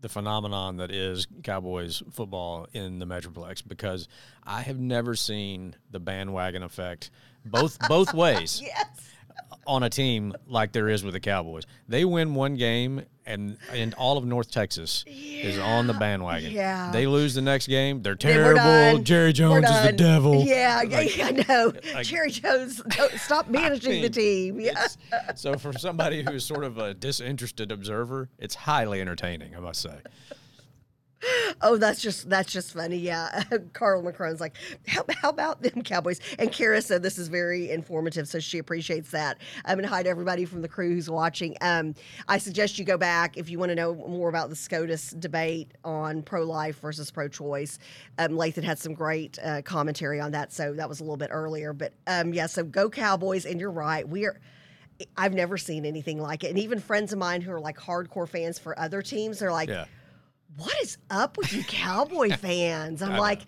the 0.00 0.08
phenomenon 0.08 0.76
that 0.76 0.90
is 0.90 1.26
Cowboys 1.42 2.02
football 2.12 2.68
in 2.72 2.98
the 2.98 3.06
Metroplex 3.06 3.66
because 3.66 4.08
I 4.44 4.62
have 4.62 4.78
never 4.78 5.14
seen 5.14 5.74
the 5.90 5.98
bandwagon 6.00 6.62
effect 6.62 7.10
both 7.44 7.78
both 7.88 8.14
ways 8.24 8.60
Yes. 8.64 8.86
On 9.66 9.82
a 9.82 9.90
team 9.90 10.32
like 10.46 10.72
there 10.72 10.88
is 10.88 11.04
with 11.04 11.14
the 11.14 11.20
Cowboys. 11.20 11.64
They 11.88 12.04
win 12.04 12.34
one 12.34 12.56
game 12.56 13.02
and 13.26 13.58
and 13.72 13.92
all 13.94 14.16
of 14.16 14.24
North 14.24 14.50
Texas 14.50 15.04
is 15.06 15.58
on 15.58 15.86
the 15.86 15.92
bandwagon. 15.92 16.50
Yeah. 16.52 16.90
They 16.90 17.06
lose 17.06 17.34
the 17.34 17.42
next 17.42 17.66
game, 17.66 18.02
they're 18.02 18.14
terrible. 18.14 19.02
Jerry 19.02 19.32
Jones 19.34 19.68
is 19.68 19.82
the 19.82 19.92
devil. 19.92 20.42
Yeah, 20.42 20.82
yeah, 20.82 20.96
Like, 20.96 21.16
yeah, 21.16 21.26
I 21.26 21.30
know. 21.32 21.72
like- 21.94 22.06
Jerry 22.06 22.30
Jones, 22.30 22.80
stop 23.16 23.48
managing 23.48 23.90
the 23.92 24.02
mean, 24.02 24.12
team. 24.12 24.60
Yeah. 24.60 24.86
So 25.34 25.56
for 25.58 25.72
somebody 25.74 26.22
who's 26.22 26.44
sort 26.44 26.64
of 26.64 26.78
a 26.78 26.94
disinterested 26.94 27.70
observer, 27.70 28.30
it's 28.38 28.54
highly 28.54 29.00
entertaining, 29.02 29.54
I 29.54 29.60
must 29.60 29.82
say. 29.82 29.98
Oh, 31.60 31.76
that's 31.76 32.00
just 32.00 32.28
that's 32.30 32.52
just 32.52 32.72
funny. 32.74 32.96
Yeah, 32.96 33.42
Carl 33.72 34.02
McCrone's 34.02 34.40
like, 34.40 34.54
how, 34.86 35.04
how 35.20 35.30
about 35.30 35.62
them 35.62 35.82
Cowboys? 35.82 36.20
And 36.38 36.52
Kara 36.52 36.80
said 36.80 37.02
this 37.02 37.18
is 37.18 37.28
very 37.28 37.70
informative, 37.70 38.28
so 38.28 38.38
she 38.38 38.58
appreciates 38.58 39.10
that. 39.10 39.38
Um, 39.64 39.78
and 39.80 39.86
hi 39.86 40.02
to 40.02 40.08
everybody 40.08 40.44
from 40.44 40.62
the 40.62 40.68
crew 40.68 40.90
who's 40.94 41.10
watching. 41.10 41.56
Um, 41.60 41.94
I 42.28 42.38
suggest 42.38 42.78
you 42.78 42.84
go 42.84 42.96
back 42.96 43.36
if 43.36 43.50
you 43.50 43.58
want 43.58 43.70
to 43.70 43.74
know 43.74 43.94
more 43.94 44.28
about 44.28 44.50
the 44.50 44.56
SCOTUS 44.56 45.10
debate 45.18 45.72
on 45.84 46.22
pro-life 46.22 46.78
versus 46.80 47.10
pro-choice. 47.10 47.78
Um, 48.18 48.30
Lathan 48.30 48.62
had 48.62 48.78
some 48.78 48.94
great 48.94 49.38
uh, 49.42 49.62
commentary 49.62 50.20
on 50.20 50.30
that, 50.32 50.52
so 50.52 50.72
that 50.74 50.88
was 50.88 51.00
a 51.00 51.02
little 51.02 51.16
bit 51.16 51.30
earlier. 51.32 51.72
But 51.72 51.94
um, 52.06 52.32
yeah, 52.32 52.46
so 52.46 52.62
go 52.62 52.88
Cowboys, 52.88 53.44
and 53.44 53.58
you're 53.58 53.72
right. 53.72 54.08
We 54.08 54.26
are. 54.26 54.38
I've 55.16 55.34
never 55.34 55.56
seen 55.58 55.84
anything 55.84 56.20
like 56.20 56.42
it, 56.44 56.48
and 56.48 56.58
even 56.58 56.80
friends 56.80 57.12
of 57.12 57.18
mine 57.18 57.40
who 57.40 57.52
are 57.52 57.60
like 57.60 57.78
hardcore 57.78 58.28
fans 58.28 58.58
for 58.58 58.78
other 58.78 59.00
teams, 59.02 59.38
they're 59.38 59.52
like, 59.52 59.68
Yeah. 59.68 59.84
What 60.56 60.74
is 60.82 60.98
up 61.10 61.36
with 61.36 61.52
you 61.52 61.62
cowboy 61.64 62.30
fans? 62.36 63.02
I'm 63.02 63.16
like, 63.16 63.42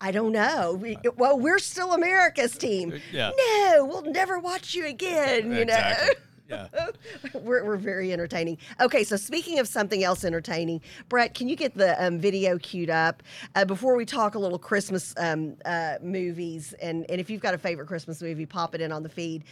I, 0.00 0.10
don't 0.10 0.32
know. 0.32 0.78
We, 0.80 0.98
well, 1.16 1.38
we're 1.38 1.58
still 1.58 1.92
America's 1.92 2.56
team. 2.56 3.00
Yeah. 3.12 3.30
No, 3.36 3.86
we'll 3.86 4.02
never 4.02 4.38
watch 4.38 4.74
you 4.74 4.86
again. 4.86 5.52
You 5.52 5.62
exactly. 5.62 6.16
Yeah. 6.48 6.66
know, 6.74 7.40
we're, 7.40 7.64
we're 7.64 7.76
very 7.78 8.12
entertaining. 8.12 8.58
Okay, 8.78 9.04
so 9.04 9.16
speaking 9.16 9.58
of 9.58 9.66
something 9.66 10.04
else 10.04 10.22
entertaining, 10.22 10.82
Brett, 11.08 11.32
can 11.32 11.48
you 11.48 11.56
get 11.56 11.74
the 11.74 12.04
um, 12.04 12.18
video 12.18 12.58
queued 12.58 12.90
up 12.90 13.22
uh, 13.54 13.64
before 13.64 13.96
we 13.96 14.04
talk 14.04 14.34
a 14.34 14.38
little 14.38 14.58
Christmas 14.58 15.14
um, 15.16 15.56
uh, 15.64 15.94
movies? 16.02 16.74
And 16.82 17.08
and 17.10 17.22
if 17.22 17.30
you've 17.30 17.40
got 17.40 17.54
a 17.54 17.58
favorite 17.58 17.86
Christmas 17.86 18.20
movie, 18.20 18.44
pop 18.44 18.74
it 18.74 18.82
in 18.82 18.92
on 18.92 19.02
the 19.02 19.08
feed. 19.08 19.44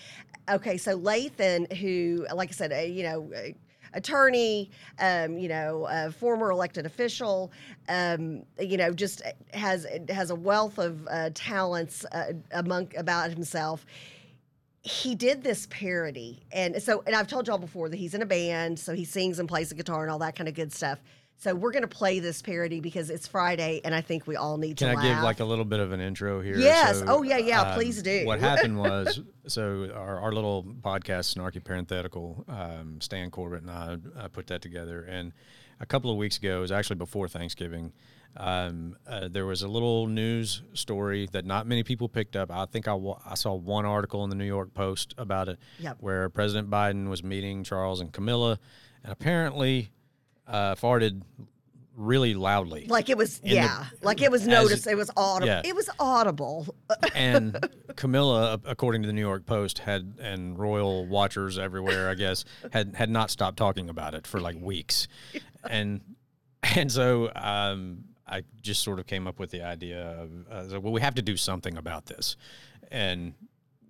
Okay, 0.50 0.76
so 0.76 0.98
Lathan, 0.98 1.72
who, 1.72 2.26
like 2.34 2.50
I 2.50 2.52
said, 2.52 2.72
uh, 2.72 2.76
you 2.80 3.04
know. 3.04 3.32
Uh, 3.92 3.98
attorney, 3.98 4.70
um, 4.98 5.38
you 5.38 5.48
know, 5.48 5.86
a 5.90 6.10
former 6.10 6.50
elected 6.50 6.86
official, 6.86 7.52
um, 7.88 8.42
you 8.58 8.76
know, 8.76 8.92
just 8.92 9.22
has 9.54 9.86
has 10.08 10.30
a 10.30 10.34
wealth 10.34 10.78
of 10.78 11.06
uh, 11.08 11.30
talents 11.34 12.04
uh, 12.12 12.32
among 12.52 12.90
about 12.96 13.30
himself. 13.30 13.86
He 14.82 15.14
did 15.14 15.42
this 15.42 15.66
parody 15.68 16.40
and 16.52 16.82
so 16.82 17.02
and 17.06 17.14
i've 17.14 17.26
told 17.26 17.46
y'all 17.46 17.58
before 17.58 17.90
that 17.90 17.98
he's 17.98 18.14
in 18.14 18.22
a 18.22 18.26
band 18.26 18.78
so 18.78 18.94
he 18.94 19.04
sings 19.04 19.38
and 19.38 19.46
plays 19.46 19.68
the 19.68 19.74
guitar 19.74 20.00
and 20.04 20.10
all 20.10 20.18
that 20.20 20.34
kind 20.34 20.48
of 20.48 20.54
good 20.54 20.72
stuff 20.72 20.98
so 21.40 21.54
we're 21.54 21.72
going 21.72 21.82
to 21.82 21.88
play 21.88 22.20
this 22.20 22.40
parody 22.42 22.78
because 22.80 23.10
it's 23.10 23.26
friday 23.26 23.80
and 23.84 23.94
i 23.94 24.00
think 24.00 24.26
we 24.28 24.36
all 24.36 24.56
need 24.56 24.76
Can 24.76 24.88
to 24.88 24.94
Can 24.94 25.04
I 25.04 25.08
laugh. 25.08 25.16
give 25.16 25.24
like 25.24 25.40
a 25.40 25.44
little 25.44 25.64
bit 25.64 25.80
of 25.80 25.90
an 25.92 26.00
intro 26.00 26.40
here? 26.40 26.56
Yes. 26.56 27.00
So, 27.00 27.04
Oh, 27.08 27.22
yeah, 27.22 27.38
yeah, 27.38 27.62
um, 27.62 27.74
please 27.74 28.02
do. 28.02 28.24
What 28.26 28.38
happened 28.50 28.78
was, 28.78 29.20
so 29.46 29.90
our, 29.94 30.20
our 30.20 30.32
little 30.32 30.62
podcast, 30.62 31.34
Snarky 31.34 31.62
Parenthetical, 31.64 32.44
um, 32.48 33.00
Stan 33.00 33.30
Corbett 33.30 33.62
and 33.62 33.70
I 33.70 33.96
uh, 34.18 34.28
put 34.28 34.46
that 34.48 34.62
together. 34.62 35.02
And 35.02 35.32
a 35.80 35.86
couple 35.86 36.10
of 36.10 36.16
weeks 36.16 36.36
ago, 36.38 36.58
it 36.58 36.60
was 36.60 36.72
actually 36.72 36.96
before 36.96 37.26
Thanksgiving, 37.28 37.92
um, 38.36 38.96
uh, 39.08 39.28
there 39.28 39.46
was 39.46 39.62
a 39.62 39.68
little 39.68 40.06
news 40.06 40.62
story 40.74 41.26
that 41.32 41.44
not 41.44 41.66
many 41.66 41.82
people 41.82 42.08
picked 42.08 42.36
up. 42.36 42.50
I 42.52 42.66
think 42.66 42.86
I, 42.86 42.96
saw 43.34 43.54
one 43.54 43.86
article 43.86 44.22
in 44.24 44.30
the 44.30 44.36
New 44.36 44.44
York 44.44 44.72
Post 44.74 45.14
about 45.18 45.48
it 45.48 45.58
Yep. 45.80 45.96
where 46.00 46.28
President 46.28 46.70
Biden 46.70 47.08
was 47.08 47.24
meeting 47.24 47.64
Charles 47.64 48.00
and 48.00 48.12
Camilla 48.12 48.58
and 49.02 49.12
apparently 49.12 49.90
uh, 50.50 50.74
farted 50.74 51.22
really 51.96 52.34
loudly. 52.34 52.86
like 52.88 53.08
it 53.10 53.18
was 53.18 53.38
in 53.40 53.50
the- 53.50 53.54
yeah. 53.56 53.84
Like 54.02 54.22
it 54.22 54.30
was 54.30 54.42
as- 54.42 54.48
noticed 54.48 54.86
it 54.86 54.96
was 54.96 55.10
audible. 55.16 55.46
Yeah. 55.48 55.62
it 55.64 55.74
was 55.74 55.88
audible. 55.98 56.66
And 57.14 57.58
Camilla, 57.96 58.58
according 58.64 59.02
to 59.02 59.06
the 59.06 59.12
New 59.12 59.20
York 59.20 59.44
Post, 59.46 59.80
had 59.80 60.14
and 60.20 60.58
royal 60.58 61.06
watchers 61.06 61.58
everywhere, 61.58 62.08
I 62.08 62.14
guess, 62.14 62.44
had 62.72 62.94
had 62.94 63.10
not 63.10 63.30
stopped 63.30 63.56
talking 63.58 63.88
about 63.90 64.14
it 64.14 64.26
for 64.26 64.40
like 64.40 64.56
weeks, 64.60 65.08
and 65.70 66.00
and 66.74 66.90
so 66.90 67.30
um, 67.34 68.04
I 68.26 68.44
just 68.62 68.82
sort 68.82 68.98
of 68.98 69.06
came 69.06 69.26
up 69.26 69.38
with 69.38 69.50
the 69.50 69.62
idea 69.62 70.02
of 70.20 70.30
uh, 70.74 70.80
well, 70.80 70.92
we 70.92 71.00
have 71.00 71.14
to 71.16 71.22
do 71.22 71.36
something 71.36 71.76
about 71.76 72.06
this, 72.06 72.36
and 72.90 73.34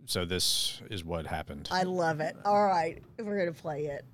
so 0.06 0.24
this 0.24 0.80
is 0.90 1.04
what 1.04 1.26
happened. 1.26 1.68
i 1.70 1.84
love 1.84 2.20
it. 2.20 2.36
All 2.44 2.66
right. 2.66 3.00
We're 3.18 3.36
going 3.38 3.54
to 3.54 3.60
play 3.62 3.86
it 3.86 4.04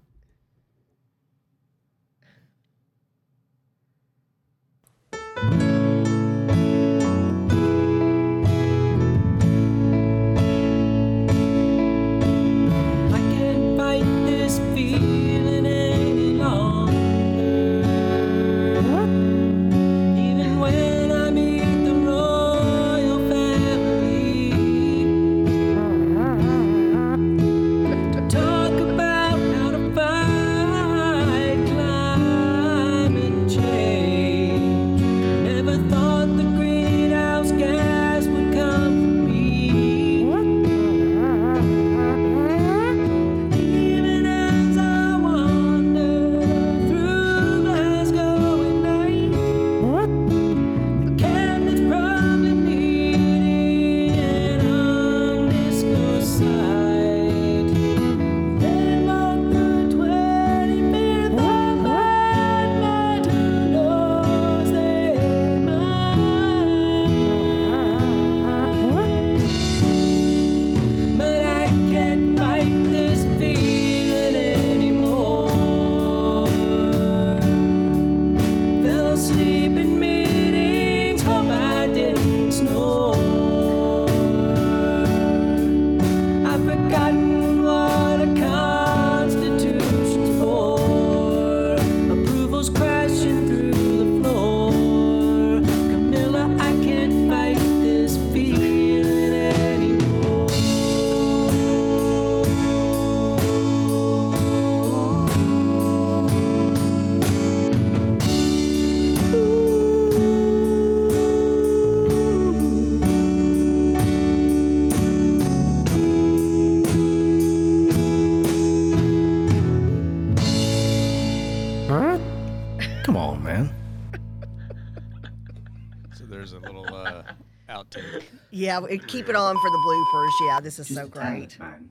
yeah 128.56 128.80
keep 129.06 129.28
it 129.28 129.36
on 129.36 129.54
for 129.56 129.70
the 129.70 129.78
bloopers 129.78 130.48
yeah 130.48 130.60
this 130.60 130.78
is 130.78 130.88
so 130.88 131.02
Just 131.02 131.14
talent, 131.14 131.38
great 131.38 131.58
man. 131.58 131.90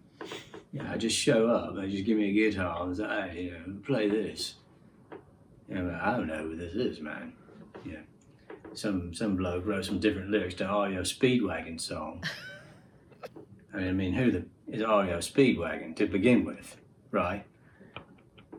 Yeah, 0.76 0.92
I 0.92 0.98
just 0.98 1.16
show 1.18 1.48
up. 1.48 1.74
They 1.78 1.90
just 1.90 2.04
give 2.04 2.18
me 2.18 2.32
a 2.32 2.34
guitar 2.34 2.84
and 2.84 2.98
say, 2.98 3.06
"Hey, 3.06 3.44
you 3.44 3.52
know, 3.52 3.78
play 3.86 4.10
this." 4.10 4.56
Yeah, 5.70 5.84
but 5.84 5.94
I 5.96 6.18
don't 6.18 6.28
know 6.28 6.44
who 6.50 6.58
this 6.58 6.74
is, 6.74 7.00
man. 7.00 7.32
Yeah, 7.86 8.02
some 8.74 9.14
some 9.14 9.38
bloke 9.38 9.66
wrote 9.66 9.86
some 9.86 10.02
different 10.02 10.32
lyrics 10.32 10.56
to 10.56 10.66
REO 10.66 11.02
Speedwagon 11.04 11.80
song. 11.80 12.26
I 13.74 13.78
mean, 13.78 13.88
I 13.88 13.92
mean, 13.94 14.14
who 14.14 14.32
the 14.32 14.46
is 14.68 14.82
REO 14.82 15.20
Speedwagon 15.20 15.96
to 15.96 16.08
begin 16.08 16.44
with, 16.44 16.76
right? 17.12 17.46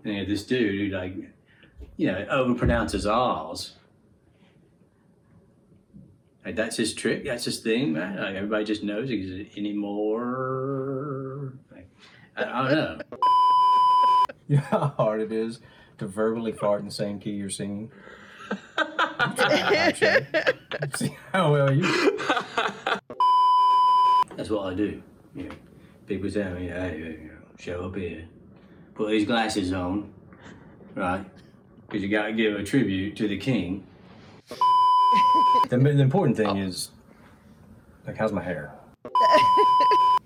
And 0.04 0.14
you 0.14 0.20
had 0.20 0.28
this 0.28 0.46
dude 0.46 0.74
who 0.90 0.96
like, 0.96 1.14
you 1.98 2.06
know, 2.06 2.24
overpronounces 2.30 3.06
R's. 3.10 3.75
Like 6.46 6.54
that's 6.54 6.76
his 6.76 6.94
trick. 6.94 7.24
That's 7.24 7.44
his 7.44 7.58
thing, 7.58 7.94
man. 7.94 8.18
Like 8.18 8.36
everybody 8.36 8.64
just 8.64 8.84
knows 8.84 9.08
he's 9.08 9.48
anymore. 9.56 11.54
Like, 11.72 11.90
I, 12.36 12.44
I 12.44 12.68
don't 12.68 12.76
know. 12.76 13.00
You 14.48 14.58
know 14.58 14.62
how 14.62 14.94
hard 14.96 15.22
it 15.22 15.32
is 15.32 15.58
to 15.98 16.06
verbally 16.06 16.52
fart 16.52 16.78
in 16.78 16.86
the 16.86 16.92
same 16.92 17.18
key 17.18 17.30
you're 17.30 17.50
singing? 17.50 17.90
See 20.94 21.16
how 21.32 21.50
well 21.50 21.74
you. 21.74 21.82
That's 24.36 24.48
what 24.48 24.72
I 24.72 24.74
do. 24.74 25.02
You 25.34 25.48
know, 25.48 25.54
people 26.06 26.30
tell 26.30 26.54
me, 26.54 26.68
hey, 26.68 26.96
you 26.96 27.26
know, 27.26 27.32
show 27.58 27.86
up 27.86 27.96
here, 27.96 28.28
put 28.94 29.10
these 29.10 29.26
glasses 29.26 29.72
on, 29.72 30.14
right? 30.94 31.24
Because 31.88 32.04
you 32.04 32.08
got 32.08 32.26
to 32.26 32.32
give 32.32 32.54
a 32.54 32.62
tribute 32.62 33.16
to 33.16 33.26
the 33.26 33.38
king. 33.38 33.84
The, 35.68 35.78
the 35.78 36.00
important 36.00 36.36
thing 36.36 36.58
is, 36.58 36.90
like, 38.06 38.16
how's 38.16 38.30
my 38.30 38.42
hair? 38.42 38.72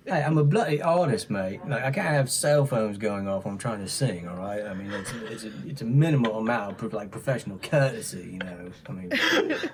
hey, 0.06 0.22
I'm 0.22 0.36
a 0.36 0.44
bloody 0.44 0.82
artist, 0.82 1.30
mate. 1.30 1.60
Like, 1.66 1.82
I 1.82 1.90
can't 1.90 2.08
have 2.08 2.30
cell 2.30 2.66
phones 2.66 2.98
going 2.98 3.26
off 3.26 3.44
when 3.44 3.54
I'm 3.54 3.58
trying 3.58 3.80
to 3.80 3.88
sing. 3.88 4.28
All 4.28 4.36
right. 4.36 4.64
I 4.64 4.74
mean, 4.74 4.90
it's 4.90 5.12
it's 5.30 5.44
a, 5.44 5.52
it's 5.66 5.82
a 5.82 5.86
minimal 5.86 6.38
amount 6.38 6.82
of 6.82 6.92
like 6.92 7.10
professional 7.10 7.58
courtesy, 7.58 8.32
you 8.32 8.38
know. 8.38 8.70
I 8.86 8.92
mean, 8.92 9.12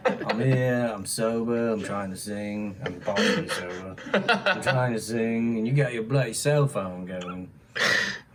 I'm 0.26 0.38
here. 0.38 0.92
I'm 0.94 1.06
sober. 1.06 1.70
I'm 1.70 1.82
trying 1.82 2.10
to 2.10 2.16
sing. 2.16 2.76
I'm 2.84 3.00
partially 3.00 3.48
sober. 3.48 3.96
I'm 4.12 4.62
trying 4.62 4.92
to 4.92 5.00
sing, 5.00 5.58
and 5.58 5.66
you 5.66 5.72
got 5.72 5.92
your 5.94 6.04
bloody 6.04 6.34
cell 6.34 6.68
phone 6.68 7.06
going. 7.06 7.50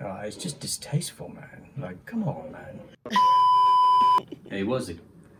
Uh, 0.01 0.21
it's 0.23 0.35
just 0.37 0.59
distasteful, 0.59 1.29
man. 1.29 1.69
Like, 1.77 2.05
come 2.05 2.23
on, 2.23 2.51
man. 2.51 2.79
He 4.49 4.63
was 4.63 4.87
the 4.87 4.97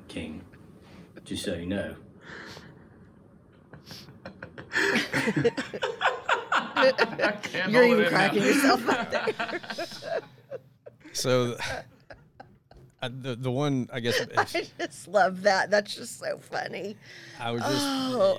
king, 0.08 0.42
just 1.26 1.44
so 1.44 1.54
you 1.56 1.66
know. 1.66 1.96
You're 7.70 7.84
even 7.84 8.08
cracking 8.08 8.44
yourself 8.44 8.88
up 8.90 9.12
there. 9.12 9.62
So, 11.14 11.58
uh, 13.02 13.10
the 13.22 13.36
the 13.36 13.52
one 13.52 13.90
I 13.92 14.00
guess 14.00 14.20
I 14.38 14.46
just 14.80 15.08
love 15.08 15.42
that. 15.44 15.70
That's 15.70 15.96
just 15.96 16.20
so 16.20 16.38
funny. 16.38 16.96
I 17.40 17.52
was 17.52 17.62
just 17.62 17.84
Oh. 17.84 18.38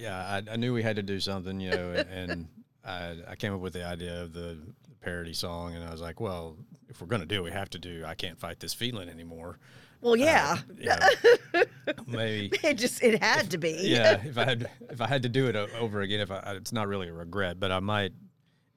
yeah, 0.00 0.18
I, 0.48 0.52
I 0.52 0.56
knew 0.56 0.72
we 0.72 0.82
had 0.82 0.96
to 0.96 1.02
do 1.02 1.18
something, 1.20 1.60
you 1.60 1.70
know, 1.70 1.90
and, 1.90 2.08
and 2.30 2.48
I, 2.84 3.16
I 3.28 3.36
came 3.36 3.52
up 3.54 3.60
with 3.60 3.72
the 3.72 3.84
idea 3.84 4.22
of 4.22 4.32
the 4.32 4.58
parody 5.00 5.34
song, 5.34 5.74
and 5.74 5.84
I 5.84 5.90
was 5.90 6.00
like, 6.00 6.20
well, 6.20 6.56
if 6.88 7.00
we're 7.00 7.06
gonna 7.08 7.26
do 7.26 7.36
it, 7.36 7.44
we 7.44 7.50
have 7.50 7.70
to 7.70 7.78
do 7.78 8.04
"I 8.06 8.14
Can't 8.14 8.38
Fight 8.38 8.60
This 8.60 8.74
Feeling 8.74 9.08
Anymore." 9.08 9.58
Well, 10.00 10.16
yeah. 10.16 10.58
You 10.76 10.86
know, 11.54 11.62
maybe 12.06 12.56
it 12.62 12.74
just 12.74 13.02
it 13.02 13.22
had 13.22 13.50
to 13.50 13.58
be. 13.58 13.72
yeah. 13.82 14.20
If 14.24 14.38
I 14.38 14.44
had 14.44 14.70
if 14.90 15.00
I 15.00 15.06
had 15.06 15.22
to 15.24 15.28
do 15.28 15.46
it 15.48 15.56
over 15.56 16.00
again, 16.02 16.20
if 16.20 16.30
I, 16.30 16.38
it's 16.56 16.72
not 16.72 16.88
really 16.88 17.08
a 17.08 17.12
regret, 17.12 17.58
but 17.58 17.72
I 17.72 17.80
might 17.80 18.12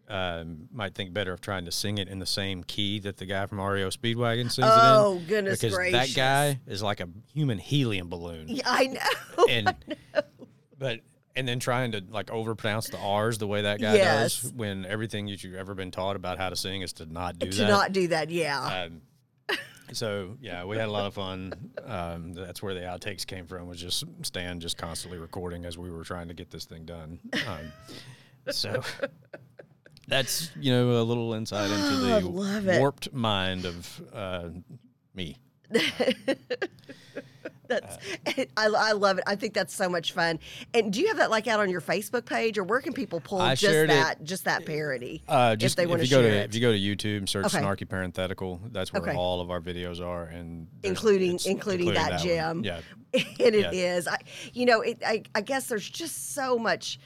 um, 0.07 0.67
might 0.73 0.93
think 0.93 1.13
better 1.13 1.31
of 1.31 1.39
trying 1.39 1.65
to 1.65 1.71
sing 1.71 1.97
it 1.97 2.09
in 2.09 2.19
the 2.19 2.25
same 2.25 2.63
key 2.63 2.99
that 2.99 3.17
the 3.17 3.25
guy 3.25 3.45
from 3.45 3.61
REO 3.61 3.89
Speedwagon 3.89 4.51
sings 4.51 4.57
it 4.57 4.63
in. 4.63 4.69
Oh, 4.73 5.21
goodness 5.27 5.59
because 5.61 5.75
gracious. 5.75 6.13
that 6.13 6.19
guy 6.19 6.59
is 6.67 6.83
like 6.83 6.99
a 6.99 7.07
human 7.33 7.57
helium 7.57 8.09
balloon. 8.09 8.47
Yeah, 8.49 8.63
I 8.65 8.87
know. 8.87 9.45
and 9.49 9.75
but 10.77 10.99
and 11.35 11.47
then 11.47 11.59
trying 11.59 11.93
to 11.93 12.03
like 12.09 12.27
overpronounce 12.27 12.91
the 12.91 12.97
R's 12.99 13.37
the 13.37 13.47
way 13.47 13.61
that 13.61 13.79
guy 13.79 13.95
Yes. 13.95 14.41
does 14.41 14.51
when 14.53 14.85
everything 14.85 15.27
that 15.27 15.43
you've 15.43 15.55
ever 15.55 15.73
been 15.73 15.91
taught 15.91 16.17
about 16.17 16.37
how 16.37 16.49
to 16.49 16.57
sing 16.57 16.81
is 16.81 16.91
to 16.93 17.05
not 17.05 17.39
do 17.39 17.49
to 17.49 17.57
that. 17.57 17.65
To 17.65 17.71
not 17.71 17.91
do 17.93 18.07
that, 18.09 18.29
yeah. 18.29 18.85
um, 18.87 19.01
so 19.91 20.37
yeah, 20.41 20.63
we 20.65 20.77
had 20.77 20.87
a 20.87 20.91
lot 20.91 21.05
of 21.05 21.13
fun. 21.13 21.53
Um, 21.85 22.33
that's 22.33 22.61
where 22.61 22.73
the 22.73 22.81
outtakes 22.81 23.25
came 23.25 23.45
from. 23.45 23.67
Was 23.67 23.79
just 23.79 24.03
Stan 24.23 24.59
just 24.59 24.77
constantly 24.77 25.19
recording 25.19 25.65
as 25.65 25.77
we 25.77 25.91
were 25.91 26.03
trying 26.03 26.27
to 26.27 26.33
get 26.33 26.49
this 26.49 26.65
thing 26.65 26.85
done. 26.85 27.19
Um, 27.47 27.71
so 28.51 28.81
that's 30.07 30.51
you 30.59 30.71
know 30.71 31.01
a 31.01 31.03
little 31.03 31.33
insight 31.33 31.69
into 31.69 32.15
I 32.15 32.19
the 32.19 32.77
warped 32.79 33.13
mind 33.13 33.65
of 33.65 34.01
uh, 34.13 34.49
me. 35.13 35.37
That's 37.71 37.97
I, 38.57 38.65
I 38.67 38.91
love 38.91 39.17
it. 39.17 39.23
I 39.25 39.35
think 39.35 39.53
that's 39.53 39.73
so 39.73 39.87
much 39.89 40.11
fun. 40.11 40.39
And 40.73 40.91
do 40.91 40.99
you 40.99 41.07
have 41.07 41.17
that 41.17 41.31
like 41.31 41.47
out 41.47 41.59
on 41.59 41.69
your 41.69 41.81
Facebook 41.81 42.25
page, 42.25 42.57
or 42.57 42.63
where 42.63 42.81
can 42.81 42.93
people 42.93 43.19
pull 43.21 43.41
I 43.41 43.55
just 43.55 43.71
shared 43.71 43.89
it- 43.89 43.93
that 43.93 44.23
just 44.23 44.45
that 44.45 44.65
parody 44.65 45.23
Uh, 45.27 45.55
just 45.55 45.73
if 45.73 45.77
they 45.77 45.85
want 45.87 46.01
to 46.01 46.07
go 46.09 46.21
share 46.21 46.29
to 46.29 46.37
it, 46.37 46.49
if 46.49 46.55
you 46.55 46.61
go 46.61 46.71
to 46.71 46.77
YouTube 46.77 47.29
search 47.29 47.45
Okay. 47.45 47.59
snarky 47.59 47.87
parenthetical, 47.87 48.59
that's 48.71 48.91
where 48.91 49.01
Okay. 49.01 49.15
all 49.15 49.39
of 49.41 49.49
our 49.49 49.61
videos 49.61 49.99
are, 50.05 50.25
and 50.25 50.67
there's- 50.81 50.91
including 50.97 51.39
including, 51.45 51.93
that, 51.93 52.11
one. 52.11 52.19
gem. 52.23 52.63
Yeah, 52.63 52.81
and 53.13 53.23
it 53.55 53.73
Yeah. 53.73 53.95
is. 53.95 54.07
I, 54.07 54.17
you 54.53 54.65
know, 54.65 54.81
it, 54.81 55.01
I 55.05 55.23
I 55.33 55.41
guess 55.41 55.67
there's 55.67 55.89
just 55.89 56.33
so 56.35 56.57
much. 56.57 56.99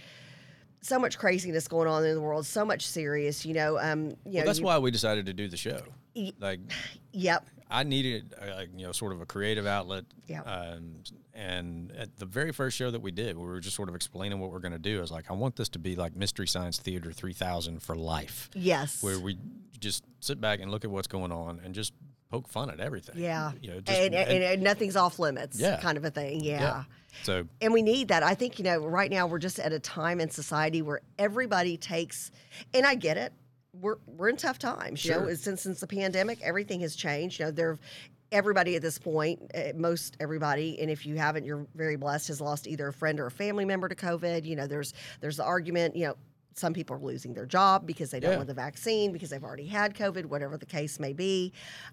So 0.81 0.99
much 0.99 1.17
craziness 1.17 1.67
going 1.67 1.87
on 1.87 2.05
in 2.05 2.13
the 2.13 2.21
world, 2.21 2.45
so 2.45 2.63
much 2.63 2.85
serious, 2.85 3.43
you 3.43 3.55
know. 3.55 3.79
Um, 3.79 4.09
you 4.09 4.15
well, 4.25 4.33
know, 4.33 4.43
that's 4.45 4.59
you- 4.59 4.65
why 4.65 4.77
we 4.77 4.91
decided 4.91 5.25
to 5.25 5.33
do 5.33 5.47
the 5.47 5.57
show. 5.57 5.79
Like 6.39 6.59
Yep. 7.11 7.47
I 7.69 7.83
needed, 7.83 8.33
uh, 8.39 8.55
like, 8.55 8.69
you 8.75 8.85
know, 8.85 8.91
sort 8.91 9.11
of 9.11 9.21
a 9.21 9.25
creative 9.25 9.65
outlet. 9.65 10.05
Yeah. 10.27 10.41
Um, 10.41 10.97
and 11.33 11.91
at 11.97 12.15
the 12.17 12.25
very 12.25 12.51
first 12.51 12.77
show 12.77 12.91
that 12.91 13.01
we 13.01 13.11
did, 13.11 13.37
we 13.37 13.43
were 13.45 13.59
just 13.59 13.75
sort 13.75 13.89
of 13.89 13.95
explaining 13.95 14.39
what 14.39 14.51
we're 14.51 14.59
going 14.59 14.71
to 14.71 14.79
do. 14.79 14.99
I 14.99 15.01
was 15.01 15.11
like, 15.11 15.29
I 15.29 15.33
want 15.33 15.55
this 15.55 15.69
to 15.69 15.79
be 15.79 15.95
like 15.95 16.15
Mystery 16.15 16.47
Science 16.47 16.77
Theater 16.77 17.11
3000 17.11 17.81
for 17.81 17.95
life, 17.95 18.49
Yes. 18.53 19.01
where 19.01 19.19
we 19.19 19.37
just 19.79 20.03
sit 20.19 20.39
back 20.39 20.59
and 20.61 20.71
look 20.71 20.85
at 20.85 20.91
what's 20.91 21.07
going 21.07 21.31
on 21.31 21.59
and 21.63 21.73
just 21.73 21.93
poke 22.29 22.47
fun 22.47 22.69
at 22.69 22.79
everything. 22.79 23.15
yeah. 23.17 23.51
You 23.61 23.71
know, 23.71 23.81
just, 23.81 23.99
and, 23.99 24.13
and, 24.15 24.43
and 24.43 24.61
nothing's 24.63 24.95
off 24.95 25.19
limits. 25.19 25.59
Yeah. 25.59 25.77
Kind 25.81 25.97
of 25.97 26.05
a 26.05 26.11
thing. 26.11 26.43
Yeah. 26.43 26.59
yeah. 26.61 26.83
So 27.23 27.45
And 27.61 27.73
we 27.73 27.81
need 27.81 28.09
that. 28.09 28.23
I 28.23 28.35
think, 28.35 28.59
you 28.59 28.65
know, 28.65 28.79
right 28.85 29.09
now 29.09 29.25
we're 29.27 29.39
just 29.39 29.57
at 29.59 29.71
a 29.73 29.79
time 29.79 30.19
in 30.19 30.29
society 30.29 30.81
where 30.81 31.01
everybody 31.17 31.77
takes, 31.77 32.29
and 32.73 32.85
I 32.85 32.95
get 32.95 33.17
it, 33.17 33.31
we're, 33.81 33.97
we're 34.07 34.29
in 34.29 34.37
tough 34.37 34.59
times. 34.59 35.03
You 35.05 35.11
know, 35.11 35.33
since, 35.33 35.61
since 35.61 35.79
the 35.79 35.87
pandemic, 35.87 36.39
everything 36.41 36.79
has 36.81 36.95
changed. 36.95 37.39
You 37.39 37.45
know, 37.45 37.51
there, 37.51 37.77
everybody 38.31 38.75
at 38.75 38.81
this 38.81 38.97
point, 38.97 39.41
uh, 39.55 39.73
most 39.75 40.17
everybody, 40.19 40.79
and 40.79 40.89
if 40.89 41.05
you 41.05 41.15
haven't, 41.15 41.45
you're 41.45 41.67
very 41.75 41.95
blessed, 41.95 42.27
has 42.29 42.41
lost 42.41 42.67
either 42.67 42.87
a 42.87 42.93
friend 42.93 43.19
or 43.19 43.27
a 43.27 43.31
family 43.31 43.65
member 43.65 43.87
to 43.87 43.95
COVID. 43.95 44.45
You 44.45 44.55
know, 44.55 44.67
there's, 44.67 44.93
there's 45.21 45.37
the 45.37 45.43
argument, 45.43 45.95
you 45.95 46.05
know, 46.07 46.15
some 46.57 46.71
people 46.73 46.95
are 46.95 46.99
losing 46.99 47.33
their 47.33 47.45
job 47.45 47.85
because 47.85 48.11
they 48.11 48.19
don't 48.21 48.31
Yeah. 48.31 48.37
want 48.37 48.47
the 48.47 48.53
vaccine 48.53 49.11
because 49.11 49.29
they've 49.29 49.43
already 49.43 49.65
had 49.67 49.93
COVID, 49.93 50.23
whatever 50.27 50.57
the 50.57 50.65
case 50.65 51.01
may 51.01 51.11
be. 51.11 51.51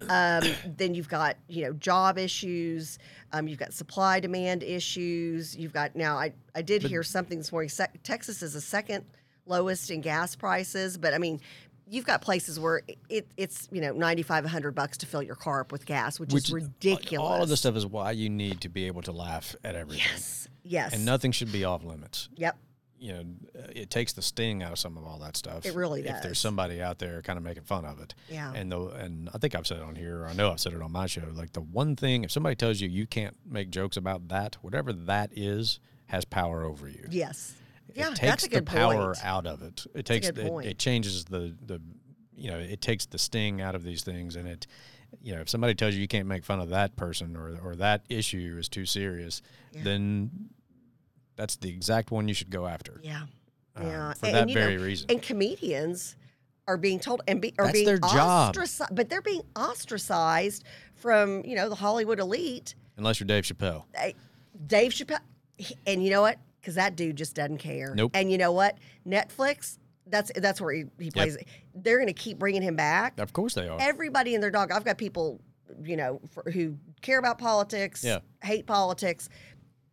Um, 0.08 0.44
then 0.76 0.94
you've 0.94 1.08
got 1.08 1.36
you 1.48 1.64
know 1.64 1.72
job 1.72 2.16
issues. 2.16 3.00
Um, 3.32 3.48
you've 3.48 3.58
got 3.58 3.72
supply 3.72 4.20
demand 4.20 4.62
issues. 4.62 5.56
You've 5.56 5.72
got 5.72 5.96
now. 5.96 6.16
I 6.16 6.32
I 6.54 6.62
did 6.62 6.82
hear 6.84 7.02
something 7.02 7.38
this 7.38 7.50
morning. 7.50 7.70
Se- 7.70 7.88
Texas 8.04 8.40
is 8.40 8.52
the 8.52 8.60
second 8.60 9.04
lowest 9.46 9.90
in 9.90 10.00
gas 10.00 10.36
prices, 10.36 10.96
but 10.96 11.12
I 11.12 11.18
mean. 11.18 11.40
You've 11.92 12.06
got 12.06 12.22
places 12.22 12.58
where 12.58 12.80
it, 13.10 13.28
it's 13.36 13.68
you 13.70 13.82
know 13.82 13.92
95 13.92 14.44
100 14.44 14.74
bucks 14.74 14.96
to 14.98 15.06
fill 15.06 15.22
your 15.22 15.34
car 15.34 15.60
up 15.60 15.72
with 15.72 15.84
gas, 15.84 16.18
which, 16.18 16.32
which 16.32 16.44
is 16.46 16.52
ridiculous. 16.52 17.28
All 17.28 17.42
of 17.42 17.50
this 17.50 17.60
stuff 17.60 17.76
is 17.76 17.84
why 17.84 18.12
you 18.12 18.30
need 18.30 18.62
to 18.62 18.70
be 18.70 18.86
able 18.86 19.02
to 19.02 19.12
laugh 19.12 19.54
at 19.62 19.74
everything. 19.76 20.06
Yes. 20.10 20.48
Yes. 20.64 20.94
And 20.94 21.04
nothing 21.04 21.32
should 21.32 21.52
be 21.52 21.64
off 21.64 21.84
limits. 21.84 22.30
Yep. 22.36 22.56
you 22.98 23.12
know, 23.12 23.24
uh, 23.58 23.66
it 23.74 23.90
takes 23.90 24.12
the 24.12 24.22
sting 24.22 24.62
out 24.62 24.72
of 24.72 24.78
some 24.78 24.96
of 24.96 25.04
all 25.04 25.18
that 25.18 25.36
stuff. 25.36 25.66
It 25.66 25.74
really 25.74 26.00
does. 26.02 26.16
If 26.16 26.22
there's 26.22 26.38
somebody 26.38 26.80
out 26.80 26.98
there 26.98 27.20
kind 27.20 27.36
of 27.36 27.42
making 27.42 27.64
fun 27.64 27.84
of 27.84 28.00
it. 28.00 28.14
Yeah. 28.30 28.52
And 28.54 28.70
the 28.72 28.80
and 28.86 29.28
I 29.34 29.38
think 29.38 29.54
I've 29.54 29.66
said 29.66 29.78
it 29.78 29.82
on 29.82 29.96
here. 29.96 30.22
Or 30.22 30.28
I 30.28 30.32
know 30.32 30.50
I've 30.50 30.60
said 30.60 30.72
it 30.72 30.80
on 30.80 30.92
my 30.92 31.06
show. 31.06 31.24
Like 31.34 31.52
the 31.52 31.60
one 31.60 31.94
thing, 31.96 32.24
if 32.24 32.30
somebody 32.30 32.54
tells 32.56 32.80
you 32.80 32.88
you 32.88 33.06
can't 33.06 33.36
make 33.44 33.70
jokes 33.70 33.98
about 33.98 34.28
that, 34.28 34.56
whatever 34.62 34.92
that 34.94 35.30
is, 35.36 35.78
has 36.06 36.24
power 36.24 36.62
over 36.62 36.88
you. 36.88 37.06
Yes. 37.10 37.54
It 37.88 37.96
Yeah, 37.96 38.06
takes 38.08 38.20
that's 38.20 38.44
a 38.44 38.48
good 38.48 38.66
the 38.66 38.70
power 38.72 39.14
point. 39.14 39.24
out 39.24 39.46
of 39.46 39.62
it. 39.62 39.84
It 39.94 40.06
takes 40.06 40.28
it, 40.28 40.38
it 40.38 40.78
changes 40.78 41.24
the 41.26 41.54
the 41.66 41.80
you 42.34 42.50
know 42.50 42.58
it 42.58 42.80
takes 42.80 43.06
the 43.06 43.18
sting 43.18 43.60
out 43.60 43.74
of 43.74 43.82
these 43.84 44.02
things 44.02 44.36
and 44.36 44.48
it 44.48 44.66
you 45.20 45.34
know 45.34 45.40
if 45.42 45.48
somebody 45.50 45.74
tells 45.74 45.94
you 45.94 46.00
you 46.00 46.08
can't 46.08 46.26
make 46.26 46.44
fun 46.44 46.58
of 46.60 46.70
that 46.70 46.96
person 46.96 47.36
or 47.36 47.58
or 47.62 47.76
that 47.76 48.02
issue 48.08 48.56
is 48.58 48.68
too 48.68 48.86
serious 48.86 49.42
then 49.74 50.30
that's 51.36 51.56
the 51.56 51.68
exact 51.68 52.10
one 52.10 52.28
you 52.28 52.34
should 52.34 52.50
go 52.50 52.66
after 52.66 53.00
Yeah. 53.02 53.22
um, 53.76 53.86
Yeah. 53.86 54.12
for 54.14 54.26
And- 54.26 54.34
that 54.34 54.40
and, 54.42 54.50
you 54.50 54.56
know, 54.56 54.60
very 54.62 54.76
reason 54.78 55.10
And 55.10 55.20
comedians 55.22 56.16
are 56.68 56.76
being 56.78 57.00
told 57.00 57.20
and 57.28 57.40
be, 57.40 57.52
are 57.58 57.66
That's 57.66 57.72
being 57.72 57.86
their 57.86 57.98
job. 57.98 58.50
ostracized, 58.50 58.94
but 58.94 59.08
they're 59.10 59.20
being 59.22 59.42
ostracized 59.56 60.64
from 60.94 61.44
you 61.44 61.56
know 61.56 61.68
the 61.68 61.74
Hollywood 61.74 62.18
elite. 62.20 62.74
unless 62.96 63.20
you're 63.20 63.26
Dave 63.26 63.44
Chappelle 63.44 63.84
Dave 64.66 64.92
Chappelle, 64.92 65.18
and 65.86 66.02
you 66.04 66.10
know 66.10 66.22
what? 66.22 66.38
Because 66.62 66.76
that 66.76 66.96
dude 66.96 67.16
just 67.16 67.34
doesn't 67.34 67.58
care. 67.58 67.92
Nope. 67.94 68.12
And 68.14 68.30
you 68.32 68.38
know 68.38 68.52
what? 68.52 68.78
Netflix. 69.06 69.78
That's 70.06 70.32
that's 70.36 70.60
where 70.60 70.72
he, 70.72 70.84
he 70.98 71.10
plays. 71.10 71.36
They're 71.74 71.98
going 71.98 72.06
to 72.06 72.12
keep 72.12 72.38
bringing 72.38 72.62
him 72.62 72.76
back. 72.76 73.18
of 73.18 73.32
course 73.32 73.54
they 73.54 73.68
are 73.68 73.78
Everybody 73.80 74.34
and 74.34 74.42
their 74.42 74.50
dog. 74.50 74.72
I've 74.72 74.84
got 74.84 74.96
people, 74.98 75.40
you 75.84 75.96
know, 75.96 76.20
for, 76.30 76.50
who 76.50 76.76
care 77.02 77.18
about 77.18 77.38
politics, 77.38 78.02
Yeah. 78.04 78.18
hate 78.42 78.66
politics, 78.66 79.28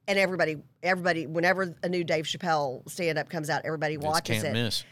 and 0.08 0.18
everybody, 0.18 0.58
everybody. 0.82 1.28
Whenever 1.28 1.76
a 1.84 1.90
new 1.90 2.04
Dave 2.04 2.26
Chappelle 2.26 2.90
stand 2.90 3.18
up 3.20 3.30
comes 3.30 3.50
out, 3.50 3.62
everybody 3.66 3.96
Just 3.96 4.08
watches 4.08 4.42
can't 4.44 4.56
it 4.58 4.62
miss 4.62 4.84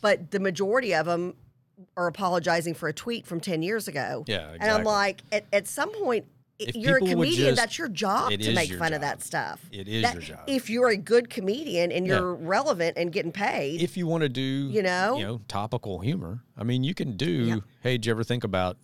but 0.00 0.30
the 0.30 0.40
majority 0.40 0.94
of 0.94 1.06
them 1.06 1.34
are 1.96 2.06
apologizing 2.06 2.74
for 2.74 2.88
a 2.88 2.92
tweet 2.92 3.26
from 3.26 3.40
10 3.40 3.62
years 3.62 3.88
ago. 3.88 4.24
Yeah, 4.26 4.52
And 4.60 4.70
I'm 4.70 4.84
like, 4.84 5.22
at, 5.32 5.44
at 5.52 5.66
some 5.66 5.90
point, 5.92 6.24
If 6.58 6.74
you're 6.74 6.96
a 6.96 7.00
comedian, 7.00 7.50
just- 7.50 7.56
that's 7.56 7.78
your 7.78 7.88
job 7.88 8.30
to 8.32 8.52
make 8.54 8.72
fun 8.74 8.92
of 8.92 9.00
that 9.02 9.22
stuff. 9.22 9.60
It 9.70 9.86
is 9.88 10.02
That- 10.02 10.14
your 10.14 10.22
job. 10.22 10.40
If 10.48 10.68
you're 10.68 10.88
a 10.88 10.96
good 10.96 11.30
comedian 11.30 11.92
and 11.92 12.06
you're 12.06 12.34
relevant 12.34 12.96
and 12.96 13.12
getting 13.12 13.32
paid, 13.32 13.80
if 13.80 13.96
you 13.96 14.06
want 14.06 14.22
to 14.22 14.28
do 14.28 14.42
You 14.70 14.82
know? 14.82 15.16
you 15.16 15.24
know 15.24 15.40
topical 15.48 16.00
humor 16.00 16.42
i 16.56 16.64
mean 16.64 16.82
you 16.84 16.94
can 16.94 17.16
do 17.16 17.30
Yeah. 17.30 17.56
hey 17.82 17.92
did 17.92 18.06
you 18.06 18.12
ever 18.12 18.24
think 18.24 18.42
about 18.44 18.76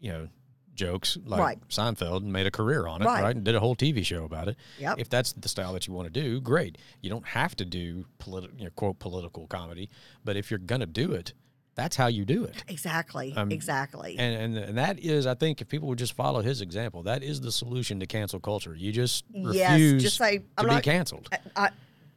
you 0.00 0.10
know 0.12 0.28
jokes 0.74 1.16
like 1.24 1.40
Right. 1.40 1.68
seinfeld 1.68 2.18
and 2.18 2.32
made 2.32 2.46
a 2.46 2.50
career 2.50 2.86
on 2.86 3.02
it 3.02 3.06
Right. 3.06 3.22
right, 3.22 3.34
and 3.36 3.44
did 3.44 3.54
a 3.54 3.60
whole 3.60 3.74
tv 3.74 4.04
show 4.04 4.24
about 4.24 4.48
it 4.48 4.56
Yep. 4.78 4.98
if 5.00 5.08
that's 5.08 5.32
the 5.32 5.48
style 5.48 5.72
that 5.72 5.86
you 5.86 5.92
want 5.94 6.12
to 6.12 6.20
do 6.20 6.40
great 6.40 6.76
you 7.02 7.08
don't 7.10 7.26
have 7.28 7.56
to 7.56 7.64
do 7.64 8.04
politi- 8.18 8.56
you 8.58 8.64
know, 8.64 8.70
quote 8.76 8.98
political 8.98 9.46
comedy 9.46 9.88
but 10.24 10.36
if 10.36 10.50
you're 10.50 10.58
gonna 10.58 10.86
do 10.86 11.12
it 11.12 11.32
that's 11.76 11.94
how 11.94 12.08
you 12.08 12.24
do 12.24 12.42
it 12.44 12.64
exactly, 12.68 13.32
Um, 13.36 13.52
exactly. 13.52 14.16
and, 14.18 14.56
and 14.56 14.56
and 14.68 14.78
that 14.78 14.98
is 14.98 15.26
i 15.26 15.34
think 15.34 15.60
if 15.60 15.68
people 15.68 15.86
would 15.88 15.98
just 15.98 16.14
follow 16.14 16.40
his 16.42 16.60
example 16.60 17.02
that 17.04 17.22
is 17.22 17.40
the 17.40 17.52
solution 17.52 18.00
to 18.00 18.06
cancel 18.06 18.40
culture 18.40 18.74
you 18.74 18.90
just 18.92 19.24
Yes, 19.32 19.70
refuse 19.72 20.02
just 20.02 20.16
say, 20.16 20.38
to 20.38 20.44
"I'm 20.58 20.64
be 20.66 20.74
not- 20.74 20.82
canceled 20.82 21.28
I, 21.54 21.70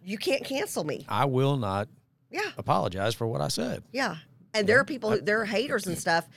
you 0.04 0.18
can't 0.18 0.44
cancel 0.44 0.84
me. 0.84 1.06
i 1.08 1.26
will 1.26 1.58
not 1.58 1.88
Yeah, 2.32 2.42
apologize 2.58 3.14
for 3.14 3.28
what 3.28 3.42
i 3.42 3.48
said 3.50 3.84
yeah. 3.92 4.16
And 4.56 4.66
there 4.68 4.80
are 4.80 4.84
people, 4.84 5.12
who, 5.12 5.22
there 5.22 5.40
are 5.42 5.46
haters 5.46 5.86
and 5.86 5.96
stuff. 5.96 6.28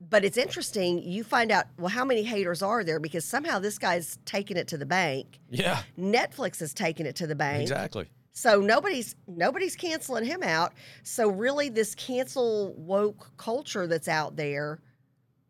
But 0.00 0.24
it's 0.24 0.36
interesting. 0.36 1.00
You 1.00 1.22
find 1.22 1.52
out, 1.52 1.66
well, 1.78 1.88
how 1.88 2.04
many 2.04 2.24
haters 2.24 2.60
are 2.60 2.82
there? 2.82 2.98
Because 2.98 3.24
somehow 3.24 3.60
this 3.60 3.78
guy's 3.78 4.18
taking 4.24 4.56
it 4.56 4.66
to 4.68 4.76
the 4.76 4.84
bank. 4.84 5.38
yeah 5.48 5.82
Netflix 5.96 6.58
has 6.58 6.74
taken 6.74 7.06
it 7.06 7.14
to 7.16 7.26
the 7.28 7.36
bank. 7.36 7.62
exactly 7.62 8.08
So 8.36 8.60
nobody's 8.60 9.16
nobody's 9.26 9.74
canceling 9.74 10.26
him 10.26 10.42
out. 10.42 10.74
So 11.04 11.30
really, 11.30 11.70
this 11.70 11.94
cancel 11.94 12.74
woke 12.76 13.34
culture 13.38 13.86
that's 13.86 14.08
out 14.08 14.36
there, 14.36 14.78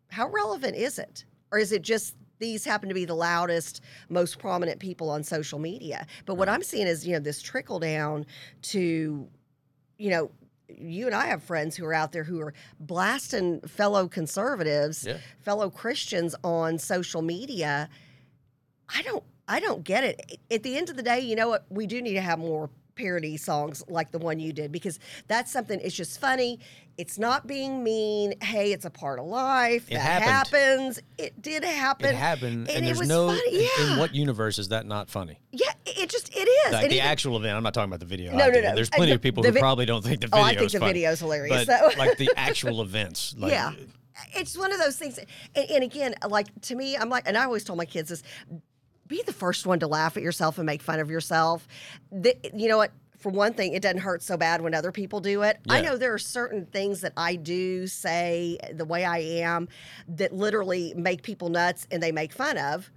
how 0.08 0.28
relevant 0.30 0.76
is 0.76 1.00
it, 1.00 1.24
or 1.50 1.58
is 1.58 1.72
it 1.72 1.82
just 1.82 2.14
these 2.38 2.64
happen 2.64 2.88
to 2.88 2.94
be 2.94 3.04
the 3.04 3.14
loudest, 3.14 3.80
most 4.08 4.38
prominent 4.38 4.78
people 4.78 5.10
on 5.10 5.24
social 5.24 5.58
media? 5.58 6.06
But 6.26 6.36
what 6.36 6.48
I'm 6.48 6.62
seeing 6.62 6.86
is 6.86 7.04
you 7.04 7.14
know 7.14 7.18
this 7.18 7.42
trickle 7.42 7.80
down 7.80 8.24
to, 8.62 9.26
you 9.98 10.10
know, 10.10 10.30
you 10.68 11.06
and 11.06 11.14
I 11.14 11.26
have 11.26 11.42
friends 11.42 11.74
who 11.74 11.84
are 11.86 11.94
out 11.94 12.12
there 12.12 12.22
who 12.22 12.40
are 12.40 12.54
blasting 12.78 13.62
fellow 13.62 14.06
conservatives, 14.06 15.04
Yeah. 15.08 15.16
fellow 15.40 15.70
Christians 15.70 16.36
on 16.44 16.78
social 16.78 17.20
media. 17.20 17.88
I 18.88 19.02
don't 19.02 19.24
I 19.48 19.60
don't 19.60 19.84
get 19.84 20.04
it. 20.04 20.40
At 20.50 20.62
the 20.62 20.76
end 20.76 20.90
of 20.90 20.96
the 20.96 21.02
day, 21.02 21.20
you 21.20 21.36
know 21.36 21.48
what? 21.48 21.66
We 21.70 21.86
do 21.86 22.02
need 22.02 22.14
to 22.14 22.20
have 22.20 22.38
more 22.38 22.68
parody 22.96 23.36
songs 23.36 23.84
like 23.88 24.10
the 24.10 24.18
one 24.18 24.40
you 24.40 24.54
did 24.54 24.72
because 24.72 24.98
that's 25.28 25.52
something 25.52 25.78
it's 25.82 25.94
just 25.94 26.18
funny. 26.20 26.58
It's 26.96 27.18
not 27.18 27.46
being 27.46 27.84
mean. 27.84 28.32
Hey, 28.42 28.72
it's 28.72 28.86
a 28.86 28.90
part 28.90 29.18
of 29.18 29.26
life. 29.26 29.86
It 29.90 29.94
that 29.96 30.22
happened. 30.22 30.30
happens. 30.94 31.00
It 31.18 31.42
did 31.42 31.62
happen. 31.62 32.06
It 32.06 32.14
happened, 32.14 32.70
and, 32.70 32.86
it 32.86 32.96
there's 32.96 33.06
no. 33.06 33.28
funny. 33.28 33.56
in- 33.56 33.68
Yeah. 33.78 33.92
In 33.92 33.98
what 33.98 34.14
universe 34.14 34.58
is 34.58 34.68
that 34.68 34.86
not 34.86 35.10
funny? 35.10 35.38
yeah, 35.52 35.70
it 35.84 36.08
just 36.08 36.34
it 36.34 36.40
is. 36.48 36.72
Like 36.72 36.84
And 36.84 36.90
the 36.92 36.96
even- 36.96 37.06
actual 37.06 37.36
event. 37.36 37.54
I'm 37.54 37.62
not 37.62 37.74
talking 37.74 37.90
about 37.90 38.00
the 38.00 38.06
video. 38.06 38.34
No, 38.34 38.44
I 38.44 38.46
no, 38.48 38.52
did. 38.54 38.64
no. 38.64 38.74
There's 38.74 38.88
plenty 38.88 39.10
the- 39.12 39.16
of 39.16 39.20
people 39.22 39.44
who 39.44 39.52
vi- 39.52 39.60
probably 39.60 39.84
don't 39.84 40.02
think 40.02 40.22
the 40.22 40.28
video 40.28 40.40
Oh, 40.40 40.42
I 40.44 40.54
think 40.54 40.62
is 40.62 40.72
the 40.72 40.78
funny. 40.78 40.92
video's 40.94 41.20
hilarious, 41.20 41.66
But 41.66 41.92
so- 41.92 41.98
like 41.98 42.16
the 42.16 42.30
actual 42.36 42.80
events. 42.80 43.34
Like, 43.38 43.52
yeah. 43.52 43.72
It's 44.34 44.56
one 44.56 44.72
of 44.72 44.78
those 44.78 44.96
things. 44.96 45.18
And, 45.54 45.70
and 45.70 45.84
again, 45.84 46.14
like 46.26 46.46
to 46.62 46.74
me, 46.74 46.96
I'm 46.96 47.10
like, 47.10 47.24
and 47.28 47.36
I 47.36 47.44
always 47.44 47.62
told 47.64 47.76
my 47.76 47.84
kids 47.84 48.08
this 48.08 48.22
be 49.08 49.22
the 49.24 49.32
first 49.32 49.66
one 49.66 49.80
to 49.80 49.86
laugh 49.86 50.16
at 50.16 50.22
yourself 50.22 50.58
and 50.58 50.66
make 50.66 50.82
fun 50.82 51.00
of 51.00 51.10
yourself. 51.10 51.66
The, 52.10 52.36
you 52.54 52.68
know 52.68 52.76
what? 52.78 52.92
For 53.18 53.30
one 53.30 53.54
thing, 53.54 53.72
it 53.72 53.80
doesn't 53.82 53.98
hurt 54.00 54.22
so 54.22 54.36
bad 54.36 54.60
when 54.60 54.74
other 54.74 54.92
people 54.92 55.20
do 55.20 55.42
it. 55.42 55.58
I 55.68 55.80
know 55.80 55.96
there 55.96 56.12
are 56.12 56.18
certain 56.18 56.66
things 56.66 57.00
that 57.00 57.12
I 57.16 57.36
do 57.36 57.86
say 57.86 58.58
the 58.72 58.84
way 58.84 59.04
I 59.04 59.18
am 59.18 59.68
that 60.06 60.32
literally 60.32 60.92
make 60.96 61.22
people 61.22 61.48
nuts 61.48 61.86
and 61.90 62.02
they 62.02 62.12
make 62.12 62.32
fun 62.32 62.58
of. 62.58 62.90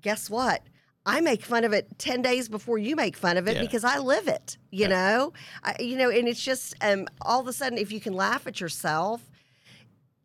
Guess 0.00 0.28
what? 0.28 0.62
I 1.06 1.20
make 1.22 1.42
fun 1.42 1.64
of 1.64 1.72
it 1.72 1.86
10 1.98 2.20
days 2.20 2.48
before 2.48 2.78
you 2.78 2.94
make 2.96 3.16
fun 3.16 3.36
of 3.38 3.48
it 3.48 3.54
Yeah. 3.56 3.60
because 3.62 3.84
I 3.84 3.98
live 3.98 4.28
it, 4.28 4.58
you 4.70 4.86
know? 4.88 5.32
I, 5.62 5.76
you 5.78 5.96
know, 5.96 6.10
and 6.10 6.28
it's 6.28 6.44
just 6.44 6.74
um, 6.82 7.06
all 7.22 7.40
of 7.40 7.46
a 7.46 7.52
sudden, 7.52 7.78
if 7.78 7.90
you 7.90 8.00
can 8.00 8.12
laugh 8.12 8.46
at 8.46 8.60
yourself, 8.60 9.22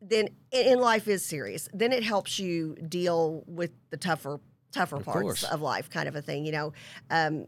then 0.01 0.29
in 0.51 0.79
life 0.79 1.07
is 1.07 1.23
serious. 1.23 1.69
Then 1.73 1.93
it 1.93 2.03
helps 2.03 2.39
you 2.39 2.75
deal 2.75 3.43
with 3.47 3.71
the 3.89 3.97
tougher 3.97 4.39
tougher 4.75 4.97
Of 4.97 5.05
parts 5.05 5.21
course. 5.21 5.43
of 5.43 5.61
life, 5.61 5.89
kind 5.89 6.07
of 6.07 6.15
a 6.15 6.21
thing. 6.21 6.45
You 6.45 6.51
know. 6.51 6.73
Um, 7.09 7.45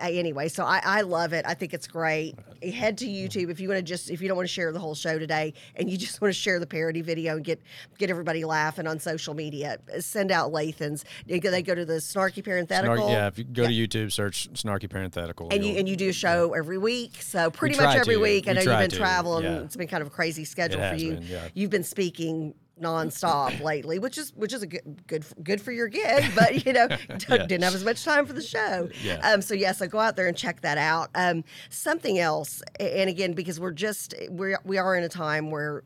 anyway, 0.00 0.48
so 0.48 0.64
I, 0.64 0.80
I 0.84 1.00
love 1.02 1.32
it. 1.32 1.44
I 1.46 1.54
think 1.54 1.74
it's 1.74 1.86
great. 1.86 2.34
Head 2.62 2.98
to 2.98 3.06
YouTube 3.06 3.50
if 3.50 3.60
you 3.60 3.68
want 3.68 3.78
to 3.78 3.82
just 3.82 4.10
if 4.10 4.20
you 4.20 4.28
don't 4.28 4.36
want 4.36 4.48
to 4.48 4.52
share 4.52 4.72
the 4.72 4.78
whole 4.78 4.94
show 4.94 5.18
today 5.18 5.54
and 5.76 5.88
you 5.90 5.96
just 5.96 6.20
want 6.22 6.34
to 6.34 6.38
share 6.38 6.58
the 6.58 6.66
parody 6.66 7.00
video 7.00 7.36
and 7.36 7.44
get 7.44 7.60
get 7.98 8.10
everybody 8.10 8.44
laughing 8.44 8.86
on 8.86 8.98
social 8.98 9.34
media. 9.34 9.78
Send 10.00 10.30
out 10.30 10.52
Lathan's. 10.52 11.04
They 11.26 11.38
go, 11.38 11.74
to 11.74 11.84
the 11.84 11.94
snarky 11.94 12.44
parenthetical. 12.44 12.96
Snarky, 12.96 13.10
yeah, 13.12 13.26
if 13.28 13.38
you 13.38 13.44
go 13.44 13.66
to 13.66 13.72
YouTube, 13.72 14.12
search 14.12 14.52
snarky 14.52 14.90
parenthetical. 14.90 15.48
And 15.50 15.64
you 15.64 15.74
and 15.76 15.88
you 15.88 15.96
do 15.96 16.10
a 16.10 16.12
show 16.12 16.52
every 16.52 16.78
week, 16.78 17.22
so 17.22 17.50
pretty 17.50 17.76
much 17.76 17.96
every 17.96 18.14
to. 18.14 18.20
week. 18.20 18.48
I 18.48 18.52
know 18.52 18.60
you've 18.62 18.78
been 18.78 18.90
to, 18.90 18.96
traveling. 18.96 19.44
yeah. 19.44 19.60
It's 19.60 19.76
been 19.76 19.88
kind 19.88 20.02
of 20.02 20.08
a 20.08 20.10
crazy 20.10 20.44
schedule 20.44 20.80
for 20.80 20.96
you. 20.96 21.14
been, 21.14 21.22
yeah. 21.22 21.48
You've 21.54 21.70
been 21.70 21.84
speaking 21.84 22.54
nonstop 22.80 23.60
lately, 23.62 23.98
which 23.98 24.18
is 24.18 24.32
which 24.34 24.52
is 24.52 24.62
a 24.62 24.66
good 24.66 25.02
good 25.06 25.24
good 25.42 25.60
for 25.60 25.72
your 25.72 25.88
gig, 25.88 26.24
but 26.34 26.64
you 26.66 26.72
know 26.72 26.88
Yeah. 27.28 27.46
didn't 27.46 27.62
have 27.62 27.74
as 27.74 27.84
much 27.84 28.04
time 28.04 28.26
for 28.26 28.32
the 28.32 28.42
show. 28.42 28.88
Yeah. 29.02 29.16
Um. 29.28 29.42
So 29.42 29.54
yeah, 29.54 29.72
so 29.72 29.86
go 29.86 29.98
out 29.98 30.16
there 30.16 30.26
and 30.26 30.36
check 30.36 30.60
that 30.62 30.78
out. 30.78 31.10
Um. 31.14 31.44
Something 31.68 32.18
else, 32.18 32.62
and 32.78 33.08
again, 33.10 33.32
because 33.34 33.60
we're 33.60 33.70
just 33.72 34.14
we 34.30 34.54
we 34.64 34.78
are 34.78 34.96
in 34.96 35.04
a 35.04 35.08
time 35.08 35.50
where, 35.50 35.82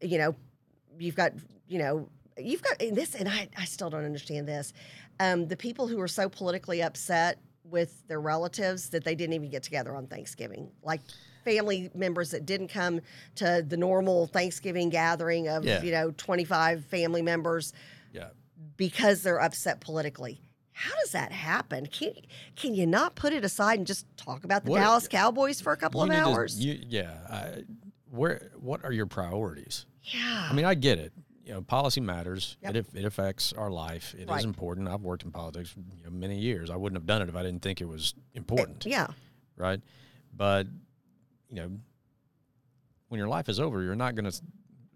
you 0.00 0.18
know, 0.18 0.34
you've 0.98 1.14
got 1.16 1.32
you 1.68 1.78
know 1.78 2.08
you've 2.38 2.62
got 2.62 2.80
and 2.82 2.96
this, 2.96 3.14
and 3.14 3.28
I 3.28 3.48
I 3.56 3.64
still 3.64 3.90
don't 3.90 4.04
understand 4.04 4.48
this. 4.48 4.72
Um. 5.20 5.46
The 5.48 5.56
people 5.56 5.86
who 5.88 6.00
are 6.00 6.08
so 6.08 6.28
politically 6.28 6.82
upset 6.82 7.38
with 7.64 8.06
their 8.08 8.20
relatives 8.20 8.88
that 8.88 9.04
they 9.04 9.14
didn't 9.14 9.34
even 9.34 9.50
get 9.50 9.62
together 9.62 9.94
on 9.94 10.06
Thanksgiving, 10.06 10.70
like 10.82 11.02
family 11.52 11.90
members 11.94 12.30
that 12.32 12.44
didn't 12.46 12.68
come 12.68 13.00
to 13.36 13.64
the 13.66 13.76
normal 13.76 14.26
Thanksgiving 14.26 14.90
gathering 14.90 15.48
of 15.48 15.64
Yeah. 15.64 15.82
you 15.82 15.90
know 15.92 16.10
25 16.16 16.84
family 16.86 17.22
members 17.22 17.72
yeah. 18.12 18.28
because 18.76 19.22
they're 19.22 19.40
upset 19.40 19.80
politically. 19.80 20.40
How 20.72 20.94
does 21.02 21.12
that 21.12 21.32
happen? 21.32 21.86
Can 21.86 22.12
can 22.54 22.74
you 22.74 22.86
not 22.86 23.14
put 23.16 23.32
it 23.32 23.44
aside 23.44 23.78
and 23.78 23.86
just 23.86 24.06
talk 24.16 24.44
about 24.44 24.64
the 24.64 24.70
What- 24.72 24.78
Dallas 24.80 25.08
Cowboys 25.08 25.60
for 25.60 25.72
a 25.72 25.76
couple 25.76 26.02
of 26.02 26.08
need 26.08 26.16
to- 26.16 26.22
hours? 26.22 26.58
you, 26.64 26.78
yeah. 26.86 27.18
I, 27.28 27.64
where? 28.10 28.50
What 28.60 28.84
are 28.84 28.92
your 28.92 29.06
priorities? 29.06 29.86
yeah. 30.02 30.48
I 30.50 30.54
mean, 30.54 30.64
I 30.64 30.74
get 30.74 30.98
it. 30.98 31.12
You 31.44 31.54
know, 31.54 31.62
policy 31.62 32.00
matters. 32.02 32.56
Yep. 32.62 32.74
It 32.74 32.76
It 32.94 32.98
it 33.00 33.04
affects 33.06 33.52
our 33.54 33.70
life. 33.70 34.14
It 34.14 34.22
is 34.22 34.28
Right. 34.28 34.44
important. 34.44 34.86
I've 34.86 35.00
worked 35.02 35.24
in 35.24 35.30
politics 35.32 35.74
you 35.96 36.04
know, 36.04 36.10
many 36.10 36.38
years. 36.38 36.68
I 36.70 36.76
wouldn't 36.76 36.96
have 37.00 37.06
done 37.06 37.22
it 37.22 37.28
if 37.28 37.34
I 37.36 37.42
didn't 37.42 37.62
think 37.62 37.80
it 37.80 37.88
was 37.88 38.14
important. 38.34 38.84
yeah. 38.86 39.08
Right. 39.56 39.80
But 40.36 40.66
you 41.50 41.56
know, 41.56 41.70
when 43.08 43.18
your 43.18 43.28
life 43.28 43.48
is 43.48 43.58
over, 43.58 43.82
you're 43.82 43.94
not 43.94 44.14
going 44.14 44.30
to 44.30 44.40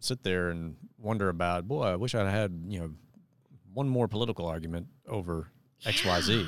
sit 0.01 0.23
there 0.23 0.51
and 0.51 0.77
wonder 0.99 1.29
about, 1.29 1.67
boy, 1.67 1.83
I 1.85 1.97
wish 1.97 2.15
I 2.15 2.29
had 2.31 2.53
you 2.69 2.81
know 2.81 2.91
one 3.73 3.89
more 3.89 4.09
political 4.09 4.47
argument 4.47 4.87
over 5.09 5.49
X 5.85 6.05
Y 6.05 6.21
Z. 6.21 6.47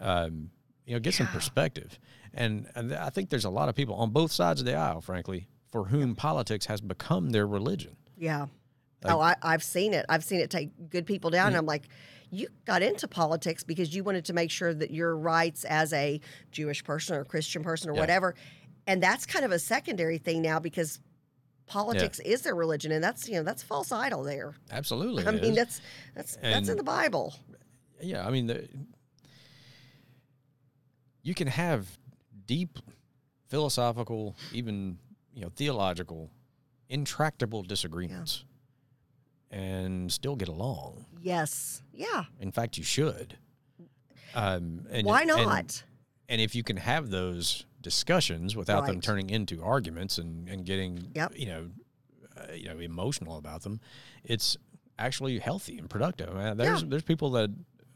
Um, 0.00 0.50
you 0.84 0.94
know, 0.94 1.00
get 1.00 1.14
some 1.14 1.28
perspective. 1.28 1.98
And, 2.34 2.66
and 2.74 2.92
I 2.94 3.10
think 3.10 3.30
there's 3.30 3.44
a 3.44 3.50
lot 3.50 3.68
of 3.68 3.76
people 3.76 3.94
on 3.94 4.10
both 4.10 4.32
sides 4.32 4.58
of 4.60 4.66
the 4.66 4.74
aisle, 4.74 5.00
frankly, 5.00 5.46
for 5.70 5.84
whom 5.84 6.16
politics 6.16 6.66
has 6.66 6.80
become 6.80 7.30
their 7.30 7.46
religion. 7.46 7.96
Yeah. 8.18 8.46
Like- 9.04 9.14
oh, 9.14 9.20
I, 9.20 9.36
I've 9.42 9.62
seen 9.62 9.94
it. 9.94 10.04
I've 10.08 10.24
seen 10.24 10.40
it 10.40 10.50
take 10.50 10.90
good 10.90 11.06
people 11.06 11.30
down. 11.30 11.48
And 11.48 11.56
I'm 11.56 11.66
like, 11.66 11.88
you 12.30 12.48
got 12.64 12.82
into 12.82 13.06
politics 13.06 13.62
because 13.62 13.94
you 13.94 14.02
wanted 14.02 14.24
to 14.24 14.32
make 14.32 14.50
sure 14.50 14.74
that 14.74 14.90
your 14.90 15.16
rights 15.16 15.64
as 15.64 15.92
a 15.92 16.20
Jewish 16.50 16.82
person 16.82 17.14
or 17.16 17.20
a 17.20 17.24
Christian 17.24 17.62
person 17.62 17.90
or 17.90 17.94
Yeah. 17.94 18.00
whatever. 18.00 18.34
And 18.86 19.02
that's 19.02 19.26
kind 19.26 19.44
of 19.44 19.52
a 19.52 19.58
secondary 19.58 20.18
thing 20.18 20.42
now 20.42 20.58
because 20.58 21.00
politics 21.66 22.18
is 22.20 22.42
their 22.42 22.54
religion. 22.54 22.92
And 22.92 23.02
that's, 23.02 23.28
you 23.28 23.34
know, 23.34 23.42
that's 23.42 23.62
false 23.62 23.92
idol 23.92 24.22
there. 24.22 24.54
Absolutely. 24.70 25.26
I 25.26 25.30
mean, 25.30 25.44
is. 25.44 25.56
that's, 25.56 25.80
that's, 26.14 26.36
that's 26.36 26.68
in 26.68 26.76
the 26.76 26.82
Bible. 26.82 27.34
yeah, 28.00 28.26
I 28.26 28.30
mean, 28.30 28.46
the, 28.48 28.68
you 31.22 31.34
can 31.34 31.46
have 31.46 31.86
deep 32.46 32.78
philosophical, 33.48 34.36
even 34.52 34.98
you 35.34 35.42
know, 35.42 35.50
theological, 35.54 36.30
intractable 36.88 37.62
disagreements, 37.62 38.44
and 39.50 40.10
still 40.12 40.36
get 40.36 40.48
along. 40.48 41.06
Yes. 41.22 41.82
Yeah. 41.92 42.24
In 42.40 42.50
fact, 42.50 42.76
you 42.76 42.84
should. 42.84 43.38
Um, 44.34 44.86
and, 44.90 45.06
Why 45.06 45.20
and- 45.20 45.28
not? 45.28 45.82
And, 46.28 46.40
if 46.40 46.54
you 46.54 46.62
can 46.62 46.78
have 46.78 47.10
those 47.10 47.66
discussions 47.82 48.56
without 48.56 48.86
them 48.86 49.00
turning 49.00 49.28
into 49.30 49.62
arguments 49.62 50.18
and, 50.18 50.48
and 50.48 50.64
getting 50.64 51.10
Yep. 51.14 51.32
you 51.36 51.46
know 51.46 51.70
uh, 52.36 52.52
you 52.54 52.68
know 52.68 52.78
emotional 52.78 53.36
about 53.36 53.62
them, 53.62 53.80
it's 54.24 54.56
actually 54.98 55.38
healthy 55.38 55.78
and 55.78 55.90
productive. 55.90 56.34
I 56.34 56.44
mean, 56.48 56.56
there's 56.56 56.82
Yeah. 56.82 56.88
there's 56.88 57.02
people 57.02 57.30
that 57.32 57.50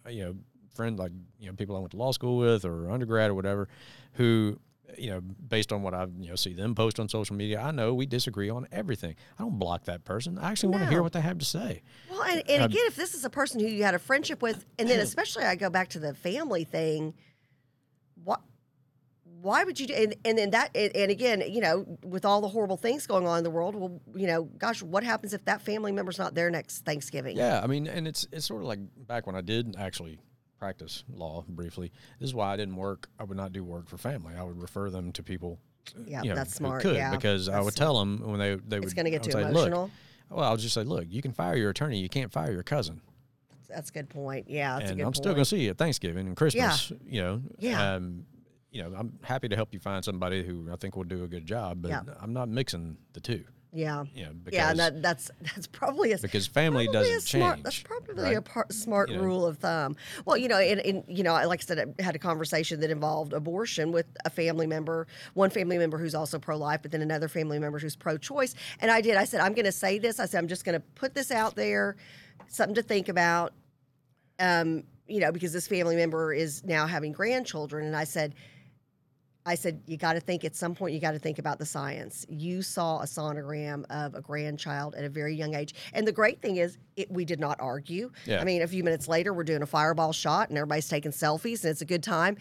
uh, 0.06 0.10
you 0.10 0.24
know 0.24 0.36
friend 0.74 0.98
like 0.98 1.12
you 1.40 1.46
know 1.46 1.54
people 1.54 1.74
I 1.76 1.78
went 1.78 1.92
to 1.92 1.96
law 1.96 2.12
school 2.12 2.36
with 2.36 2.64
or 2.64 2.90
undergrad 2.90 3.30
or 3.30 3.34
whatever 3.34 3.66
who 4.14 4.58
you 4.98 5.08
know 5.10 5.20
based 5.20 5.72
on 5.72 5.82
what 5.82 5.94
I 5.94 6.06
you 6.20 6.28
know 6.28 6.36
see 6.36 6.52
them 6.52 6.74
post 6.74 7.00
on 7.00 7.08
social 7.08 7.34
media, 7.34 7.60
I 7.60 7.70
know 7.70 7.94
we 7.94 8.04
disagree 8.06 8.50
on 8.50 8.66
everything. 8.70 9.14
I 9.38 9.42
don't 9.42 9.58
block 9.58 9.84
that 9.84 10.04
person. 10.04 10.38
I 10.38 10.50
actually 10.50 10.70
want 10.70 10.84
to 10.84 10.90
hear 10.90 11.02
what 11.02 11.12
they 11.12 11.20
have 11.22 11.38
to 11.38 11.44
say. 11.46 11.82
Well, 12.10 12.22
and, 12.22 12.42
and 12.48 12.62
Um, 12.64 12.70
again, 12.70 12.84
if 12.86 12.94
this 12.96 13.14
is 13.14 13.24
a 13.24 13.30
person 13.30 13.60
who 13.60 13.66
you 13.66 13.82
had 13.84 13.94
a 13.94 13.98
friendship 13.98 14.42
with, 14.42 14.64
and 14.78 14.88
then 14.88 15.00
especially 15.08 15.44
I 15.44 15.54
go 15.56 15.70
back 15.70 15.88
to 15.90 15.98
the 15.98 16.12
family 16.14 16.64
thing, 16.64 17.14
what? 18.22 18.40
Why 19.46 19.62
would 19.62 19.78
you 19.78 19.86
do? 19.86 19.94
And, 19.94 20.16
and 20.24 20.36
then 20.36 20.50
that, 20.50 20.70
and, 20.74 20.94
and 20.96 21.10
again, 21.10 21.42
you 21.48 21.60
know, 21.60 21.98
with 22.02 22.24
all 22.24 22.40
the 22.40 22.48
horrible 22.48 22.76
things 22.76 23.06
going 23.06 23.26
on 23.26 23.38
in 23.38 23.44
the 23.44 23.50
world, 23.50 23.76
well, 23.76 24.00
you 24.14 24.26
know, 24.26 24.44
gosh, 24.58 24.82
what 24.82 25.04
happens 25.04 25.32
if 25.32 25.44
that 25.44 25.62
family 25.62 25.92
member's 25.92 26.18
not 26.18 26.34
there 26.34 26.50
next 26.50 26.84
Thanksgiving? 26.84 27.36
Yeah, 27.36 27.60
I 27.62 27.68
mean, 27.68 27.86
and 27.86 28.08
it's 28.08 28.26
it's 28.32 28.44
sort 28.44 28.62
of 28.62 28.68
like 28.68 28.80
back 29.06 29.26
when 29.26 29.36
I 29.36 29.40
did 29.40 29.76
actually 29.78 30.18
practice 30.58 31.04
law 31.08 31.44
briefly. 31.48 31.92
This 32.18 32.28
is 32.28 32.34
why 32.34 32.52
I 32.52 32.56
didn't 32.56 32.74
work. 32.76 33.08
I 33.20 33.24
would 33.24 33.36
not 33.36 33.52
do 33.52 33.62
work 33.62 33.88
for 33.88 33.96
family. 33.98 34.34
I 34.36 34.42
would 34.42 34.60
refer 34.60 34.90
them 34.90 35.12
to 35.12 35.22
people. 35.22 35.60
Yeah, 36.04 36.22
you 36.22 36.30
know, 36.30 36.34
that's 36.34 36.54
smart. 36.54 36.82
Could 36.82 36.96
yeah, 36.96 37.12
because 37.12 37.48
I 37.48 37.60
would 37.60 37.74
smart. 37.74 37.86
tell 37.86 37.98
them 38.00 38.22
when 38.24 38.40
they 38.40 38.56
they. 38.56 38.78
It's 38.78 38.94
going 38.94 39.04
to 39.04 39.10
get 39.12 39.22
would 39.22 39.30
too 39.30 39.38
say, 39.38 39.48
emotional. 39.48 39.82
Look, 40.30 40.38
well, 40.38 40.48
I'll 40.50 40.56
just 40.56 40.74
say, 40.74 40.82
look, 40.82 41.04
you 41.08 41.22
can 41.22 41.32
fire 41.32 41.56
your 41.56 41.70
attorney. 41.70 42.00
You 42.00 42.08
can't 42.08 42.32
fire 42.32 42.50
your 42.50 42.64
cousin. 42.64 43.00
That's 43.68 43.90
a 43.90 43.92
good 43.92 44.08
point. 44.08 44.50
Yeah, 44.50 44.78
that's 44.78 44.90
a 44.90 44.92
and 44.92 45.00
I'm 45.00 45.06
point. 45.06 45.16
still 45.16 45.32
going 45.32 45.44
to 45.44 45.48
see 45.48 45.64
you 45.64 45.70
at 45.70 45.78
Thanksgiving 45.78 46.26
and 46.26 46.36
Christmas. 46.36 46.90
Yeah. 46.90 46.96
You 47.08 47.22
know. 47.22 47.42
Yeah. 47.58 47.94
Um, 47.94 48.26
you 48.76 48.82
know, 48.82 48.92
I'm 48.94 49.18
happy 49.22 49.48
to 49.48 49.56
help 49.56 49.72
you 49.72 49.80
find 49.80 50.04
somebody 50.04 50.42
who 50.44 50.68
I 50.70 50.76
think 50.76 50.96
will 50.96 51.04
do 51.04 51.24
a 51.24 51.28
good 51.28 51.46
job, 51.46 51.80
but 51.80 51.88
Yeah. 51.90 52.02
I'm 52.20 52.34
not 52.34 52.48
mixing 52.50 52.98
the 53.14 53.20
two. 53.20 53.42
yeah, 53.72 54.04
know, 54.14 54.32
because 54.44 54.54
yeah, 54.56 54.70
and 54.70 54.78
that, 54.78 55.02
that's 55.02 55.30
that's 55.40 55.66
probably 55.66 56.12
a 56.12 56.18
because 56.18 56.46
family 56.46 56.86
doesn't 56.86 57.22
smart, 57.22 57.54
change. 57.56 57.64
That's 57.64 57.80
probably 57.80 58.22
right? 58.22 58.36
a 58.36 58.42
par- 58.42 58.66
smart 58.70 59.08
You 59.10 59.16
know. 59.16 59.22
rule 59.22 59.46
of 59.46 59.56
thumb. 59.58 59.96
Well, 60.26 60.36
you 60.36 60.48
know, 60.48 60.58
and, 60.58 60.80
and 60.80 61.04
you 61.08 61.22
know, 61.22 61.32
like 61.46 61.60
I 61.62 61.64
said, 61.64 61.94
I 61.98 62.02
had 62.02 62.14
a 62.14 62.18
conversation 62.18 62.80
that 62.80 62.90
involved 62.90 63.32
abortion 63.32 63.92
with 63.92 64.06
a 64.26 64.30
family 64.30 64.66
member, 64.66 65.06
one 65.32 65.48
family 65.50 65.78
member 65.78 65.96
who's 65.98 66.14
also 66.14 66.38
pro-life, 66.38 66.80
but 66.82 66.90
then 66.90 67.00
another 67.02 67.28
family 67.28 67.58
member 67.58 67.78
who's 67.78 67.96
pro-choice. 67.96 68.54
And 68.80 68.90
I 68.90 69.00
did. 69.00 69.16
I 69.16 69.24
said, 69.24 69.40
I'm 69.40 69.54
going 69.54 69.64
to 69.66 69.72
say 69.72 69.98
this. 69.98 70.20
I 70.20 70.26
said, 70.26 70.38
I'm 70.38 70.48
just 70.48 70.64
going 70.66 70.78
to 70.78 70.84
put 70.96 71.14
this 71.14 71.30
out 71.30 71.56
there, 71.56 71.96
something 72.48 72.74
to 72.76 72.82
think 72.82 73.08
about. 73.08 73.52
Um, 74.38 74.84
you 75.08 75.20
know, 75.20 75.32
because 75.32 75.52
this 75.52 75.68
family 75.68 75.96
member 75.96 76.32
is 76.34 76.64
now 76.64 76.86
having 76.86 77.12
grandchildren, 77.12 77.86
and 77.86 77.96
I 77.96 78.04
said. 78.04 78.34
I 79.46 79.54
said, 79.54 79.80
you 79.86 79.96
got 79.96 80.14
to 80.14 80.20
think 80.20 80.44
at 80.44 80.56
some 80.56 80.74
point, 80.74 80.92
you 80.92 81.00
got 81.00 81.12
to 81.12 81.20
think 81.20 81.38
about 81.38 81.58
the 81.60 81.64
science. 81.64 82.26
You 82.28 82.62
saw 82.62 82.98
a 82.98 83.04
sonogram 83.04 83.84
of 83.90 84.16
a 84.16 84.20
grandchild 84.20 84.96
at 84.96 85.04
a 85.04 85.08
very 85.08 85.36
young 85.36 85.54
age. 85.54 85.74
And 85.92 86.06
the 86.06 86.12
great 86.12 86.42
thing 86.42 86.56
is, 86.56 86.78
it, 86.96 87.10
we 87.10 87.24
did 87.24 87.38
not 87.38 87.56
argue. 87.60 88.10
Yeah. 88.24 88.40
I 88.40 88.44
mean, 88.44 88.62
a 88.62 88.66
few 88.66 88.82
minutes 88.82 89.06
later, 89.06 89.32
we're 89.32 89.44
doing 89.44 89.62
a 89.62 89.66
fireball 89.66 90.12
shot 90.12 90.48
and 90.48 90.58
everybody's 90.58 90.88
taking 90.88 91.12
selfies 91.12 91.62
and 91.62 91.70
it's 91.70 91.80
a 91.80 91.86
good 91.86 92.02
time. 92.02 92.36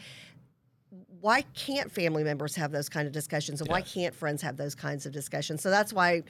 Why 1.22 1.44
can't 1.54 1.92
family 1.92 2.24
members 2.24 2.56
have 2.56 2.72
those 2.72 2.90
kind 2.90 3.08
of 3.08 3.14
discussions? 3.14 3.62
And 3.62 3.70
why 3.70 3.82
can't 3.82 4.14
friends 4.14 4.42
have 4.42 4.58
those 4.58 4.76
kinds 4.76 5.06
of 5.06 5.12
discussions? 5.12 5.62
So 5.62 5.70
that's 5.70 5.92
why 5.92 6.24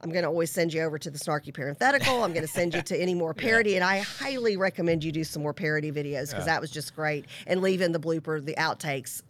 I'm 0.00 0.10
going 0.10 0.22
to 0.22 0.28
always 0.28 0.50
send 0.50 0.72
you 0.72 0.82
over 0.82 0.98
to 0.98 1.10
the 1.10 1.18
snarky 1.18 1.54
parenthetical. 1.54 2.24
I'm 2.24 2.32
going 2.32 2.46
to 2.46 2.52
send 2.52 2.74
you 2.74 2.82
to 2.82 2.96
any 2.96 3.14
more 3.14 3.32
parody. 3.46 3.76
And 3.76 3.84
I 3.84 4.00
highly 4.00 4.56
recommend 4.56 5.04
you 5.04 5.12
do 5.12 5.24
some 5.24 5.42
more 5.42 5.54
parody 5.54 5.92
videos 5.92 6.30
because 6.30 6.46
that 6.46 6.60
was 6.60 6.70
just 6.70 6.94
great. 6.94 7.26
And 7.46 7.62
leave 7.62 7.80
in 7.80 7.92
the 7.92 8.00
blooper, 8.00 8.44
the 8.44 8.54
outtakes, 8.54 9.22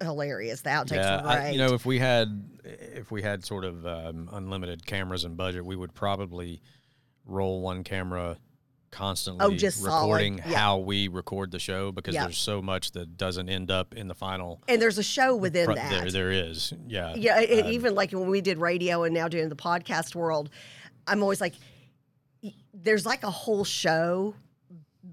hilarious. 0.00 0.60
The 0.62 0.70
outtakes 0.70 0.92
Yeah, 0.96 1.16
were 1.16 1.22
great. 1.22 1.34
I, 1.38 1.50
you 1.50 1.58
know, 1.58 1.74
if 1.74 1.84
we 1.86 1.98
had 1.98 2.44
if 2.64 3.10
we 3.10 3.22
had 3.22 3.44
sort 3.44 3.64
of 3.64 3.86
um, 3.86 4.28
unlimited 4.32 4.86
cameras 4.86 5.24
and 5.24 5.36
budget, 5.36 5.64
we 5.64 5.76
would 5.76 5.94
probably 5.94 6.60
roll 7.24 7.60
one 7.62 7.84
camera 7.84 8.38
constantly 8.90 9.44
Oh, 9.44 9.50
just 9.54 9.84
recording 9.84 10.38
yeah. 10.38 10.56
how 10.58 10.78
we 10.78 11.08
record 11.08 11.50
the 11.50 11.58
show 11.58 11.92
because 11.92 12.14
Yeah. 12.14 12.22
there's 12.24 12.38
so 12.38 12.62
much 12.62 12.92
that 12.92 13.18
doesn't 13.18 13.48
end 13.50 13.70
up 13.70 13.94
in 13.94 14.08
the 14.08 14.14
final. 14.14 14.62
and 14.66 14.80
there's 14.80 14.96
a 14.96 15.02
show 15.02 15.36
within 15.36 15.66
pro- 15.66 15.74
that. 15.74 15.90
there, 15.90 16.10
there 16.10 16.30
is, 16.30 16.72
yeah, 16.86 17.14
Yeah, 17.14 17.36
Um, 17.36 17.66
even 17.70 17.94
like 17.94 18.12
when 18.12 18.30
we 18.30 18.40
did 18.40 18.56
radio 18.56 19.02
and 19.04 19.12
now 19.14 19.28
doing 19.28 19.50
the 19.50 19.56
podcast 19.56 20.14
world, 20.14 20.48
I'm 21.06 21.22
always 21.22 21.38
like, 21.40 21.52
there's 22.72 23.04
like 23.04 23.24
a 23.24 23.30
whole 23.30 23.64
show 23.64 24.34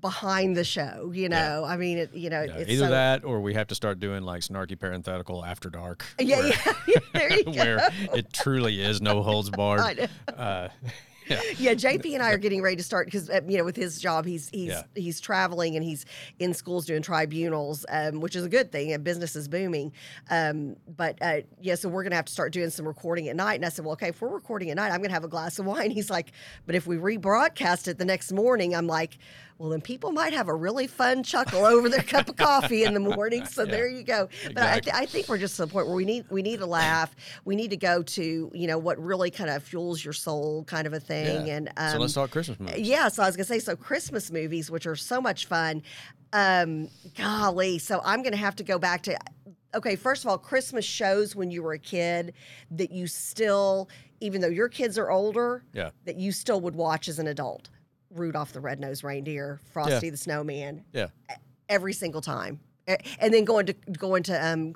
behind 0.01 0.55
the 0.57 0.63
show. 0.63 1.11
You 1.13 1.29
know, 1.29 1.63
I 1.65 1.77
mean, 1.77 1.97
it, 1.97 2.13
you 2.13 2.29
know, 2.29 2.41
yeah, 2.43 2.55
it's 2.57 2.69
either 2.71 2.85
so, 2.85 2.91
that 2.91 3.23
or 3.23 3.39
we 3.41 3.53
have 3.53 3.67
to 3.67 3.75
start 3.75 3.99
doing 3.99 4.23
like 4.23 4.41
snarky 4.41 4.77
parenthetical 4.79 5.43
after 5.45 5.69
dark. 5.69 6.05
Yeah, 6.19 6.39
where, 6.39 6.47
yeah, 6.87 6.99
there 7.13 7.33
you 7.33 7.43
go. 7.45 7.51
where 7.51 7.89
it 8.13 8.33
truly 8.33 8.81
is 8.81 9.01
no 9.01 9.21
holds 9.23 9.49
barred. 9.55 10.09
Uh, 10.27 10.69
yeah, 11.27 11.41
yeah, 11.57 11.73
JP 11.73 12.13
and 12.13 12.21
I 12.21 12.33
are 12.33 12.37
getting 12.37 12.61
ready 12.61 12.75
to 12.75 12.83
start 12.83 13.07
because 13.07 13.31
uh, 13.31 13.41
you 13.47 13.57
know 13.57 13.63
with 13.63 13.75
his 13.75 13.99
job 13.99 14.25
he's 14.27 14.47
he's 14.49 14.69
Yeah. 14.69 14.83
he's 14.93 15.19
traveling 15.19 15.75
and 15.75 15.83
he's 15.83 16.05
in 16.37 16.53
schools 16.53 16.85
doing 16.85 17.01
tribunals, 17.01 17.83
um, 17.89 18.19
which 18.19 18.35
is 18.35 18.43
a 18.45 18.49
good 18.49 18.71
thing. 18.71 18.91
And 18.93 19.03
business 19.03 19.35
is 19.35 19.47
booming, 19.47 19.91
um, 20.29 20.75
but 20.95 21.17
uh, 21.23 21.37
yeah, 21.59 21.73
so 21.73 21.89
we're 21.89 22.03
gonna 22.03 22.15
have 22.15 22.25
to 22.25 22.31
start 22.31 22.53
doing 22.53 22.69
some 22.69 22.87
recording 22.87 23.27
at 23.27 23.35
night. 23.35 23.55
And 23.55 23.65
I 23.65 23.69
said, 23.69 23.85
well, 23.85 23.93
okay, 23.93 24.09
if 24.09 24.21
we're 24.21 24.27
recording 24.29 24.69
at 24.69 24.75
night, 24.75 24.91
I'm 24.91 25.01
gonna 25.01 25.13
have 25.15 25.23
a 25.23 25.27
glass 25.27 25.57
of 25.57 25.65
wine. 25.65 25.89
He's 25.89 26.11
like, 26.11 26.31
but 26.67 26.75
if 26.75 26.85
we 26.85 26.97
rebroadcast 26.97 27.87
it 27.87 27.97
the 27.97 28.05
next 28.05 28.31
morning, 28.31 28.75
I'm 28.75 28.85
like. 28.85 29.17
Well, 29.57 29.69
then 29.69 29.79
people 29.79 30.11
might 30.11 30.33
have 30.33 30.49
a 30.49 30.53
really 30.53 30.85
fun 30.85 31.23
chuckle 31.23 31.63
over 31.65 31.87
their 31.87 32.01
cup 32.03 32.27
of 32.27 32.35
coffee 32.35 32.83
in 32.83 32.93
the 32.93 32.99
morning. 32.99 33.45
So 33.45 33.65
there 33.65 33.87
you 33.87 34.03
go. 34.03 34.27
But 34.47 34.57
I, 34.63 34.79
th- 34.81 34.93
I 34.93 35.05
think 35.05 35.29
we're 35.29 35.37
just 35.37 35.55
to 35.55 35.61
the 35.65 35.71
point 35.71 35.87
where 35.87 35.95
we 35.95 36.03
need 36.03 36.25
we 36.29 36.41
need 36.41 36.59
to 36.59 36.65
laugh. 36.65 37.15
We 37.45 37.55
need 37.55 37.69
to 37.69 37.77
go 37.77 38.03
to 38.03 38.51
you 38.53 38.67
know 38.67 38.77
what 38.77 39.01
really 39.01 39.31
kind 39.31 39.49
of 39.49 39.63
fuels 39.63 40.03
your 40.03 40.13
soul, 40.13 40.65
kind 40.65 40.85
of 40.85 40.93
a 40.93 40.99
thing. 40.99 41.47
yeah. 41.47 41.55
And 41.55 41.71
um, 41.77 41.91
so 41.93 41.97
let's 41.99 42.13
talk 42.13 42.31
Christmas 42.31 42.59
movies. 42.59 42.87
yeah, 42.87 43.07
so 43.07 43.23
I 43.23 43.27
was 43.27 43.37
gonna 43.37 43.45
say, 43.45 43.59
so 43.59 43.75
Christmas 43.77 44.29
movies, 44.29 44.69
which 44.69 44.85
are 44.85 44.95
so 44.97 45.21
much 45.21 45.45
fun. 45.45 45.83
Um, 46.33 46.89
golly, 47.17 47.79
so 47.79 48.01
I'm 48.03 48.23
gonna 48.23 48.35
have 48.35 48.55
to 48.57 48.63
go 48.63 48.77
back 48.77 49.03
to. 49.03 49.17
Okay, 49.73 49.95
first 49.95 50.23
of 50.23 50.29
all, 50.29 50.37
Christmas 50.37 50.85
shows 50.85 51.35
when 51.35 51.49
you 51.51 51.61
were 51.63 51.73
a 51.73 51.79
kid 51.79 52.33
that 52.71 52.91
you 52.91 53.07
still, 53.07 53.89
even 54.21 54.39
though 54.41 54.47
your 54.49 54.69
kids 54.69 54.97
are 54.97 55.11
older, 55.11 55.63
Yeah. 55.73 55.89
that 56.05 56.17
you 56.17 56.31
still 56.31 56.61
would 56.61 56.75
watch 56.75 57.07
as 57.09 57.19
an 57.19 57.27
adult. 57.27 57.69
Rudolph 58.15 58.53
the 58.53 58.59
Red-Nosed 58.61 59.03
Reindeer, 59.03 59.59
Frosty 59.71 60.09
the 60.09 60.17
Snowman, 60.17 60.83
Yeah, 60.93 61.07
every 61.69 61.93
single 61.93 62.21
time. 62.21 62.59
And 63.19 63.33
then 63.33 63.45
going 63.45 63.65
to 63.67 63.73
going 63.73 64.23
to 64.23 64.47
um, 64.47 64.75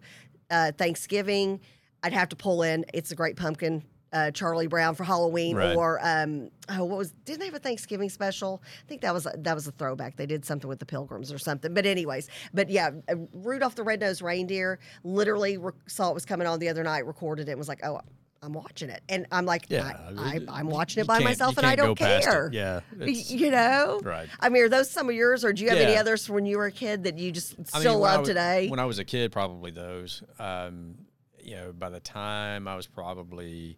uh, 0.50 0.72
Thanksgiving, 0.74 1.60
I'd 2.04 2.14
have 2.14 2.30
to 2.30 2.36
pull 2.36 2.64
in 2.64 2.86
"It's 2.94 3.12
a 3.12 3.16
Great 3.16 3.36
Pumpkin," 3.36 3.84
uh, 4.12 4.32
Charlie 4.32 4.66
Brown 4.66 4.96
for 4.96 5.04
Halloween, 5.04 5.56
Right. 5.56 5.76
or 5.76 6.00
um, 6.04 6.50
oh, 6.70 6.86
what 6.86 6.98
was? 6.98 7.12
Didn't 7.26 7.40
they 7.42 7.46
have 7.46 7.54
a 7.54 7.60
Thanksgiving 7.60 8.10
special? 8.10 8.64
I 8.84 8.88
think 8.88 9.02
that 9.02 9.14
was 9.14 9.28
a, 9.28 9.34
that 9.38 9.54
was 9.54 9.68
a 9.68 9.72
throwback. 9.72 10.18
They 10.18 10.26
did 10.26 10.44
something 10.44 10.68
with 10.68 10.80
the 10.80 10.88
Pilgrims 10.88 11.32
or 11.32 11.38
something. 11.38 11.72
But 11.74 11.86
anyways, 11.86 12.30
but 12.52 12.70
yeah, 12.72 12.90
uh, 13.08 13.16
Rudolph 13.32 13.76
the 13.76 13.84
Red-Nosed 13.84 14.24
Reindeer. 14.24 14.80
Literally 15.04 15.58
re- 15.58 15.72
saw 15.88 16.10
it 16.10 16.16
was 16.16 16.26
coming 16.26 16.48
on 16.48 16.58
the 16.58 16.70
other 16.70 16.84
night, 16.84 17.06
recorded 17.06 17.48
it, 17.48 17.52
and 17.52 17.60
was 17.60 17.68
like, 17.70 17.86
oh. 17.86 18.02
I'm 18.42 18.54
watching 18.54 18.90
it, 18.90 19.02
and 19.10 19.26
I'm 19.32 19.46
like, 19.46 19.66
Yeah, 19.70 19.92
I, 20.18 20.40
I'm 20.48 20.68
watching 20.68 21.02
it 21.02 21.08
by 21.08 21.20
myself, 21.20 21.58
and 21.58 21.66
I 21.68 21.76
don't 21.76 21.96
care. 21.96 22.50
Yeah, 22.54 22.80
you 23.06 23.52
know, 23.52 24.00
Right. 24.04 24.30
I 24.40 24.50
mean, 24.50 24.64
are 24.64 24.70
those 24.70 24.90
some 24.90 25.10
of 25.10 25.16
yours, 25.16 25.44
or 25.44 25.52
do 25.54 25.64
you 25.64 25.70
have 25.70 25.78
any 25.78 25.98
others 25.98 26.26
from 26.26 26.36
when 26.36 26.46
you 26.46 26.58
were 26.58 26.68
a 26.68 26.72
kid 26.72 27.04
that 27.04 27.18
you 27.18 27.32
just 27.32 27.54
I 27.56 27.58
mean, 27.58 27.66
still 27.66 28.06
I 28.06 28.12
love 28.12 28.20
was- 28.22 28.30
today? 28.30 28.70
When 28.70 28.80
I 28.80 28.86
was 28.86 29.00
a 29.00 29.06
kid, 29.06 29.32
probably 29.32 29.72
those. 29.72 30.24
Um, 30.40 30.96
you 31.42 31.56
know, 31.56 31.74
by 31.74 31.90
the 31.90 32.00
time 32.00 32.68
I 32.68 32.76
was 32.76 32.88
probably, 32.88 33.78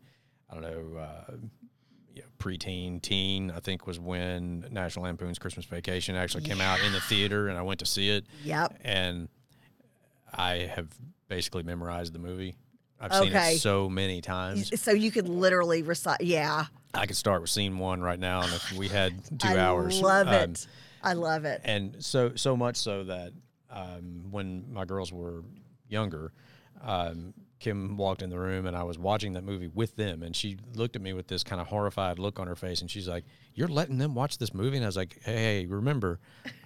I 0.50 0.54
don't 0.54 0.64
know, 0.64 1.00
uh, 1.00 1.34
you 2.14 2.22
know, 2.22 2.28
preteen, 2.40 3.02
teen, 3.02 3.50
I 3.52 3.60
think 3.62 3.88
was 3.88 4.00
when 4.00 4.68
National 4.72 5.06
Lampoon's 5.06 5.40
Christmas 5.40 5.66
Vacation 5.66 6.16
actually 6.16 6.44
came 6.44 6.60
out 6.60 6.82
in 6.82 6.92
the 6.92 7.00
theater, 7.02 7.48
and 7.48 7.58
I 7.58 7.62
went 7.62 7.80
to 7.80 7.86
see 7.86 8.10
it. 8.10 8.26
Yep. 8.44 8.78
And 8.84 9.30
I 10.34 10.70
have 10.76 10.88
basically 11.30 11.64
memorized 11.64 12.14
the 12.14 12.20
movie. 12.20 12.56
I've 13.02 13.14
seen 13.14 13.36
Okay. 13.36 13.56
it 13.56 13.60
so 13.60 13.90
many 13.90 14.22
times. 14.22 14.80
So 14.80 14.92
you 14.92 15.10
could 15.12 15.28
literally 15.28 15.82
recite. 15.82 16.22
Yeah, 16.22 16.66
I 16.94 17.06
could 17.08 17.18
start 17.18 17.42
with 17.42 17.50
scene 17.50 17.78
one 17.80 18.02
right 18.02 18.20
now, 18.20 18.44
and 18.44 18.54
if 18.54 18.72
we 18.74 18.88
had 18.88 19.14
two 19.40 19.48
I 19.50 19.58
hours, 19.58 20.00
love 20.02 20.28
um, 20.28 20.34
it. 20.34 20.68
I 21.04 21.14
love 21.14 21.46
it. 21.46 21.62
and 21.66 21.96
so 22.04 22.34
so 22.36 22.56
much 22.56 22.76
so 22.78 23.04
that 23.06 23.34
um, 23.72 24.28
when 24.30 24.72
my 24.72 24.86
girls 24.86 25.12
were 25.12 25.44
younger, 25.90 26.32
um, 26.84 27.34
Kim 27.60 27.98
walked 27.98 28.22
in 28.22 28.30
the 28.30 28.38
room 28.40 28.66
and 28.66 28.76
I 28.78 28.84
was 28.84 28.98
watching 29.00 29.34
that 29.34 29.44
movie 29.44 29.68
with 29.68 29.96
them, 29.96 30.22
and 30.24 30.36
she 30.36 30.58
looked 30.76 30.96
at 30.96 31.02
me 31.02 31.14
with 31.14 31.28
this 31.28 31.44
kind 31.44 31.60
of 31.60 31.68
horrified 31.68 32.20
look 32.20 32.40
on 32.40 32.46
her 32.48 32.56
face, 32.56 32.82
and 32.82 32.90
she's 32.92 33.08
like, 33.08 33.24
"You're 33.56 33.68
letting 33.68 33.98
them 33.98 34.14
watch 34.14 34.38
this 34.38 34.54
movie?" 34.54 34.78
And 34.78 34.86
I 34.86 34.88
was 34.90 34.98
like, 34.98 35.20
"Hey, 35.24 35.66
remember, 35.66 36.20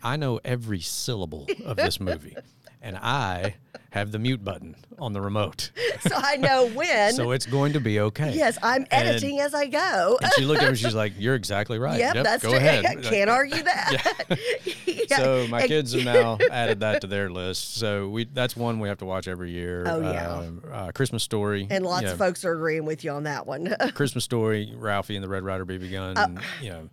I 0.04 0.18
know 0.18 0.40
every 0.44 0.82
syllable 0.82 1.48
of 1.66 1.78
this 1.78 2.00
movie." 2.00 2.36
And 2.86 2.96
I 2.98 3.56
have 3.90 4.12
the 4.12 4.20
mute 4.20 4.44
button 4.44 4.76
on 5.00 5.12
the 5.14 5.20
remote, 5.22 5.72
So 6.02 6.12
I 6.16 6.36
know 6.36 6.68
when. 6.68 7.14
so 7.14 7.32
it's 7.32 7.46
going 7.48 7.74
to 7.74 7.80
be 7.80 8.00
okay. 8.00 8.32
yes, 8.36 8.60
I'm 8.62 8.84
And- 8.92 9.08
editing 9.08 9.40
as 9.40 9.56
I 9.56 9.66
go. 9.66 10.20
And 10.22 10.32
she 10.34 10.46
looked 10.46 10.62
at 10.62 10.70
me. 10.70 10.78
She's 10.78 10.94
like, 10.94 11.14
"You're 11.18 11.34
exactly 11.34 11.80
right. 11.80 11.98
Yep, 11.98 12.14
that's 12.24 12.44
go 12.44 12.50
true. 12.50 12.58
ahead." 12.60 12.86
I 12.86 12.96
can't 13.02 13.30
argue 13.30 13.64
that. 13.64 14.38
Yeah. 14.86 15.18
So 15.18 15.48
my 15.50 15.62
And- 15.62 15.68
kids 15.68 15.94
have 15.94 16.04
now 16.06 16.38
added 16.52 16.82
that 16.82 17.02
to 17.02 17.08
their 17.08 17.30
list. 17.32 17.76
So 17.78 18.08
we 18.10 18.26
that's 18.26 18.56
one 18.56 18.80
we 18.80 18.88
have 18.88 19.00
to 19.00 19.06
watch 19.06 19.28
every 19.28 19.50
year. 19.52 19.84
Oh, 19.88 20.02
yeah. 20.02 20.30
Um, 20.32 20.62
uh, 20.72 20.92
Christmas 20.92 21.24
Story. 21.24 21.66
And 21.72 21.84
lots 21.86 22.04
you 22.04 22.12
of 22.12 22.18
folks 22.20 22.46
are 22.46 22.54
agreeing 22.54 22.86
with 22.86 23.04
you 23.04 23.12
on 23.12 23.24
that 23.24 23.48
one. 23.48 23.76
Christmas 23.96 24.24
Story, 24.24 24.72
Ralphie 24.76 25.16
and 25.16 25.24
the 25.24 25.30
Red 25.30 25.44
Ryder 25.44 25.66
BB 25.66 25.92
gun. 25.92 26.40
you 26.62 26.70
know, 26.70 26.90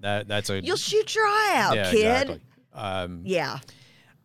that 0.00 0.28
that's 0.28 0.48
a 0.50 0.58
Uh, 0.58 0.60
You'll 0.62 0.76
shoot 0.76 1.12
your 1.14 1.24
eye 1.26 1.52
out, 1.56 1.74
yeah 1.76 1.90
kid. 1.90 1.98
exactly. 2.00 2.40
Um, 2.72 3.22
Yeah. 3.24 3.58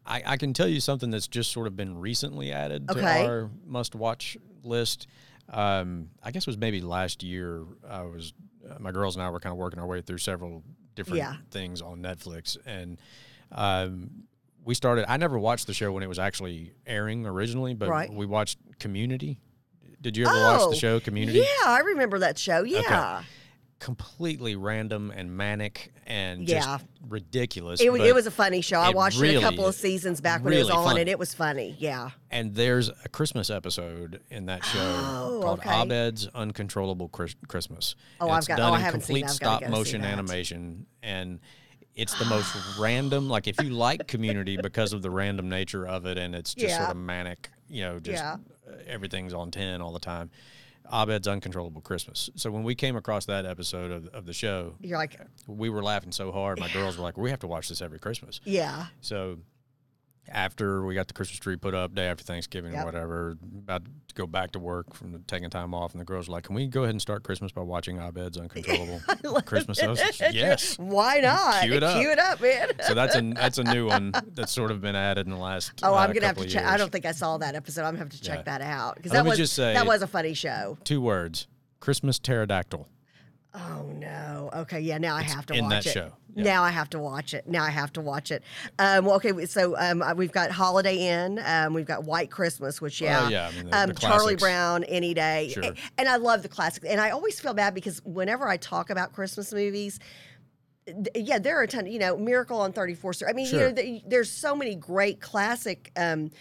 I, 0.09 0.23
I 0.25 0.37
can 0.37 0.53
tell 0.53 0.67
you 0.67 0.79
something 0.79 1.09
that's 1.11 1.27
just 1.27 1.51
sort 1.51 1.67
of 1.67 1.77
been 1.77 1.97
recently 1.99 2.51
added 2.51 2.87
to 2.89 3.01
our 3.05 3.49
must 3.65 3.93
watch 3.95 4.35
list. 4.63 5.07
Um, 5.47 6.09
I 6.23 6.31
guess 6.31 6.43
it 6.43 6.47
was 6.47 6.57
maybe 6.57 6.81
last 6.81 7.23
year. 7.23 7.63
I 7.87 8.01
was 8.01 8.33
uh, 8.69 8.75
my 8.79 8.91
girls 8.91 9.15
and 9.15 9.23
I 9.23 9.29
were 9.29 9.39
kind 9.39 9.51
of 9.53 9.57
working 9.57 9.79
our 9.79 9.87
way 9.87 10.01
through 10.01 10.17
several 10.17 10.63
different 10.95 11.19
Yeah. 11.19 11.35
things 11.51 11.81
on 11.81 12.01
Netflix, 12.01 12.57
and 12.65 12.99
um, 13.51 14.09
we 14.65 14.73
started. 14.75 15.09
I 15.09 15.17
never 15.17 15.39
watched 15.39 15.67
the 15.67 15.73
show 15.73 15.91
when 15.91 16.03
it 16.03 16.07
was 16.09 16.19
actually 16.19 16.73
airing 16.85 17.25
originally, 17.25 17.73
but 17.73 17.89
Right. 17.89 18.11
we 18.11 18.25
watched 18.25 18.57
Community. 18.79 19.39
Did 20.01 20.15
you 20.17 20.25
ever 20.25 20.33
watch 20.35 20.61
Oh, 20.61 20.69
the 20.71 20.75
show 20.77 20.99
Community? 20.99 21.39
Yeah, 21.39 21.45
I 21.67 21.79
remember 21.79 22.19
that 22.19 22.37
show. 22.37 22.63
Yeah. 22.63 23.23
Completely 23.79 24.55
random 24.57 25.09
and 25.15 25.35
manic 25.35 25.93
and 26.05 26.47
Yeah. 26.47 26.59
just 26.59 26.85
ridiculous. 27.07 27.79
It, 27.79 27.89
it 27.89 28.13
was 28.13 28.27
a 28.27 28.31
funny 28.31 28.59
show. 28.61 28.79
I 28.79 28.89
watched 28.89 29.21
it 29.21 29.37
a 29.37 29.39
couple 29.41 29.65
of 29.65 29.73
seasons 29.73 30.19
back 30.21 30.43
when 30.43 30.53
it 30.53 30.59
was 30.59 30.69
on, 30.69 30.83
funny. 30.85 31.01
and 31.01 31.09
it 31.09 31.17
was 31.17 31.33
funny. 31.33 31.75
Yeah. 31.79 32.09
And 32.29 32.53
there's 32.55 32.89
a 32.89 33.07
Christmas 33.09 33.49
episode 33.49 34.19
in 34.29 34.47
that 34.47 34.65
show 34.65 34.79
Oh, 34.81 35.39
called 35.41 35.59
okay. 35.59 35.81
Abed's 35.81 36.27
Uncontrollable 36.35 37.07
Chris- 37.07 37.35
Christmas. 37.47 37.95
Oh, 38.19 38.25
And 38.25 38.33
I've 38.33 38.37
it's 38.39 38.47
got- 38.49 38.57
done 38.57 38.71
oh, 38.71 38.73
I 38.73 38.79
in 38.79 38.83
haven't 38.83 39.01
seen 39.01 39.15
complete 39.21 39.27
that. 39.27 39.33
Stop 39.33 39.61
go 39.61 39.69
motion 39.69 40.03
animation, 40.03 40.85
and 41.01 41.39
it's 41.95 42.17
the 42.19 42.25
most 42.25 42.53
random. 42.79 43.29
Like 43.29 43.47
if 43.47 43.61
you 43.63 43.69
like 43.69 44.07
Community 44.07 44.57
because 44.61 44.91
of 44.91 45.01
the 45.01 45.09
random 45.09 45.47
nature 45.47 45.87
of 45.87 46.05
it, 46.05 46.17
and 46.17 46.35
it's 46.35 46.53
just 46.53 46.75
sort 46.75 46.89
of 46.89 46.97
manic, 46.97 47.49
you 47.69 47.83
know, 47.83 47.99
just 47.99 48.21
Yeah. 48.21 48.35
everything's 48.87 49.33
on 49.33 49.51
ten 49.51 49.81
all 49.81 49.93
the 49.93 49.99
time. 49.99 50.31
Abed's 50.91 51.27
Uncontrollable 51.27 51.81
Christmas. 51.81 52.29
So 52.35 52.51
when 52.51 52.63
we 52.63 52.75
came 52.75 52.95
across 52.95 53.25
that 53.25 53.45
episode 53.45 53.91
of, 53.91 54.07
of 54.07 54.25
the 54.25 54.33
show, 54.33 54.75
You're 54.81 54.97
like, 54.97 55.19
we 55.47 55.69
were 55.69 55.83
laughing 55.83 56.11
so 56.11 56.31
hard. 56.31 56.59
My 56.59 56.69
girls 56.69 56.97
were 56.97 57.03
like, 57.03 57.17
"We 57.17 57.29
have 57.29 57.39
to 57.39 57.47
watch 57.47 57.69
this 57.69 57.81
every 57.81 57.99
Christmas." 57.99 58.41
yeah. 58.43 58.87
So 59.01 59.39
after 60.31 60.85
we 60.85 60.95
got 60.95 61.07
the 61.07 61.13
Christmas 61.13 61.39
tree 61.39 61.55
put 61.57 61.73
up, 61.73 61.93
day 61.95 62.07
after 62.07 62.23
Thanksgiving 62.23 62.73
Yep. 62.73 62.81
or 62.81 62.85
whatever, 62.85 63.37
about 63.53 63.83
to 63.85 64.15
go 64.15 64.25
back 64.27 64.51
to 64.51 64.59
work 64.59 64.93
from 64.93 65.11
the, 65.11 65.19
taking 65.19 65.49
time 65.49 65.73
off, 65.73 65.91
and 65.93 66.01
the 66.01 66.05
girls 66.05 66.27
were 66.27 66.33
like, 66.33 66.45
"Can 66.45 66.55
we 66.55 66.67
go 66.67 66.83
ahead 66.83 66.93
and 66.93 67.01
start 67.01 67.23
Christmas 67.23 67.51
by 67.51 67.61
watching 67.61 67.99
Abed's 67.99 68.37
Uncontrollable 68.39 68.99
Christmas?" 69.43 69.81
Like, 69.81 70.33
yes. 70.33 70.77
Why 70.77 71.19
not? 71.19 71.63
Cue 71.63 71.73
it 71.73 71.83
up. 71.83 71.99
Cue 71.99 72.11
it 72.11 72.19
up, 72.19 72.41
man. 72.41 72.69
So 72.87 72.93
that's 72.93 73.15
a 73.15 73.21
that's 73.33 73.57
a 73.57 73.63
new 73.63 73.87
one 73.87 74.11
that's 74.33 74.51
sort 74.51 74.71
of 74.71 74.81
been 74.81 74.95
added 74.95 75.27
in 75.27 75.31
the 75.33 75.39
last. 75.39 75.73
Oh, 75.83 75.93
uh, 75.93 75.97
I'm 75.97 76.13
gonna 76.13 76.27
have 76.27 76.37
to 76.37 76.47
check. 76.47 76.65
I 76.65 76.77
don't 76.77 76.91
think 76.91 77.05
I 77.05 77.11
saw 77.11 77.37
that 77.37 77.55
episode. 77.55 77.81
I'm 77.81 77.93
gonna 77.93 77.99
have 77.99 78.09
to 78.09 78.21
check 78.21 78.39
Yeah. 78.39 78.57
that 78.57 78.61
out 78.61 78.95
because 78.95 79.11
that 79.11 79.25
was 79.25 79.37
just 79.37 79.53
say- 79.53 79.73
that 79.73 79.85
was 79.85 80.01
a 80.01 80.07
funny 80.07 80.33
show. 80.33 80.77
two 80.83 81.01
words: 81.01 81.47
Christmas 81.79 82.19
pterodactyl. 82.19 82.87
Oh 83.53 83.83
no. 83.95 84.49
Okay, 84.53 84.79
yeah. 84.79 84.97
Now 84.99 85.15
I 85.15 85.23
have 85.23 85.45
to 85.47 85.53
in 85.55 85.65
watch 85.65 85.85
that 85.85 85.89
it. 85.89 85.93
show. 85.93 86.11
Yeah. 86.39 86.53
Now 86.53 86.63
I 86.63 86.69
have 86.71 86.89
to 86.91 86.99
watch 86.99 87.33
it. 87.33 87.47
Now 87.47 87.63
I 87.63 87.69
have 87.69 87.93
to 87.93 88.01
watch 88.01 88.31
it. 88.31 88.43
Um, 88.79 89.05
well, 89.05 89.15
okay, 89.15 89.45
so 89.45 89.75
um, 89.77 90.01
uh, 90.01 90.13
we've 90.13 90.31
got 90.31 90.51
Holiday 90.51 90.97
Inn. 91.07 91.39
Um, 91.45 91.73
we've 91.73 91.85
got 91.85 92.03
White 92.03 92.31
Christmas, 92.31 92.81
which 92.81 92.99
yeah, 93.01 93.21
Well, 93.21 93.31
yeah, 93.31 93.47
I 93.47 93.51
mean, 93.55 93.69
the- 93.69 93.77
um, 93.77 93.87
the 93.89 93.95
Charlie. 93.95 94.35
Brown, 94.35 94.83
Any 94.85 95.13
Day, 95.13 95.49
Sure. 95.53 95.63
A- 95.63 95.73
and 95.97 96.09
I 96.09 96.15
love 96.17 96.41
the 96.43 96.49
classics. 96.49 96.85
And 96.85 96.99
I 96.99 97.11
always 97.11 97.39
feel 97.39 97.53
bad 97.53 97.73
because 97.73 98.01
whenever 98.03 98.47
I 98.47 98.57
talk 98.57 98.89
about 98.89 99.13
Christmas 99.13 99.53
movies. 99.53 99.99
Yeah, 101.13 101.37
there 101.37 101.59
are 101.59 101.63
a 101.63 101.67
ton. 101.67 101.85
You 101.85 101.99
know, 101.99 102.17
Miracle 102.17 102.59
on 102.61 102.73
34th 102.73 103.15
Street. 103.15 103.29
I 103.29 103.33
mean, 103.33 103.45
you 103.45 103.59
know, 103.71 103.99
there's 104.07 104.31
so 104.31 104.55
many 104.55 104.73
great 104.73 105.21
classic, 105.21 105.91
um, 105.95 106.31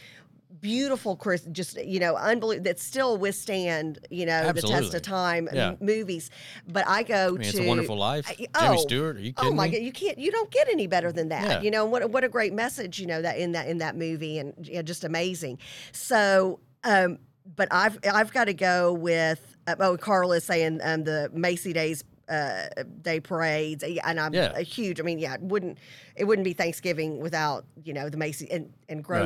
beautiful, 0.61 1.17
Chris. 1.17 1.43
Just 1.53 1.83
you 1.85 2.01
know, 2.01 2.17
unbelievable 2.17 2.65
that 2.65 2.79
still 2.81 3.17
withstand 3.19 3.99
you 4.11 4.27
know 4.27 4.53
the 4.53 4.63
test 4.63 4.95
of 4.95 5.03
time 5.03 5.49
Yeah. 5.53 5.69
m- 5.71 5.79
movies. 5.81 6.31
But 6.67 6.87
I 6.87 7.03
go 7.03 7.29
I 7.29 7.31
mean, 7.31 7.41
to 7.43 7.49
It's 7.49 7.59
a 7.59 7.67
Wonderful 7.67 7.97
Life. 7.97 8.27
I- 8.29 8.35
Jimmy 8.35 8.49
oh, 8.57 8.77
Stewart. 8.77 9.17
Are 9.17 9.21
you 9.21 9.33
kidding 9.33 9.53
Oh 9.53 9.55
my 9.55 9.67
me? 9.67 9.73
god, 9.73 9.83
you 9.83 9.93
can't 9.93 10.19
you 10.19 10.31
don't 10.31 10.51
get 10.51 10.69
any 10.69 10.87
better 10.87 11.13
than 11.13 11.29
that. 11.29 11.49
Yeah. 11.49 11.61
You 11.63 11.71
know, 11.71 11.85
what 11.85 12.11
what 12.11 12.25
a 12.25 12.29
great 12.29 12.53
message, 12.53 12.99
you 12.99 13.07
know, 13.07 13.23
that 13.23 13.39
in 13.39 13.53
that 13.53 13.69
in 13.69 13.79
that 13.79 13.97
movie 13.97 14.39
and 14.39 14.55
you 14.67 14.75
know, 14.75 14.83
just 14.83 15.05
amazing. 15.05 15.59
So 15.93 16.61
um 16.85 17.19
but 17.57 17.69
I've 17.71 17.99
I've 18.13 18.33
got 18.33 18.45
to 18.45 18.55
go 18.55 18.93
with 18.93 19.57
uh, 19.67 19.75
oh 19.81 19.97
Carl 19.97 20.33
is 20.33 20.45
saying 20.45 20.81
um 20.83 21.05
the 21.05 21.31
Macy 21.33 21.73
Days 21.73 22.05
uh, 22.29 22.67
day 23.01 23.21
parades, 23.21 23.83
and 23.83 24.21
I'm 24.21 24.35
Yeah. 24.35 24.53
a 24.55 24.61
huge. 24.61 25.01
I 25.01 25.03
mean, 25.03 25.19
yeah, 25.19 25.33
it 25.33 25.41
wouldn't 25.41 25.79
it 26.15 26.25
wouldn't 26.25 26.45
be 26.45 26.53
Thanksgiving 26.53 27.21
without 27.21 27.65
you 27.85 27.95
know 27.95 28.11
the 28.11 28.19
Macy 28.19 28.51
and 28.51 28.71
and 28.91 29.09
Right. 29.09 29.23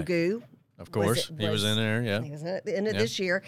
Of 0.82 0.94
Was 0.94 1.06
course, 1.06 1.30
it- 1.30 1.40
he 1.40 1.48
was 1.48 1.64
in 1.64 1.76
there. 1.76 2.02
Yeah. 2.02 2.20
He 2.22 2.30
was 2.30 2.42
in 2.42 2.48
it 2.48 2.66
in 2.66 2.86
it 2.86 2.94
Yeah. 2.94 3.00
this 3.00 3.18
year, 3.18 3.42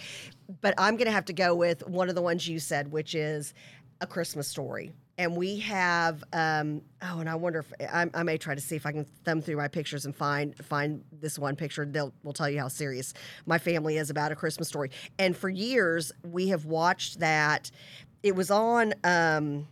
but 0.61 0.75
I'm 0.79 0.97
going 0.97 1.07
to 1.07 1.13
have 1.13 1.27
to 1.27 1.33
go 1.33 1.55
with 1.55 1.87
one 1.87 2.09
of 2.09 2.15
the 2.15 2.23
ones 2.23 2.47
you 2.49 2.59
said, 2.59 2.91
which 2.91 3.15
is 3.15 3.53
a 4.01 4.07
Christmas 4.07 4.49
story. 4.49 4.93
And 5.17 5.37
we 5.37 5.61
have, 5.61 6.25
um, 6.33 6.83
oh, 7.01 7.21
and 7.21 7.29
I 7.31 7.37
wonder 7.37 7.61
if 7.61 7.73
I, 7.93 8.11
I 8.15 8.25
may 8.25 8.37
try 8.37 8.57
to 8.57 8.61
see 8.61 8.75
if 8.75 8.85
I 8.85 8.91
can 8.91 9.05
thumb 9.25 9.41
through 9.41 9.57
my 9.57 9.69
pictures 9.69 10.07
and 10.07 10.15
find 10.17 10.57
find 10.65 11.05
this 11.13 11.39
one 11.39 11.55
picture. 11.55 11.85
They'll 11.87 12.13
will 12.25 12.33
tell 12.33 12.51
you 12.51 12.59
how 12.59 12.67
serious 12.69 13.15
my 13.47 13.59
family 13.59 13.97
is 13.97 14.11
about 14.11 14.33
a 14.33 14.37
Christmas 14.37 14.67
story. 14.69 14.91
And 15.19 15.37
for 15.37 15.49
years 15.49 16.11
we 16.25 16.49
have 16.49 16.65
watched 16.65 17.21
that. 17.21 17.71
It 18.25 18.35
was 18.35 18.51
on. 18.51 18.95
Um, 19.05 19.69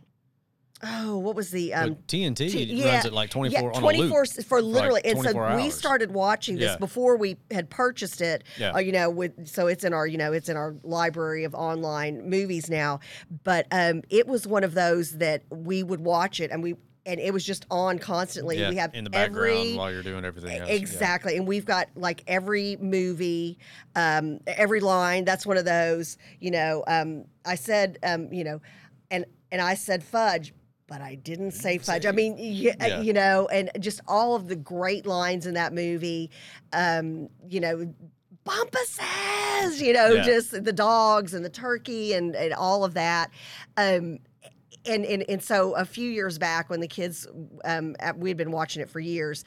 oh, 0.83 1.19
what 1.19 1.37
was 1.37 1.51
the 1.51 1.73
um, 1.75 1.91
But 1.91 2.07
TNT 2.09 2.51
T- 2.51 2.85
runs 2.85 3.05
it 3.05 3.13
like 3.13 3.31
24 3.31 3.61
yeah, 3.61 3.67
on 3.69 3.75
a 3.77 3.79
24 3.81 4.19
loop. 4.21 4.29
s- 4.39 4.45
for 4.45 4.61
literally. 4.63 4.95
like 4.95 5.07
and 5.07 5.19
so 5.19 5.33
24 5.33 5.57
we 5.57 5.71
started 5.71 6.11
watching 6.13 6.57
this 6.57 6.73
Yeah. 6.73 6.77
before 6.79 7.17
we 7.17 7.37
had 7.51 7.71
purchased 7.71 8.21
it. 8.21 8.45
Yeah. 8.59 8.73
Uh, 8.73 8.79
you 8.79 8.93
know, 8.93 9.11
with 9.11 9.47
so 9.49 9.67
it's 9.67 9.85
in 9.85 9.93
our 9.93 10.07
you 10.07 10.19
know 10.19 10.33
it's 10.33 10.49
in 10.49 10.57
our 10.57 10.75
library 10.83 11.45
of 11.45 11.55
online 11.55 12.29
movies 12.29 12.69
now. 12.71 13.01
But 13.45 13.67
um, 13.71 14.03
it 14.11 14.27
was 14.27 14.47
one 14.47 14.65
of 14.65 14.75
those 14.75 15.19
that 15.19 15.43
we 15.51 15.83
would 15.83 16.01
watch 16.01 16.41
it 16.41 16.51
and 16.51 16.63
we 16.63 16.75
and 17.05 17.19
it 17.19 17.33
was 17.35 17.45
just 17.45 17.67
on 17.69 17.99
constantly. 17.99 18.59
Yeah, 18.61 18.69
we 18.71 18.77
have 18.77 18.95
in 18.95 19.03
the 19.03 19.11
background 19.11 19.51
every, 19.59 19.75
while 19.75 19.91
you're 19.91 20.05
doing 20.05 20.25
everything 20.25 20.57
else. 20.57 20.69
yeah. 20.69 20.75
Exactly. 20.77 21.37
And 21.37 21.49
we've 21.49 21.65
got 21.65 21.89
like 21.97 22.23
every 22.29 22.77
movie, 22.81 23.59
um, 23.97 24.39
every 24.47 24.79
line. 24.79 25.25
That's 25.25 25.45
one 25.45 25.57
of 25.57 25.65
those, 25.65 26.17
you 26.39 26.53
know, 26.53 26.85
um, 26.87 27.25
I 27.45 27.57
said, 27.57 27.99
um, 28.05 28.33
you 28.33 28.45
know, 28.45 28.61
and, 29.11 29.25
and 29.51 29.61
I 29.61 29.75
said 29.75 30.05
fudge, 30.05 30.55
but 30.93 31.01
I 31.01 31.15
didn't 31.15 31.53
say 31.53 31.79
fudge. 31.79 32.05
I 32.05 32.13
mean, 32.13 32.35
y- 32.37 32.75
uh, 32.79 32.87
Yeah. 32.87 33.01
you 33.01 33.15
know, 33.15 33.49
and 33.49 33.71
just 33.81 34.03
all 34.07 34.35
of 34.35 34.47
the 34.47 34.57
great 34.57 35.07
lines 35.07 35.47
in 35.47 35.55
that 35.55 35.73
movie, 35.73 36.31
um, 36.75 37.31
you 37.49 37.61
know, 37.61 37.95
Bumpus 38.45 38.99
you 39.81 39.95
know, 39.95 40.09
Yeah. 40.15 40.23
just 40.23 40.51
the 40.65 40.73
dogs 40.73 41.33
and 41.33 41.43
the 41.45 41.49
turkey 41.49 42.13
and, 42.13 42.35
and 42.37 42.53
all 42.53 42.85
of 42.85 42.93
that. 42.95 43.31
Um, 43.79 44.19
and, 44.85 45.07
and 45.07 45.25
and 45.31 45.43
so 45.43 45.75
a 45.77 45.85
few 45.87 46.11
years 46.11 46.39
back 46.39 46.69
when 46.69 46.81
the 46.81 46.89
kids 46.89 47.27
um 47.65 47.95
we 48.17 48.29
had 48.29 48.37
been 48.37 48.51
watching 48.51 48.83
it 48.83 48.91
for 48.91 48.99
years 48.99 49.45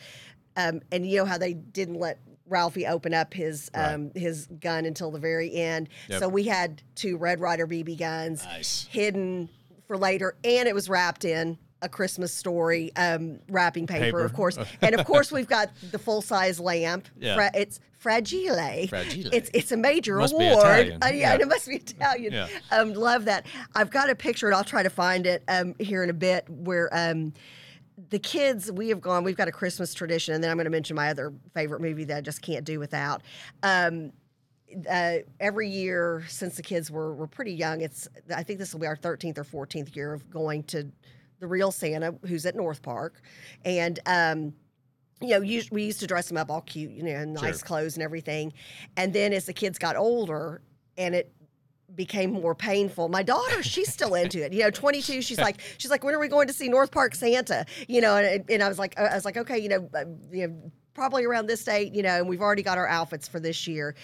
um 0.56 0.80
and 0.94 1.06
you 1.06 1.18
know 1.18 1.26
how 1.26 1.38
they 1.38 1.54
didn't 1.54 2.00
let 2.00 2.20
Ralphie 2.48 2.88
open 2.88 3.14
up 3.14 3.34
his 3.34 3.70
um 3.76 4.12
his 4.16 4.48
gun 4.62 4.86
until 4.86 5.12
the 5.12 5.20
very 5.20 5.54
end 5.54 5.90
Yep. 6.08 6.20
so 6.22 6.30
we 6.30 6.44
had 6.46 6.82
two 6.96 7.18
Red 7.18 7.42
Ryder 7.42 7.68
BB 7.68 7.98
guns 8.00 8.46
Nice. 8.46 8.88
hidden 8.90 9.50
for 9.88 9.98
later 9.98 10.36
and 10.44 10.68
it 10.68 10.76
was 10.76 10.90
wrapped 10.90 11.26
in 11.26 11.58
a 11.82 11.90
Christmas 11.90 12.34
story 12.34 12.92
um 12.96 13.40
wrapping 13.50 13.86
paper, 13.86 14.06
Paper. 14.06 14.26
of 14.26 14.34
course 14.34 14.58
and 14.82 14.96
of 14.96 15.06
course 15.06 15.32
we've 15.32 15.48
got 15.48 15.70
the 15.92 16.00
full 16.00 16.22
size 16.22 16.60
lamp 16.60 17.08
Yeah. 17.18 17.36
Fra- 17.36 17.52
it's 17.54 17.80
fragile 18.00 18.56
Fragile. 18.88 19.30
it's 19.34 19.50
it's 19.54 19.72
a 19.72 19.78
major 19.78 20.18
Must 20.18 20.34
award. 20.34 20.58
Uh, 21.04 21.08
yeah, 21.08 21.10
Yeah. 21.10 21.34
and 21.34 21.42
it 21.42 21.48
must 21.48 21.68
be 21.68 21.76
Italian 21.76 22.34
Yeah. 22.34 22.48
um, 22.72 22.94
love 22.94 23.26
that. 23.26 23.46
I've 23.76 23.90
got 23.92 24.10
a 24.10 24.16
picture, 24.16 24.48
and 24.48 24.56
I'll 24.56 24.64
try 24.64 24.84
to 24.84 24.90
find 24.90 25.26
it 25.28 25.44
um, 25.48 25.76
here 25.80 26.04
in 26.04 26.10
a 26.10 26.14
bit, 26.14 26.48
where 26.50 26.90
um, 26.96 27.34
the 28.10 28.20
kids 28.20 28.72
we 28.72 28.90
have 28.90 29.02
gone. 29.02 29.24
We've 29.24 29.38
got 29.38 29.48
a 29.48 29.52
Christmas 29.52 29.94
tradition, 29.94 30.34
and 30.36 30.44
then 30.44 30.52
I'm 30.52 30.58
going 30.58 30.66
to 30.66 30.70
mention 30.72 30.96
my 30.96 31.10
other 31.10 31.34
favorite 31.54 31.82
movie 31.82 32.04
that 32.06 32.18
I 32.18 32.22
just 32.22 32.42
can't 32.44 32.64
do 32.66 32.80
without. 32.80 33.22
Um, 33.64 34.12
uh, 34.90 35.18
every 35.40 35.70
year 35.70 36.24
since 36.28 36.56
the 36.56 36.64
kids 36.64 36.90
were 36.92 37.14
were 37.14 37.28
pretty 37.28 37.54
young, 37.54 37.82
it's 37.82 38.08
I 38.36 38.44
think 38.44 38.60
this 38.60 38.74
will 38.74 38.82
be 38.82 38.88
our 38.88 38.98
13th 38.98 39.38
or 39.38 39.44
14th 39.66 39.96
year 39.96 40.14
of 40.14 40.30
going 40.30 40.64
to 40.64 40.92
the 41.40 41.48
real 41.48 41.72
Santa, 41.72 42.16
who's 42.26 42.46
at 42.46 42.56
North 42.56 42.82
Park, 42.82 43.22
and. 43.64 44.00
Um, 44.06 44.54
you 45.22 45.30
know, 45.30 45.42
us- 45.42 45.72
we 45.72 45.84
used 45.86 46.02
to 46.02 46.08
dress 46.08 46.28
them 46.28 46.36
up 46.36 46.52
all 46.52 46.60
cute, 46.60 46.92
you 46.92 47.02
know, 47.02 47.12
in 47.12 47.32
nice 47.32 47.60
Sure. 47.60 47.68
clothes 47.68 47.96
and 47.96 48.04
everything. 48.04 48.52
And 48.98 49.14
then 49.14 49.32
as 49.32 49.46
the 49.46 49.54
kids 49.54 49.80
got 49.80 49.96
older, 49.96 50.62
and 50.98 51.16
it 51.16 51.32
became 51.96 52.34
more 52.34 52.54
painful. 52.54 53.08
My 53.08 53.24
daughter, 53.24 53.64
she's 53.64 53.92
still 53.92 54.14
into 54.16 54.44
it. 54.44 54.52
You 54.52 54.64
know, 54.64 54.72
22. 54.72 55.22
She's 55.22 55.38
like, 55.40 55.62
she's 55.78 55.90
like, 55.90 56.04
when 56.04 56.14
are 56.14 56.20
we 56.20 56.28
going 56.28 56.48
to 56.48 56.54
see 56.54 56.68
North 56.68 56.92
Park 56.92 57.16
Santa? 57.16 57.66
You 57.88 58.02
know, 58.02 58.18
and, 58.18 58.44
and 58.50 58.62
I 58.62 58.68
was 58.68 58.78
like, 58.78 59.00
I 59.00 59.16
was 59.16 59.24
like, 59.24 59.38
okay, 59.38 59.58
you 59.58 59.70
know, 59.70 59.90
uh, 59.96 60.04
you 60.32 60.48
know, 60.50 60.72
probably 60.94 61.24
around 61.24 61.48
this 61.48 61.64
date. 61.64 61.96
You 61.96 62.04
know, 62.04 62.18
and 62.18 62.28
we've 62.28 62.42
already 62.42 62.64
got 62.64 62.78
our 62.78 62.88
outfits 62.88 63.26
for 63.26 63.40
this 63.40 63.68
year. 63.68 63.96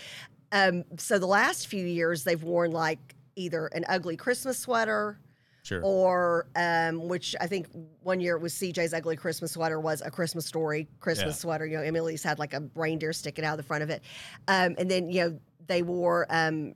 Um, 0.51 0.83
so 0.97 1.17
the 1.19 1.27
last 1.27 1.67
few 1.67 1.85
years, 1.85 2.23
they've 2.23 2.41
worn 2.41 2.71
like 2.71 3.15
either 3.35 3.67
an 3.67 3.85
ugly 3.87 4.17
Christmas 4.17 4.57
sweater 4.57 5.19
Sure. 5.63 5.81
or 5.83 6.47
um, 6.55 7.07
which 7.07 7.35
I 7.39 7.45
think 7.45 7.67
one 8.01 8.19
year 8.19 8.35
it 8.35 8.41
was 8.41 8.51
CJ's 8.53 8.95
ugly 8.95 9.15
Christmas 9.15 9.51
sweater 9.51 9.79
was 9.79 10.01
a 10.01 10.09
Christmas 10.09 10.43
story 10.45 10.87
Christmas 10.99 11.35
Yeah. 11.35 11.41
sweater. 11.41 11.65
You 11.67 11.77
know, 11.77 11.83
Emily's 11.83 12.23
had 12.23 12.39
like 12.39 12.53
a 12.55 12.63
reindeer 12.73 13.13
sticking 13.13 13.45
out 13.45 13.53
of 13.53 13.57
the 13.57 13.63
front 13.63 13.83
of 13.83 13.91
it, 13.91 14.01
um, 14.47 14.75
and 14.79 14.89
then 14.89 15.09
you 15.11 15.21
know 15.21 15.39
they 15.67 15.83
wore 15.83 16.25
um, 16.31 16.73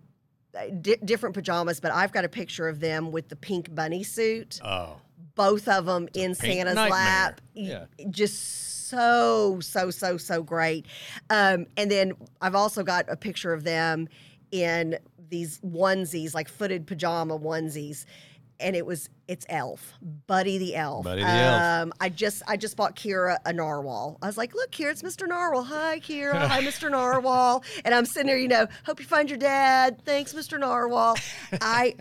di- 0.81 0.97
different 1.03 1.33
pajamas. 1.33 1.79
But 1.79 1.93
I've 1.93 2.11
got 2.11 2.25
a 2.25 2.29
picture 2.29 2.67
of 2.67 2.79
them 2.79 3.11
with 3.11 3.27
the 3.27 3.35
pink 3.35 3.73
bunny 3.73 4.03
suit, 4.03 4.59
oh. 4.63 4.97
both 5.33 5.67
of 5.67 5.87
them 5.87 6.07
in 6.13 6.35
Santa's 6.35 6.75
nightmare. 6.75 6.89
lap. 6.91 7.41
Yeah. 7.55 7.85
Just 8.11 8.74
so 8.85 9.59
so 9.61 9.89
so 9.89 10.17
so 10.17 10.43
great. 10.43 10.85
Um, 11.29 11.65
and 11.77 11.89
then 11.89 12.13
I've 12.41 12.55
also 12.55 12.83
got 12.83 13.05
a 13.09 13.15
picture 13.15 13.53
of 13.53 13.63
them 13.63 14.07
in 14.51 14.97
these 15.29 15.59
onesies, 15.59 16.33
like 16.33 16.47
footed 16.47 16.87
pajama 16.87 17.37
onesies. 17.39 18.05
And 18.57 18.73
it 18.73 18.85
was 18.85 19.09
it's 19.27 19.45
Elf, 19.49 19.93
Buddy 20.27 20.57
the 20.57 20.75
Elf. 20.77 21.03
Buddy 21.03 21.23
the 21.23 21.27
Elf. 21.27 21.61
Um, 21.61 21.93
I 21.99 22.07
just 22.07 22.41
I 22.47 22.55
just 22.55 22.77
bought 22.77 22.95
Kira 22.95 23.37
a 23.45 23.51
narwhal. 23.51 24.17
I 24.21 24.27
was 24.27 24.37
like, 24.37 24.55
look, 24.55 24.71
Kira, 24.71 24.91
it's 24.91 25.01
Mr. 25.01 25.27
Narwhal. 25.27 25.63
Hi, 25.63 25.99
Kira. 25.99 26.47
Hi, 26.47 26.61
Mr. 26.65 26.89
Narwhal. 26.89 27.65
And 27.83 27.93
I'm 27.93 28.05
sitting 28.05 28.27
there, 28.27 28.37
you 28.37 28.47
know, 28.47 28.65
hope 28.85 29.01
you 29.01 29.05
find 29.05 29.29
your 29.29 29.39
dad. 29.39 30.01
Thanks, 30.05 30.31
Mr. 30.31 30.57
Narwhal. 30.57 31.17
I 31.59 31.95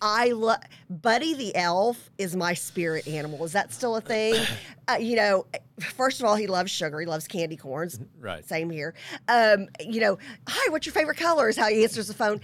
I 0.00 0.28
love 0.32 0.60
Buddy 0.90 1.34
the 1.34 1.54
Elf 1.56 2.10
is 2.18 2.36
my 2.36 2.54
spirit 2.54 3.06
animal. 3.08 3.44
Is 3.44 3.52
that 3.52 3.72
still 3.72 3.96
a 3.96 4.00
thing? 4.00 4.34
Uh, 4.86 4.96
you 5.00 5.16
know, 5.16 5.46
first 5.80 6.20
of 6.20 6.26
all, 6.26 6.36
he 6.36 6.46
loves 6.46 6.70
sugar. 6.70 7.00
He 7.00 7.06
loves 7.06 7.26
candy 7.26 7.56
corns. 7.56 7.98
Right. 8.20 8.46
Same 8.46 8.68
here. 8.68 8.92
Um, 9.28 9.68
you 9.80 9.98
know, 9.98 10.18
hi, 10.46 10.70
what's 10.70 10.84
your 10.84 10.92
favorite 10.92 11.16
color? 11.16 11.48
Is 11.48 11.56
how 11.56 11.70
he 11.70 11.84
answers 11.84 12.08
the 12.08 12.12
phone. 12.12 12.42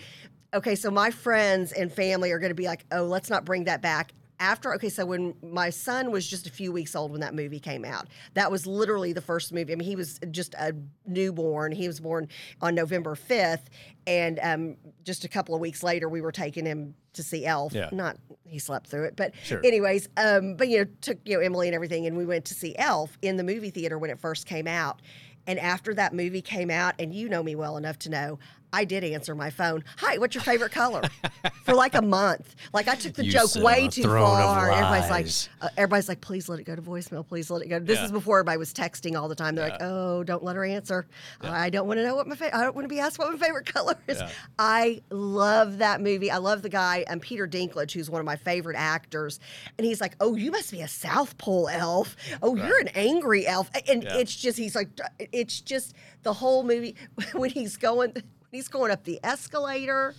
Okay, 0.55 0.75
so 0.75 0.91
my 0.91 1.11
friends 1.11 1.73
and 1.73 1.93
family 1.93 2.31
are 2.33 2.39
going 2.39 2.49
to 2.51 2.55
be 2.55 2.65
like, 2.67 2.87
oh, 2.93 3.05
let's 3.05 3.29
not 3.29 3.45
bring 3.45 3.65
that 3.65 3.83
back. 3.83 4.13
After, 4.41 4.75
okay, 4.75 4.89
so 4.89 5.05
when 5.05 5.35
my 5.43 5.69
son 5.69 6.11
was 6.11 6.27
just 6.27 6.47
a 6.47 6.51
few 6.51 6.73
weeks 6.73 6.97
old 6.97 7.13
when 7.13 7.21
that 7.21 7.35
movie 7.35 7.61
came 7.61 7.85
out, 7.85 8.09
that 8.35 8.51
was 8.51 8.67
literally 8.67 9.13
the 9.13 9.21
first 9.21 9.53
movie. 9.53 9.73
I 9.73 9.77
mean, 9.77 9.87
he 9.87 9.97
was 9.97 10.19
just 10.31 10.55
a 10.55 10.75
newborn. 11.07 11.73
He 11.73 11.87
was 11.87 12.01
born 12.01 12.27
on 12.63 12.75
November 12.75 13.15
5th. 13.15 13.67
And 14.07 14.41
um, 14.43 14.77
just 15.05 15.25
a 15.25 15.29
couple 15.29 15.55
of 15.55 15.61
weeks 15.61 15.83
later, 15.83 16.09
we 16.09 16.23
were 16.23 16.33
taking 16.33 16.65
him 16.65 16.95
to 17.13 17.23
see 17.23 17.45
Elf. 17.45 17.75
Yeah. 17.75 17.91
Not, 17.93 18.17
he 18.47 18.59
slept 18.59 18.87
through 18.87 19.05
it. 19.05 19.15
But, 19.17 19.35
Sure. 19.45 19.61
anyways, 19.63 20.09
um, 20.17 20.55
but, 20.57 20.69
you 20.69 20.79
know, 20.79 20.91
took, 21.03 21.19
you 21.27 21.37
know, 21.37 21.41
Emily 21.43 21.69
and 21.69 21.75
everything, 21.75 22.07
and 22.07 22.17
we 22.17 22.25
went 22.25 22.47
to 22.47 22.55
see 22.55 22.75
Elf 22.79 23.19
in 23.21 23.37
the 23.37 23.45
movie 23.45 23.71
theater 23.71 23.99
when 23.99 24.09
it 24.11 24.19
first 24.19 24.47
came 24.47 24.67
out. 24.67 25.03
And 25.47 25.59
after 25.59 25.93
that 25.95 26.15
movie 26.15 26.43
came 26.43 26.71
out, 26.71 26.95
and 26.99 27.15
you 27.15 27.29
know 27.29 27.43
me 27.43 27.55
well 27.57 27.77
enough 27.77 27.99
to 28.01 28.11
know, 28.11 28.39
I 28.73 28.85
did 28.85 29.03
answer 29.05 29.35
my 29.35 29.51
phone. 29.51 29.85
Hi, 29.99 30.19
what's 30.19 30.35
your 30.35 30.43
favorite 30.45 30.73
color? 30.73 31.03
For 31.65 31.75
like 31.75 31.95
a 31.95 32.03
month. 32.03 32.55
Like 32.73 32.89
I 32.89 32.95
took 32.95 33.15
the 33.15 33.25
You 33.25 33.33
joke 33.33 33.55
way 33.57 33.89
too 33.89 34.05
far. 34.05 34.71
Everybody's 34.71 35.11
like, 35.11 35.27
uh, 35.61 35.69
everybody's 35.77 36.09
like, 36.09 36.21
please 36.21 36.49
let 36.49 36.59
it 36.61 36.65
go 36.65 36.77
to 36.77 36.83
voicemail. 36.83 37.27
Please 37.27 37.51
let 37.51 37.63
it 37.63 37.69
go. 37.69 37.79
This 37.79 37.99
Yeah. 37.99 38.07
is 38.07 38.13
before 38.13 38.39
everybody 38.39 38.59
was 38.59 38.73
texting 38.73 39.19
all 39.21 39.29
the 39.29 39.35
time. 39.35 39.55
They're 39.55 39.69
like, 39.71 39.83
oh, 39.83 40.23
don't 40.25 40.43
let 40.45 40.57
her 40.57 40.65
answer. 40.65 41.07
I 41.41 41.71
don't 41.71 41.87
want 41.87 41.99
to 41.99 42.05
know 42.05 42.15
what 42.15 42.27
my 42.27 42.37
favorite. 42.37 42.57
I 42.59 42.63
don't 42.63 42.75
want 42.75 42.85
to 42.85 42.89
be 42.89 43.01
asked 43.01 43.19
what 43.19 43.31
my 43.33 43.39
favorite 43.39 43.67
color 43.73 43.97
is. 44.09 44.19
Yeah. 44.19 44.31
I 44.59 45.03
love 45.11 45.79
that 45.79 46.01
movie. 46.01 46.31
I 46.31 46.39
love 46.39 46.63
the 46.63 46.69
guy, 46.69 47.05
um, 47.09 47.21
Peter 47.21 47.47
Dinklage, 47.49 47.93
who's 47.93 48.09
one 48.11 48.21
of 48.21 48.27
my 48.27 48.37
favorite 48.37 48.77
actors. 48.77 49.41
And 49.79 49.87
he's 49.87 50.01
like, 50.01 50.15
oh, 50.21 50.37
you 50.37 50.51
must 50.51 50.71
be 50.71 50.81
a 50.83 50.89
South 50.89 51.37
Pole 51.39 51.69
elf. 51.69 52.17
Oh, 52.43 52.57
you're 52.57 52.81
an 52.81 52.89
angry 52.95 53.47
elf. 53.47 53.71
And 53.89 54.03
Yeah. 54.05 54.17
it's 54.17 54.35
just, 54.35 54.57
he's 54.59 54.75
like, 54.77 54.89
it's 55.33 55.61
just 55.61 55.95
the 56.23 56.33
whole 56.33 56.63
movie 56.63 56.95
when 57.33 57.51
he's 57.51 57.77
going. 57.77 58.15
He's 58.51 58.67
going 58.69 58.91
up 58.91 59.05
the 59.05 59.21
escalator, 59.23 60.15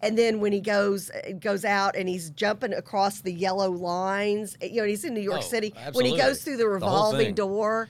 and 0.00 0.16
then 0.16 0.40
when 0.40 0.52
he 0.52 0.60
goes 0.60 1.10
goes 1.40 1.64
out 1.64 1.96
and 1.96 2.08
he's 2.08 2.30
jumping 2.30 2.72
across 2.74 3.20
the 3.22 3.32
yellow 3.32 3.70
lines, 3.70 4.56
you 4.62 4.80
know, 4.82 4.86
he's 4.86 5.04
in 5.04 5.14
New 5.14 5.20
York 5.20 5.38
Oh, 5.40 5.42
City. 5.42 5.74
When 5.92 6.06
he 6.06 6.16
goes 6.16 6.42
through 6.44 6.58
the 6.58 6.62
The 6.64 6.68
revolving 6.68 7.26
thing. 7.26 7.34
door, 7.34 7.88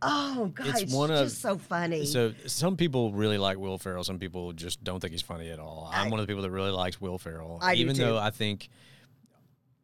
oh 0.00 0.50
god, 0.54 0.68
It's 0.68 0.82
it's, 0.82 0.94
one 0.94 1.10
of- 1.10 1.24
just 1.26 1.42
so 1.42 1.58
funny. 1.58 2.06
So 2.06 2.32
some 2.46 2.76
people 2.78 3.12
really 3.12 3.36
like 3.36 3.58
Will 3.58 3.76
Ferrell. 3.76 4.02
Some 4.04 4.18
people 4.18 4.52
just 4.54 4.82
don't 4.82 5.00
think 5.00 5.12
he's 5.12 5.20
funny 5.22 5.50
at 5.50 5.58
all. 5.58 5.90
I'm 5.92 6.10
one 6.10 6.20
of 6.20 6.26
the 6.26 6.30
people 6.30 6.42
that 6.42 6.50
really 6.50 6.70
likes 6.72 6.98
Will 7.00 7.18
Ferrell. 7.18 7.58
I 7.60 7.74
do 7.74 7.80
even 7.82 7.96
though 7.98 8.16
I 8.16 8.30
think 8.30 8.70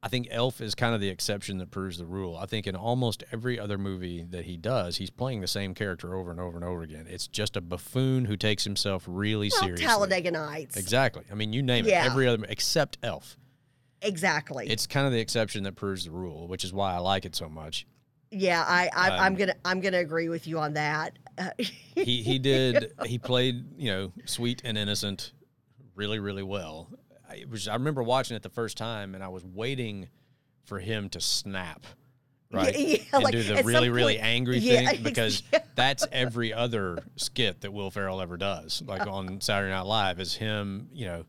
I 0.02 0.08
think 0.08 0.28
Elf 0.30 0.62
is 0.62 0.74
kind 0.74 0.94
of 0.94 1.00
the 1.02 1.08
exception 1.10 1.58
that 1.58 1.70
proves 1.70 1.98
the 1.98 2.06
rule. 2.06 2.34
I 2.36 2.46
think 2.46 2.66
in 2.66 2.74
almost 2.74 3.22
every 3.32 3.58
other 3.60 3.76
movie 3.76 4.24
that 4.30 4.46
he 4.46 4.56
does, 4.56 4.96
he's 4.96 5.10
playing 5.10 5.42
the 5.42 5.46
same 5.46 5.74
character 5.74 6.14
over 6.14 6.30
and 6.30 6.40
over 6.40 6.56
and 6.56 6.64
over 6.64 6.82
again. 6.82 7.06
It's 7.08 7.26
just 7.26 7.54
a 7.56 7.60
buffoon 7.60 8.24
who 8.24 8.36
takes 8.38 8.64
himself 8.64 9.04
really 9.06 9.50
well, 9.52 9.60
seriously. 9.60 9.86
Talladega 9.86 10.30
Nights, 10.30 10.76
Exactly. 10.78 11.24
I 11.30 11.34
mean, 11.34 11.52
you 11.52 11.62
name 11.62 11.84
Yeah. 11.84 12.04
it. 12.04 12.06
Every 12.06 12.26
other 12.26 12.46
except 12.48 12.96
Elf. 13.02 13.36
exactly. 14.00 14.68
It's 14.70 14.86
kind 14.86 15.06
of 15.06 15.12
the 15.12 15.20
exception 15.20 15.64
that 15.64 15.76
proves 15.76 16.04
the 16.04 16.10
rule, 16.12 16.48
which 16.48 16.64
is 16.64 16.72
why 16.72 16.94
I 16.94 16.98
like 16.98 17.26
it 17.26 17.36
so 17.36 17.50
much. 17.50 17.86
yeah, 18.30 18.64
I, 18.66 18.88
I 18.96 19.10
I'm 19.26 19.32
Um, 19.34 19.38
gonna 19.38 19.54
I'm 19.66 19.80
gonna 19.80 19.98
agree 19.98 20.28
with 20.30 20.46
you 20.46 20.58
on 20.60 20.72
that. 20.74 21.18
He 21.94 22.22
he 22.22 22.38
did 22.38 22.92
he 23.04 23.18
played 23.18 23.64
you 23.76 23.90
know 23.90 24.12
sweet 24.24 24.62
and 24.64 24.78
innocent 24.78 25.32
really 25.94 26.18
really 26.20 26.42
well 26.42 26.88
it 27.34 27.48
was, 27.50 27.68
I 27.68 27.74
remember 27.74 28.02
watching 28.02 28.36
it 28.36 28.42
the 28.42 28.48
first 28.50 28.76
time 28.76 29.14
and 29.14 29.22
i 29.24 29.28
was 29.28 29.44
waiting 29.44 30.08
for 30.64 30.78
him 30.78 31.08
to 31.10 31.20
snap 31.20 31.86
right 32.52 32.76
yeah, 32.78 32.96
and 33.12 33.22
like, 33.24 33.32
do 33.32 33.42
the 33.42 33.62
really 33.64 33.90
really 33.90 34.14
point- 34.14 34.26
angry 34.26 34.58
yeah, 34.58 34.90
thing 34.90 35.02
because 35.04 35.42
yeah. 35.52 35.60
that's 35.76 36.06
every 36.12 36.52
other 36.52 36.98
skit 37.16 37.60
that 37.60 37.72
will 37.72 37.90
ferrell 37.90 38.20
ever 38.20 38.36
does 38.36 38.82
like 38.86 39.06
on 39.06 39.40
saturday 39.40 39.70
night 39.72 39.82
live 39.86 40.18
is 40.20 40.34
him 40.34 40.88
you 40.92 41.06
know 41.06 41.24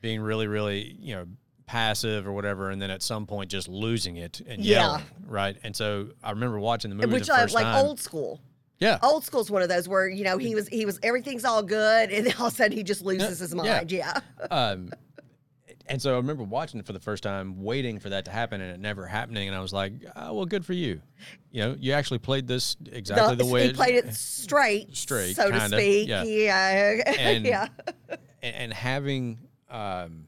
being 0.00 0.20
really 0.20 0.46
really 0.46 0.96
you 0.98 1.14
know 1.14 1.26
passive 1.66 2.26
or 2.26 2.32
whatever 2.32 2.70
and 2.70 2.82
then 2.82 2.90
at 2.90 3.00
some 3.00 3.26
point 3.26 3.48
just 3.50 3.68
losing 3.68 4.16
it 4.16 4.40
and 4.46 4.60
Yeah. 4.64 5.00
right 5.26 5.56
and 5.62 5.74
so 5.76 6.08
i 6.22 6.30
remember 6.30 6.58
watching 6.58 6.90
the 6.90 6.96
movie 6.96 7.12
which 7.12 7.26
the 7.28 7.34
I 7.34 7.42
first 7.42 7.54
like 7.54 7.64
time 7.64 7.86
old 7.86 8.00
school. 8.00 8.40
yeah 8.80 8.98
Old 9.02 9.24
school's 9.24 9.50
one 9.52 9.62
of 9.62 9.68
those 9.68 9.88
where 9.88 10.08
you 10.08 10.24
know 10.24 10.36
he 10.36 10.54
was 10.56 10.66
he 10.68 10.84
was 10.84 10.98
everything's 11.02 11.44
all 11.44 11.62
good, 11.62 12.10
and 12.10 12.26
then 12.26 12.34
all 12.40 12.46
of 12.48 12.52
a 12.54 12.56
sudden 12.56 12.76
he 12.76 12.82
just 12.82 13.02
loses 13.02 13.38
his 13.38 13.54
yeah. 13.54 13.62
mind. 13.62 13.92
Yeah, 13.92 14.18
um, 14.50 14.90
and 15.90 16.00
so 16.00 16.14
I 16.14 16.16
remember 16.16 16.44
watching 16.44 16.78
it 16.80 16.86
for 16.86 16.92
the 16.94 17.00
first 17.00 17.22
time, 17.22 17.62
waiting 17.62 17.98
for 17.98 18.08
that 18.10 18.24
to 18.26 18.30
happen, 18.30 18.60
and 18.60 18.72
it 18.72 18.80
never 18.80 19.06
happening. 19.06 19.48
And 19.48 19.56
I 19.56 19.60
was 19.60 19.72
like, 19.72 19.92
oh, 20.16 20.34
"Well, 20.34 20.46
good 20.46 20.64
for 20.64 20.72
you. 20.72 21.02
You 21.50 21.62
know, 21.64 21.76
you 21.78 21.92
actually 21.92 22.18
played 22.20 22.46
this 22.46 22.76
exactly 22.92 23.34
the, 23.36 23.44
way 23.44 23.66
he 23.66 23.72
played 23.74 23.96
it 23.96 24.14
straight, 24.14 24.96
Straight, 24.96 25.36
so 25.36 25.50
to 25.50 25.58
kinda, 25.58 25.76
speak. 25.76 26.08
yeah. 26.08 26.22
Yeah, 26.22 27.02
And- 27.18 27.44
yeah. 27.44 27.66
and, 28.42 28.72
having, 28.72 29.38
um, 29.68 30.26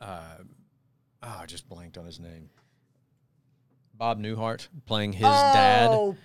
uh, 0.00 0.38
oh, 1.22 1.38
I 1.42 1.46
just 1.46 1.68
blanked 1.68 1.98
on 1.98 2.06
his 2.06 2.18
name. 2.18 2.48
Bob 3.94 4.18
Newhart 4.18 4.66
playing 4.86 5.12
his 5.12 5.22
dad 5.22 5.90
Oh, 5.92 6.16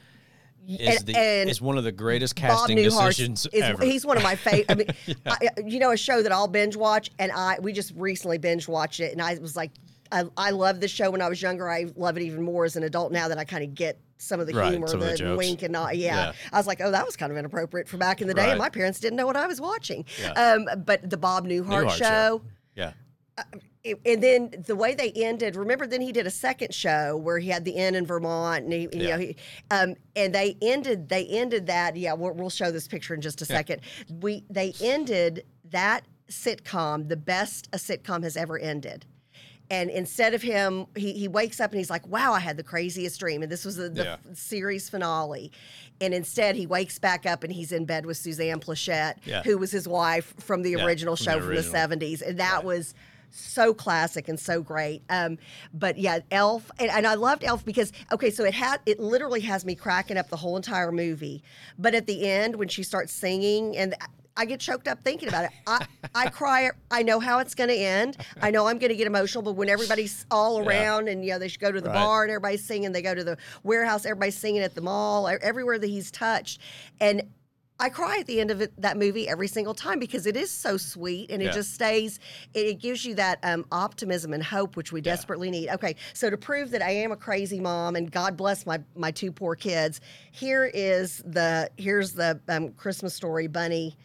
is 0.67 0.97
and- 0.97 1.05
the 1.07 1.17
and 1.17 1.49
is 1.49 1.61
one 1.61 1.77
of 1.77 1.83
the 1.83 1.91
greatest 1.91 2.35
casting 2.35 2.75
decisions 2.77 3.47
is 3.53 3.63
ever. 3.63 3.83
he's 3.83 4.05
one 4.05 4.17
of 4.17 4.23
my 4.23 4.35
favorite. 4.35 4.65
I 4.69 4.75
mean, 4.75 5.17
I, 5.25 5.49
you 5.65 5.79
know, 5.79 5.91
a 5.91 5.97
show 5.97 6.21
that 6.21 6.31
I'll 6.31 6.47
binge 6.47 6.75
watch, 6.75 7.09
and 7.19 7.31
I 7.31 7.57
we 7.61 7.73
just 7.73 7.93
recently 7.95 8.37
binge 8.37 8.67
watched 8.67 8.99
it, 8.99 9.11
and 9.13 9.21
I 9.21 9.35
was 9.39 9.55
like, 9.55 9.71
I, 10.11 10.23
I 10.35 10.51
loved 10.51 10.81
this 10.81 10.91
show 10.91 11.09
when 11.11 11.21
I 11.21 11.29
was 11.29 11.41
younger. 11.41 11.69
I 11.69 11.85
love 11.95 12.17
it 12.17 12.23
even 12.23 12.43
more 12.43 12.65
as 12.65 12.75
an 12.75 12.83
adult 12.83 13.11
now 13.11 13.27
that 13.27 13.37
I 13.37 13.43
kind 13.45 13.63
of 13.63 13.73
get 13.75 13.99
some 14.19 14.39
of 14.39 14.47
the 14.47 14.53
Right, 14.53 14.71
humor, 14.71 14.87
the 14.87 14.97
the, 14.97 15.35
wink 15.37 15.61
and 15.61 15.75
all. 15.75 15.93
Yeah. 15.93 16.15
Yeah. 16.15 16.31
I 16.51 16.57
was 16.57 16.65
like, 16.65 16.81
oh, 16.81 16.89
that 16.91 17.05
was 17.05 17.15
kind 17.15 17.31
of 17.31 17.37
inappropriate 17.37 17.87
for 17.87 17.97
back 17.97 18.21
in 18.21 18.27
the 18.27 18.33
day, 18.33 18.43
Right. 18.43 18.49
and 18.51 18.59
my 18.59 18.69
parents 18.69 18.99
didn't 18.99 19.15
know 19.15 19.27
what 19.27 19.35
I 19.37 19.45
was 19.47 19.61
watching. 19.61 20.05
Yeah. 20.21 20.31
Um, 20.31 20.67
but 20.85 21.07
the 21.09 21.17
Bob 21.17 21.45
Newhart, 21.45 21.85
Newhart 21.85 21.97
show. 21.97 22.41
Yeah. 22.75 22.93
And 24.05 24.21
then 24.21 24.63
the 24.65 24.75
way 24.75 24.95
they 24.95 25.11
ended, 25.11 25.55
remember, 25.55 25.87
then 25.87 26.01
he 26.01 26.11
did 26.11 26.27
a 26.27 26.31
second 26.31 26.73
show 26.73 27.15
where 27.15 27.39
he 27.39 27.47
had 27.49 27.63
the 27.63 27.71
inn 27.71 27.95
in 27.95 28.05
Vermont, 28.05 28.65
and 28.65 28.73
he, 28.73 28.81
you 28.81 28.89
Yeah. 28.93 29.15
know, 29.15 29.17
he, 29.19 29.35
um, 29.71 29.95
and 30.15 30.35
they 30.35 30.57
ended, 30.61 31.07
they 31.07 31.25
ended 31.25 31.67
that. 31.67 31.95
Yeah, 31.95 32.13
we'll, 32.13 32.33
we'll 32.33 32.49
show 32.49 32.69
this 32.71 32.87
picture 32.87 33.13
in 33.13 33.21
just 33.21 33.41
a 33.41 33.45
second. 33.45 33.81
We 34.19 34.43
they 34.49 34.73
ended 34.81 35.45
that 35.69 36.05
sitcom 36.29 37.07
the 37.07 37.15
best 37.15 37.69
a 37.71 37.77
sitcom 37.77 38.23
has 38.23 38.35
ever 38.35 38.57
ended. 38.59 39.05
And 39.69 39.89
instead 39.89 40.33
of 40.33 40.41
him, 40.41 40.85
he, 40.95 41.11
he 41.11 41.27
wakes 41.27 41.59
up 41.59 41.71
and 41.71 41.77
he's 41.77 41.89
like, 41.89 42.07
"Wow, 42.07 42.31
I 42.31 42.39
had 42.39 42.55
the 42.55 42.63
craziest 42.63 43.19
dream." 43.19 43.43
And 43.43 43.51
this 43.51 43.65
was 43.65 43.75
the, 43.75 43.89
the 43.89 44.03
Yeah. 44.03 44.15
f- 44.31 44.37
series 44.37 44.89
finale. 44.89 45.51
And 45.99 46.13
instead, 46.13 46.55
he 46.55 46.65
wakes 46.65 46.99
back 46.99 47.25
up 47.25 47.43
and 47.43 47.51
he's 47.51 47.73
in 47.73 47.83
bed 47.85 48.05
with 48.05 48.15
Suzanne 48.15 48.61
Pleshette, 48.61 49.15
Yeah. 49.25 49.43
who 49.43 49.57
was 49.57 49.71
his 49.71 49.85
wife 49.87 50.33
from 50.39 50.61
the 50.63 50.71
Yeah, 50.71 50.85
original 50.85 51.17
from 51.17 51.25
show 51.25 51.39
the 51.39 51.45
from 51.45 51.55
the 51.55 51.61
'70s, 52.05 52.21
and 52.21 52.39
that 52.39 52.63
was 52.63 52.93
so 53.31 53.73
classic 53.73 54.27
and 54.27 54.39
so 54.39 54.61
great. 54.61 55.01
Um, 55.09 55.37
but 55.73 55.97
yeah, 55.97 56.19
Elf, 56.31 56.71
and, 56.79 56.89
and 56.89 57.05
I 57.07 57.15
loved 57.15 57.43
Elf 57.43 57.63
because 57.65 57.91
okay, 58.11 58.29
so 58.29 58.43
it 58.43 58.53
had 58.53 58.79
it 58.85 58.99
literally 58.99 59.41
has 59.41 59.65
me 59.65 59.75
cracking 59.75 60.17
up 60.17 60.29
the 60.29 60.37
whole 60.37 60.55
entire 60.57 60.91
movie. 60.91 61.43
But 61.77 61.93
at 61.95 62.07
the 62.07 62.27
end, 62.27 62.55
when 62.55 62.67
she 62.67 62.83
starts 62.83 63.11
singing, 63.13 63.75
and 63.77 63.95
I 64.39 64.45
get 64.45 64.59
choked 64.59 64.87
up 64.87 65.01
thinking 65.03 65.27
about 65.29 65.45
it. 65.45 65.51
I, 65.65 65.85
I 66.13 66.27
cry. 66.29 66.69
I 66.91 67.01
know 67.01 67.19
how 67.19 67.39
it's 67.39 67.55
going 67.55 67.69
to 67.71 67.75
end. 67.75 68.17
I 68.39 68.51
know 68.51 68.67
I'm 68.67 68.77
going 68.77 68.91
to 68.91 68.95
get 68.95 69.07
emotional. 69.07 69.41
But 69.41 69.53
when 69.53 69.67
everybody's 69.67 70.27
all 70.29 70.61
Yeah. 70.61 70.67
around, 70.69 71.07
and 71.07 71.25
you 71.25 71.31
know 71.31 71.39
they 71.39 71.47
should 71.47 71.59
go 71.59 71.71
to 71.71 71.81
the 71.81 71.89
Right. 71.89 71.95
bar, 71.95 72.21
and 72.23 72.31
everybody's 72.31 72.63
singing. 72.63 72.91
They 72.91 73.01
go 73.01 73.15
to 73.15 73.23
the 73.23 73.37
warehouse. 73.63 74.05
Everybody's 74.05 74.37
singing 74.37 74.61
at 74.61 74.75
the 74.75 74.81
mall. 74.81 75.27
Everywhere 75.27 75.79
that 75.79 75.87
he's 75.87 76.11
touched, 76.11 76.61
and 76.99 77.23
I 77.79 77.89
cry 77.89 78.17
at 78.19 78.25
the 78.25 78.39
end 78.41 78.49
of 78.49 78.59
it, 78.61 78.73
that 78.81 78.97
movie 78.97 79.27
every 79.29 79.47
single 79.47 79.75
time 79.75 79.99
because 79.99 80.25
it 80.25 80.35
is 80.35 80.49
so 80.49 80.77
sweet 80.77 81.29
and 81.29 81.43
it 81.43 81.45
Yeah. 81.45 81.51
just 81.51 81.73
stays. 81.75 82.19
It, 82.55 82.65
it 82.65 82.79
gives 82.79 83.05
you 83.05 83.13
that 83.15 83.37
um, 83.43 83.65
optimism 83.71 84.33
and 84.33 84.43
hope, 84.43 84.75
which 84.75 84.91
we 84.91 84.99
desperately 84.99 85.51
need. 85.51 85.69
Okay, 85.69 85.95
so 86.13 86.29
to 86.31 86.37
prove 86.37 86.71
that 86.71 86.81
I 86.81 86.89
am 86.89 87.11
a 87.11 87.15
crazy 87.15 87.59
mom 87.59 87.95
and 87.95 88.11
God 88.11 88.35
bless 88.35 88.65
my 88.65 88.79
my 88.95 89.11
two 89.11 89.31
poor 89.31 89.55
kids, 89.55 90.01
here 90.31 90.65
is 90.73 91.21
the 91.25 91.69
here's 91.77 92.13
the 92.13 92.39
um, 92.47 92.69
Christmas 92.71 93.13
story 93.13 93.45
bunny. 93.47 93.95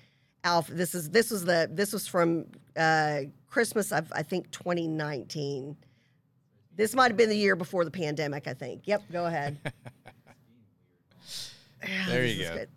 Alf, 0.44 0.66
this 0.66 0.94
is 0.94 1.08
this 1.10 1.30
was 1.30 1.44
the 1.46 1.68
this 1.72 1.92
was 1.94 2.06
from 2.06 2.44
uh, 2.76 3.20
Christmas 3.48 3.90
of 3.90 4.12
I 4.14 4.22
think 4.22 4.50
2019. 4.50 5.76
This 6.76 6.94
might 6.94 7.08
have 7.10 7.16
been 7.16 7.28
the 7.30 7.36
year 7.36 7.54
before 7.56 7.84
the 7.86 7.90
pandemic. 7.90 8.46
I 8.46 8.52
think. 8.54 8.82
Yep. 8.86 9.02
Go 9.12 9.24
ahead. 9.26 9.56
There 12.06 12.24
you 12.24 12.44
go. 12.44 12.54
good. 12.58 12.68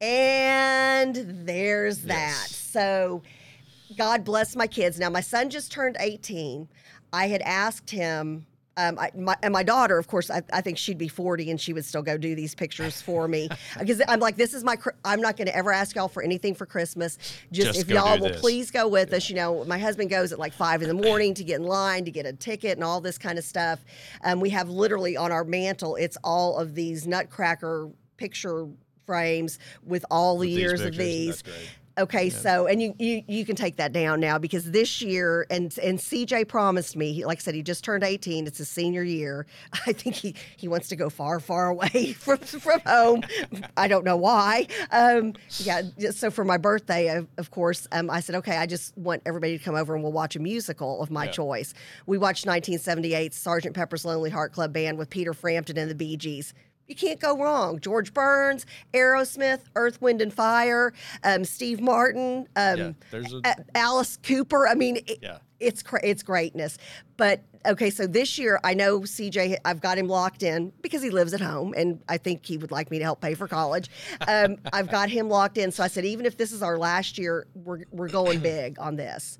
And 0.00 1.46
there's 1.46 1.98
that. 2.02 2.28
Yes. 2.28 2.56
So 2.56 3.22
God 3.96 4.24
bless 4.24 4.56
my 4.56 4.66
kids. 4.66 4.98
Now, 4.98 5.10
my 5.10 5.20
son 5.20 5.50
just 5.50 5.72
turned 5.72 5.96
18. 5.98 6.68
I 7.12 7.28
had 7.28 7.42
asked 7.42 7.90
him, 7.90 8.46
um, 8.78 8.98
I, 8.98 9.10
my, 9.16 9.36
and 9.42 9.54
my 9.54 9.62
daughter, 9.62 9.96
of 9.96 10.06
course, 10.06 10.30
I, 10.30 10.42
I 10.52 10.60
think 10.60 10.76
she'd 10.76 10.98
be 10.98 11.08
40 11.08 11.50
and 11.50 11.58
she 11.58 11.72
would 11.72 11.84
still 11.86 12.02
go 12.02 12.18
do 12.18 12.34
these 12.34 12.54
pictures 12.54 13.00
for 13.00 13.26
me. 13.26 13.48
Because 13.78 14.02
I'm 14.06 14.20
like, 14.20 14.36
this 14.36 14.52
is 14.52 14.64
my, 14.64 14.76
I'm 15.04 15.20
not 15.20 15.36
going 15.36 15.46
to 15.46 15.56
ever 15.56 15.72
ask 15.72 15.96
y'all 15.96 16.08
for 16.08 16.22
anything 16.22 16.54
for 16.54 16.66
Christmas. 16.66 17.16
Just, 17.52 17.68
Just 17.68 17.80
if 17.80 17.88
y'all 17.88 18.18
will 18.18 18.28
this. 18.28 18.40
please 18.40 18.70
go 18.70 18.86
with 18.88 19.12
us. 19.14 19.30
You 19.30 19.36
know, 19.36 19.64
my 19.64 19.78
husband 19.78 20.10
goes 20.10 20.32
at 20.32 20.38
like 20.38 20.52
five 20.52 20.82
in 20.82 20.88
the 20.88 20.94
morning 20.94 21.32
to 21.34 21.44
get 21.44 21.60
in 21.60 21.66
line, 21.66 22.04
to 22.04 22.10
get 22.10 22.26
a 22.26 22.32
ticket, 22.34 22.72
and 22.76 22.84
all 22.84 23.00
this 23.00 23.16
kind 23.16 23.38
of 23.38 23.44
stuff. 23.44 23.80
Um, 24.24 24.40
we 24.40 24.50
have 24.50 24.68
literally 24.68 25.16
on 25.16 25.32
our 25.32 25.44
mantle, 25.44 25.96
it's 25.96 26.18
all 26.24 26.58
of 26.58 26.74
these 26.74 27.06
Nutcracker 27.06 27.90
picture 28.18 28.66
frames 29.06 29.58
with 29.84 30.04
all 30.10 30.38
the 30.38 30.48
With 30.48 30.58
years 30.58 30.80
of 30.82 30.96
these. 30.96 31.42
Okay, 31.98 32.28
so 32.28 32.66
and 32.66 32.82
you, 32.82 32.94
you 32.98 33.22
you 33.26 33.46
can 33.46 33.56
take 33.56 33.76
that 33.76 33.90
down 33.90 34.20
now 34.20 34.36
because 34.36 34.70
this 34.70 35.00
year 35.00 35.46
and 35.48 35.74
and 35.78 35.98
CJ 35.98 36.46
promised 36.46 36.94
me, 36.94 37.14
he, 37.14 37.24
like 37.24 37.38
I 37.38 37.40
said, 37.40 37.54
he 37.54 37.62
just 37.62 37.84
turned 37.84 38.04
18. 38.04 38.46
It's 38.46 38.58
his 38.58 38.68
senior 38.68 39.02
year. 39.02 39.46
I 39.86 39.94
think 39.94 40.14
he 40.14 40.34
he 40.58 40.68
wants 40.68 40.88
to 40.88 40.96
go 40.96 41.08
far, 41.08 41.40
far 41.40 41.68
away 41.68 42.12
from 42.18 42.36
from 42.36 42.80
home. 42.84 43.22
I 43.78 43.88
don't 43.88 44.04
know 44.04 44.18
why. 44.18 44.66
Um, 44.90 45.32
yeah, 45.60 45.80
so 46.10 46.30
for 46.30 46.44
my 46.44 46.58
birthday, 46.58 47.16
of, 47.16 47.28
of 47.38 47.50
course, 47.50 47.88
um, 47.92 48.10
I 48.10 48.20
said, 48.20 48.34
okay, 48.36 48.58
I 48.58 48.66
just 48.66 48.94
want 48.98 49.22
everybody 49.24 49.56
to 49.56 49.64
come 49.64 49.74
over 49.74 49.94
and 49.94 50.02
we'll 50.02 50.12
watch 50.12 50.36
a 50.36 50.40
musical 50.40 51.02
of 51.02 51.10
my 51.10 51.24
Yeah. 51.24 51.30
choice. 51.30 51.72
We 52.04 52.18
watched 52.18 52.44
1978's 52.44 53.38
Sergeant 53.38 53.74
Pepper's 53.74 54.04
Lonely 54.04 54.28
Heart 54.28 54.52
Club 54.52 54.70
Band 54.74 54.98
with 54.98 55.08
Peter 55.08 55.32
Frampton 55.32 55.78
and 55.78 55.90
the 55.90 55.94
Bee 55.94 56.18
Gees. 56.18 56.52
You 56.86 56.94
can't 56.94 57.18
go 57.20 57.36
wrong. 57.36 57.80
George 57.80 58.14
Burns, 58.14 58.64
Aerosmith, 58.94 59.60
Earth, 59.74 60.00
Wind, 60.00 60.20
and 60.22 60.32
Fire, 60.32 60.92
um, 61.24 61.44
Steve 61.44 61.80
Martin, 61.80 62.46
um, 62.56 62.78
Yeah, 62.78 62.92
there's 63.10 63.32
a- 63.32 63.40
A- 63.44 63.56
Alice 63.76 64.16
Cooper. 64.22 64.68
I 64.68 64.74
mean, 64.74 64.98
it, 65.06 65.18
Yeah. 65.20 65.38
it's 65.58 65.82
cra- 65.82 66.00
it's 66.04 66.22
greatness. 66.22 66.78
But 67.16 67.42
okay, 67.66 67.90
so 67.90 68.06
this 68.06 68.38
year 68.38 68.60
I 68.62 68.74
know 68.74 69.00
CJ. 69.00 69.56
I've 69.64 69.80
got 69.80 69.98
him 69.98 70.06
locked 70.06 70.42
in 70.44 70.72
because 70.80 71.02
he 71.02 71.10
lives 71.10 71.34
at 71.34 71.40
home, 71.40 71.74
and 71.76 72.00
I 72.08 72.18
think 72.18 72.46
he 72.46 72.56
would 72.56 72.70
like 72.70 72.90
me 72.90 72.98
to 72.98 73.04
help 73.04 73.20
pay 73.20 73.34
for 73.34 73.48
college. 73.48 73.90
Um, 74.28 74.56
I've 74.72 74.88
got 74.90 75.08
him 75.10 75.28
locked 75.28 75.58
in. 75.58 75.72
So 75.72 75.82
I 75.82 75.88
said, 75.88 76.04
even 76.04 76.24
if 76.24 76.36
this 76.36 76.52
is 76.52 76.62
our 76.62 76.78
last 76.78 77.18
year, 77.18 77.46
we're 77.54 77.82
we're 77.90 78.08
going 78.08 78.38
big 78.54 78.78
on 78.78 78.94
this. 78.96 79.38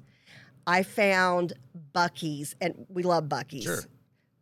I 0.66 0.82
found 0.82 1.52
Buc-ee's, 1.94 2.56
and 2.60 2.86
we 2.88 3.04
love 3.04 3.26
Buc-ee's. 3.28 3.62
Sure. 3.62 3.84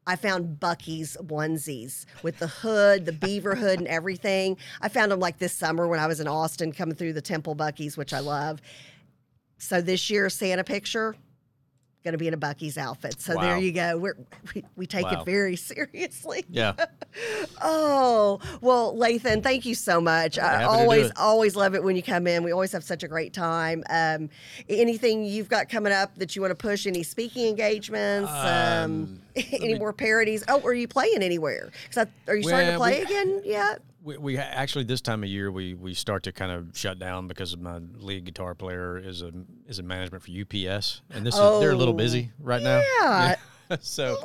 I 0.07 0.17
found 0.17 0.61
Buc-ee's 0.61 1.17
onesies 1.21 2.05
with 2.23 2.39
the 2.39 2.47
hood, 2.47 3.07
the 3.07 3.13
beaver 3.13 3.55
hood, 3.55 3.79
and 3.79 3.89
everything. 3.89 4.57
I 4.81 4.89
found 4.89 5.11
them 5.11 5.21
like 5.21 5.39
this 5.39 5.53
summer 5.53 5.89
when 5.89 6.01
I 6.01 6.07
was 6.07 6.21
in 6.21 6.29
Austin 6.29 6.73
coming 6.73 6.95
through 6.95 7.15
the 7.15 7.23
Temple 7.23 7.57
Buc-ee's, 7.57 7.97
which 7.97 8.13
I 8.13 8.21
love. 8.21 8.61
So 9.59 9.81
this 9.81 10.11
year, 10.11 10.29
Santa 10.29 10.65
picture, 10.65 11.17
going 12.05 12.13
to 12.13 12.19
be 12.19 12.29
in 12.29 12.35
a 12.35 12.39
Buc-ee's 12.39 12.77
outfit. 12.77 13.19
So 13.21 13.35
there 13.41 13.57
you 13.57 13.73
go. 13.73 13.97
We're, 13.97 14.15
we 14.55 14.63
we 14.77 14.87
take 14.87 15.07
Wow. 15.07 15.23
it 15.23 15.25
very 15.25 15.57
seriously. 15.71 16.45
Yeah. 16.51 16.75
Oh, 17.63 18.41
well, 18.61 18.93
Lathan, 18.97 19.41
thank 19.43 19.65
you 19.65 19.77
so 19.77 20.01
much. 20.01 20.37
I 20.37 20.49
Happy 20.61 20.65
always, 20.65 21.13
always 21.17 21.55
love 21.55 21.77
it 21.77 21.83
when 21.83 21.95
you 21.95 22.03
come 22.03 22.27
in. 22.27 22.43
We 22.43 22.51
always 22.53 22.73
have 22.73 22.83
such 22.83 23.05
a 23.05 23.09
great 23.09 23.33
time. 23.33 23.85
Um, 23.89 24.29
anything 24.69 25.25
you've 25.25 25.49
got 25.49 25.69
coming 25.69 25.93
up 25.93 26.17
that 26.17 26.35
you 26.35 26.43
want 26.43 26.51
to 26.51 26.57
push? 26.57 26.87
Any 26.89 27.05
speaking 27.05 27.47
engagements? 27.47 28.31
Um, 28.33 29.21
any 29.37 29.79
more 29.79 29.93
parodies? 29.93 30.43
Oh, 30.49 30.61
are 30.65 30.75
you 30.75 30.89
playing 30.89 31.23
anywhere? 31.23 31.71
'Cause 31.93 32.07
I- 32.27 32.31
are 32.31 32.37
you 32.37 32.43
starting 32.43 32.73
to 32.73 32.77
play 32.79 32.99
we- 32.99 33.05
again 33.05 33.43
yet? 33.45 33.81
We, 34.05 34.19
we 34.19 34.37
actually 34.39 34.85
this 34.85 35.01
time 35.01 35.23
of 35.25 35.31
year 35.31 35.51
we, 35.51 35.73
we 35.75 35.95
start 35.95 36.23
to 36.25 36.33
kind 36.33 36.53
of 36.53 36.77
shut 36.77 36.99
down 36.99 37.27
because 37.27 37.57
my 37.57 37.79
lead 37.97 38.25
guitar 38.27 38.55
player 38.55 38.99
is 38.99 39.23
a 39.23 39.33
is 39.67 39.79
in 39.79 39.87
management 39.87 40.23
for 40.23 40.31
UPS 40.31 41.01
and 41.11 41.25
this 41.27 41.35
is 41.35 41.41
they're 41.61 41.71
a 41.73 41.77
little 41.77 41.95
Oh, 41.95 41.97
busy 41.97 42.31
right 42.39 42.63
now. 42.63 42.83
yeah. 43.01 43.37
so 43.81 44.17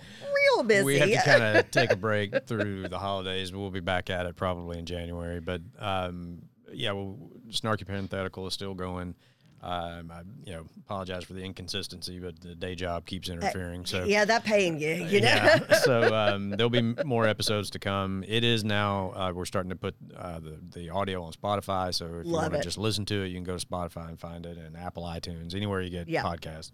Real 0.56 0.64
busy. 0.64 0.84
we 0.84 1.00
have 1.00 1.10
to 1.10 1.22
kind 1.24 1.58
of 1.58 1.72
take 1.72 1.92
a 1.92 1.96
break 1.96 2.46
through 2.46 2.90
the 2.90 3.00
holidays. 3.00 3.54
We'll 3.54 3.70
be 3.72 3.80
back 3.80 4.10
at 4.10 4.26
it 4.26 4.36
probably 4.36 4.80
in 4.80 4.86
January. 4.86 5.40
But 5.40 5.62
um, 5.80 6.40
yeah, 6.74 6.92
well, 6.92 7.18
Snarky 7.50 7.88
Parenthetical 7.88 8.46
is 8.48 8.54
still 8.54 8.74
going. 8.74 9.16
Um, 9.62 10.10
I 10.10 10.22
you 10.46 10.54
know 10.54 10.66
apologize 10.86 11.26
for 11.26 11.34
the 11.34 11.42
inconsistency, 11.44 12.20
but 12.20 12.40
the 12.40 12.56
day 12.56 12.76
job 12.76 13.06
keeps 13.06 13.28
interfering. 13.28 13.86
So 13.86 14.06
yeah, 14.06 14.24
that 14.24 14.46
paying 14.46 14.80
you, 14.80 14.90
you 14.94 15.20
know. 15.22 15.28
yeah. 15.28 15.74
so 15.84 16.16
um, 16.16 16.52
there'll 16.52 16.70
be 16.70 16.82
more 17.04 17.28
episodes 17.28 17.70
to 17.72 17.80
come. 17.80 18.24
It 18.28 18.44
is 18.46 18.64
now 18.64 19.12
uh, 19.16 19.32
we're 19.36 19.44
starting 19.46 19.70
to 19.72 19.76
put 19.76 19.96
uh, 20.16 20.40
the 20.40 20.60
the 20.80 20.90
audio 20.90 21.24
on 21.24 21.34
Spotify. 21.34 21.94
So 21.94 22.06
if 22.22 22.26
you 22.26 22.32
want 22.34 22.54
to 22.54 22.62
just 22.62 22.78
listen 22.78 23.06
to 23.08 23.24
it, 23.24 23.28
you 23.28 23.36
can 23.36 23.44
go 23.44 23.58
to 23.58 23.66
Spotify 23.66 24.08
and 24.08 24.20
find 24.20 24.46
it, 24.46 24.58
and 24.58 24.78
Apple 24.78 25.04
iTunes, 25.04 25.54
anywhere 25.54 25.82
you 25.82 25.90
get 25.90 26.08
Yeah. 26.08 26.24
podcasts. 26.24 26.72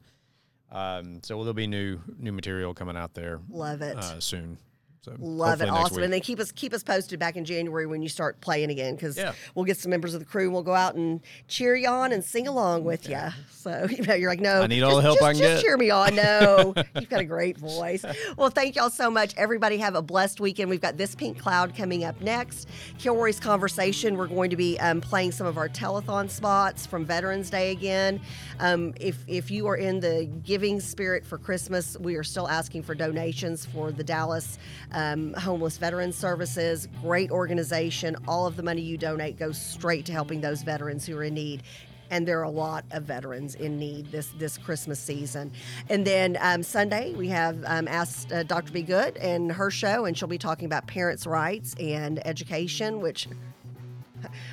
Um, 0.71 1.21
so 1.23 1.37
there'll 1.37 1.53
be 1.53 1.67
new 1.67 1.99
new 2.19 2.31
material 2.31 2.73
coming 2.73 2.97
out 2.97 3.13
there. 3.15 3.39
Love 3.49 3.81
it. 3.81 3.97
uh, 3.97 4.19
soon. 4.19 4.57
So 5.05 5.15
Love 5.19 5.61
it, 5.61 5.69
awesome, 5.69 5.97
and 5.97 6.01
week. 6.05 6.09
then 6.11 6.21
keep 6.21 6.39
us 6.39 6.51
keep 6.51 6.73
us 6.73 6.81
posted 6.83 7.19
back 7.19 7.35
in 7.35 7.45
January 7.45 7.85
when 7.85 8.01
you 8.01 8.09
start 8.09 8.41
playing 8.41 8.71
again, 8.71 8.95
because 8.95 9.15
Yeah. 9.17 9.33
we'll 9.53 9.65
get 9.65 9.77
some 9.77 9.91
members 9.91 10.15
of 10.15 10.19
the 10.19 10.25
crew. 10.25 10.45
and 10.45 10.53
We'll 10.53 10.63
go 10.63 10.73
out 10.73 10.95
and 10.95 11.21
cheer 11.47 11.75
you 11.75 11.87
on 11.89 12.11
and 12.11 12.23
sing 12.23 12.47
along 12.47 12.85
with 12.85 13.07
you. 13.07 13.19
So 13.49 13.85
you 13.91 14.01
know, 14.03 14.15
you're 14.15 14.31
like, 14.31 14.39
no, 14.39 14.61
I 14.63 14.67
need 14.67 14.81
all 14.81 14.95
the 14.95 15.03
help 15.03 15.17
just, 15.19 15.23
I 15.25 15.33
can 15.33 15.41
just 15.41 15.61
get. 15.61 15.61
cheer 15.61 15.77
me 15.77 15.91
on. 15.91 16.15
No, 16.15 16.73
you've 16.99 17.09
got 17.09 17.19
a 17.19 17.25
great 17.25 17.57
voice. 17.57 18.03
Well, 18.35 18.49
thank 18.49 18.75
y'all 18.75 18.89
so 18.89 19.11
much. 19.11 19.35
Everybody 19.37 19.77
have 19.77 19.93
a 19.93 20.01
blessed 20.01 20.39
weekend. 20.39 20.71
We've 20.71 20.81
got 20.81 20.97
this 20.97 21.13
pink 21.13 21.37
cloud 21.37 21.75
coming 21.75 22.03
up 22.03 22.19
next. 22.21 22.67
Kilroy's 22.97 23.39
conversation. 23.39 24.17
We're 24.17 24.25
going 24.27 24.49
to 24.49 24.55
be 24.57 24.79
um, 24.79 25.01
playing 25.01 25.33
some 25.33 25.45
of 25.45 25.57
our 25.59 25.69
telethon 25.69 26.31
spots 26.31 26.87
from 26.87 27.05
Veterans 27.05 27.51
Day 27.51 27.71
again. 27.71 28.19
Um, 28.59 28.93
if 28.99 29.17
if 29.27 29.51
you 29.51 29.67
are 29.67 29.75
in 29.75 29.99
the 29.99 30.25
giving 30.43 30.79
spirit 30.79 31.25
for 31.25 31.37
Christmas, 31.37 31.95
we 31.99 32.15
are 32.15 32.23
still 32.23 32.47
asking 32.47 32.81
for 32.83 32.95
donations 32.95 33.65
for 33.67 33.91
the 33.91 34.03
Dallas 34.03 34.57
um, 34.95 35.33
Homeless 35.33 35.77
Veterans 35.77 36.15
Services. 36.15 36.87
Great 37.01 37.29
organization. 37.29 38.15
All 38.27 38.47
of 38.47 38.55
the 38.55 38.63
money 38.63 38.81
you 38.81 38.97
donate 38.97 39.37
goes 39.37 39.61
straight 39.61 40.05
to 40.05 40.11
helping 40.11 40.41
those 40.41 40.63
veterans 40.63 41.05
who 41.05 41.15
are 41.17 41.23
in 41.23 41.35
need. 41.35 41.63
And 42.09 42.27
there 42.27 42.39
are 42.39 42.43
a 42.43 42.49
lot 42.49 42.85
of 42.91 43.03
veterans 43.03 43.55
in 43.55 43.77
need 43.77 44.11
this 44.11 44.27
this 44.37 44.57
Christmas 44.57 44.99
season. 44.99 45.51
And 45.89 46.05
then 46.05 46.37
um, 46.39 46.63
Sunday 46.63 47.13
we 47.13 47.27
have 47.29 47.63
um, 47.65 47.87
asked 47.87 48.31
uh, 48.31 48.43
Dr. 48.43 48.71
Be 48.71 48.83
Good 48.83 49.17
and 49.17 49.51
her 49.51 49.71
show, 49.71 50.05
and 50.05 50.17
she'll 50.17 50.27
be 50.27 50.37
talking 50.37 50.65
about 50.65 50.87
parents' 50.87 51.25
rights 51.25 51.75
and 51.79 52.25
education, 52.25 53.01
which 53.01 53.27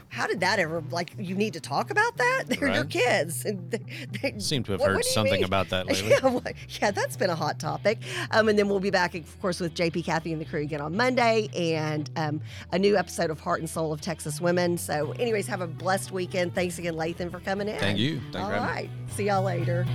how 0.08 0.26
did 0.26 0.40
that 0.40 0.58
ever 0.58 0.82
like 0.90 1.12
you 1.18 1.34
need 1.34 1.52
to 1.52 1.60
talk 1.60 1.90
about 1.90 2.16
that 2.16 2.44
they're 2.48 2.72
your 2.72 2.84
kids 2.84 3.44
and 3.44 3.70
they, 3.70 3.80
they- 4.22 4.38
Seem 4.38 4.62
to 4.64 4.72
have 4.72 4.80
what- 4.80 4.88
heard 4.88 4.96
what 4.96 5.04
something 5.04 5.34
mean? 5.34 5.44
about 5.44 5.68
that 5.70 5.86
lately. 5.88 6.10
yeah, 6.10 6.18
well, 6.22 6.42
yeah 6.80 6.90
that's 6.90 7.16
been 7.16 7.30
a 7.30 7.34
hot 7.34 7.58
topic 7.58 7.98
um, 8.32 8.48
and 8.48 8.58
then 8.58 8.68
we'll 8.68 8.80
be 8.80 8.90
back 8.90 9.14
of 9.14 9.40
course 9.40 9.60
with 9.60 9.74
jp 9.74 10.04
kathy 10.04 10.32
and 10.32 10.40
the 10.40 10.44
crew 10.44 10.62
again 10.62 10.80
on 10.80 10.96
monday 10.96 11.48
and 11.56 12.10
um, 12.16 12.40
a 12.72 12.78
new 12.78 12.96
episode 12.96 13.30
of 13.30 13.40
heart 13.40 13.60
and 13.60 13.68
soul 13.70 13.92
of 13.92 14.00
texas 14.00 14.40
women 14.40 14.76
so 14.78 15.12
anyways 15.18 15.46
have 15.46 15.60
a 15.60 15.66
blessed 15.66 16.12
weekend 16.12 16.54
thanks 16.54 16.78
again 16.78 16.94
lathan 16.94 17.30
for 17.30 17.40
coming 17.40 17.68
in 17.68 17.78
Thank 17.78 17.98
you. 17.98 18.20
All 18.34 18.50
me. 18.74 18.90
see 19.08 19.26
y'all 19.26 19.42
later 19.42 19.86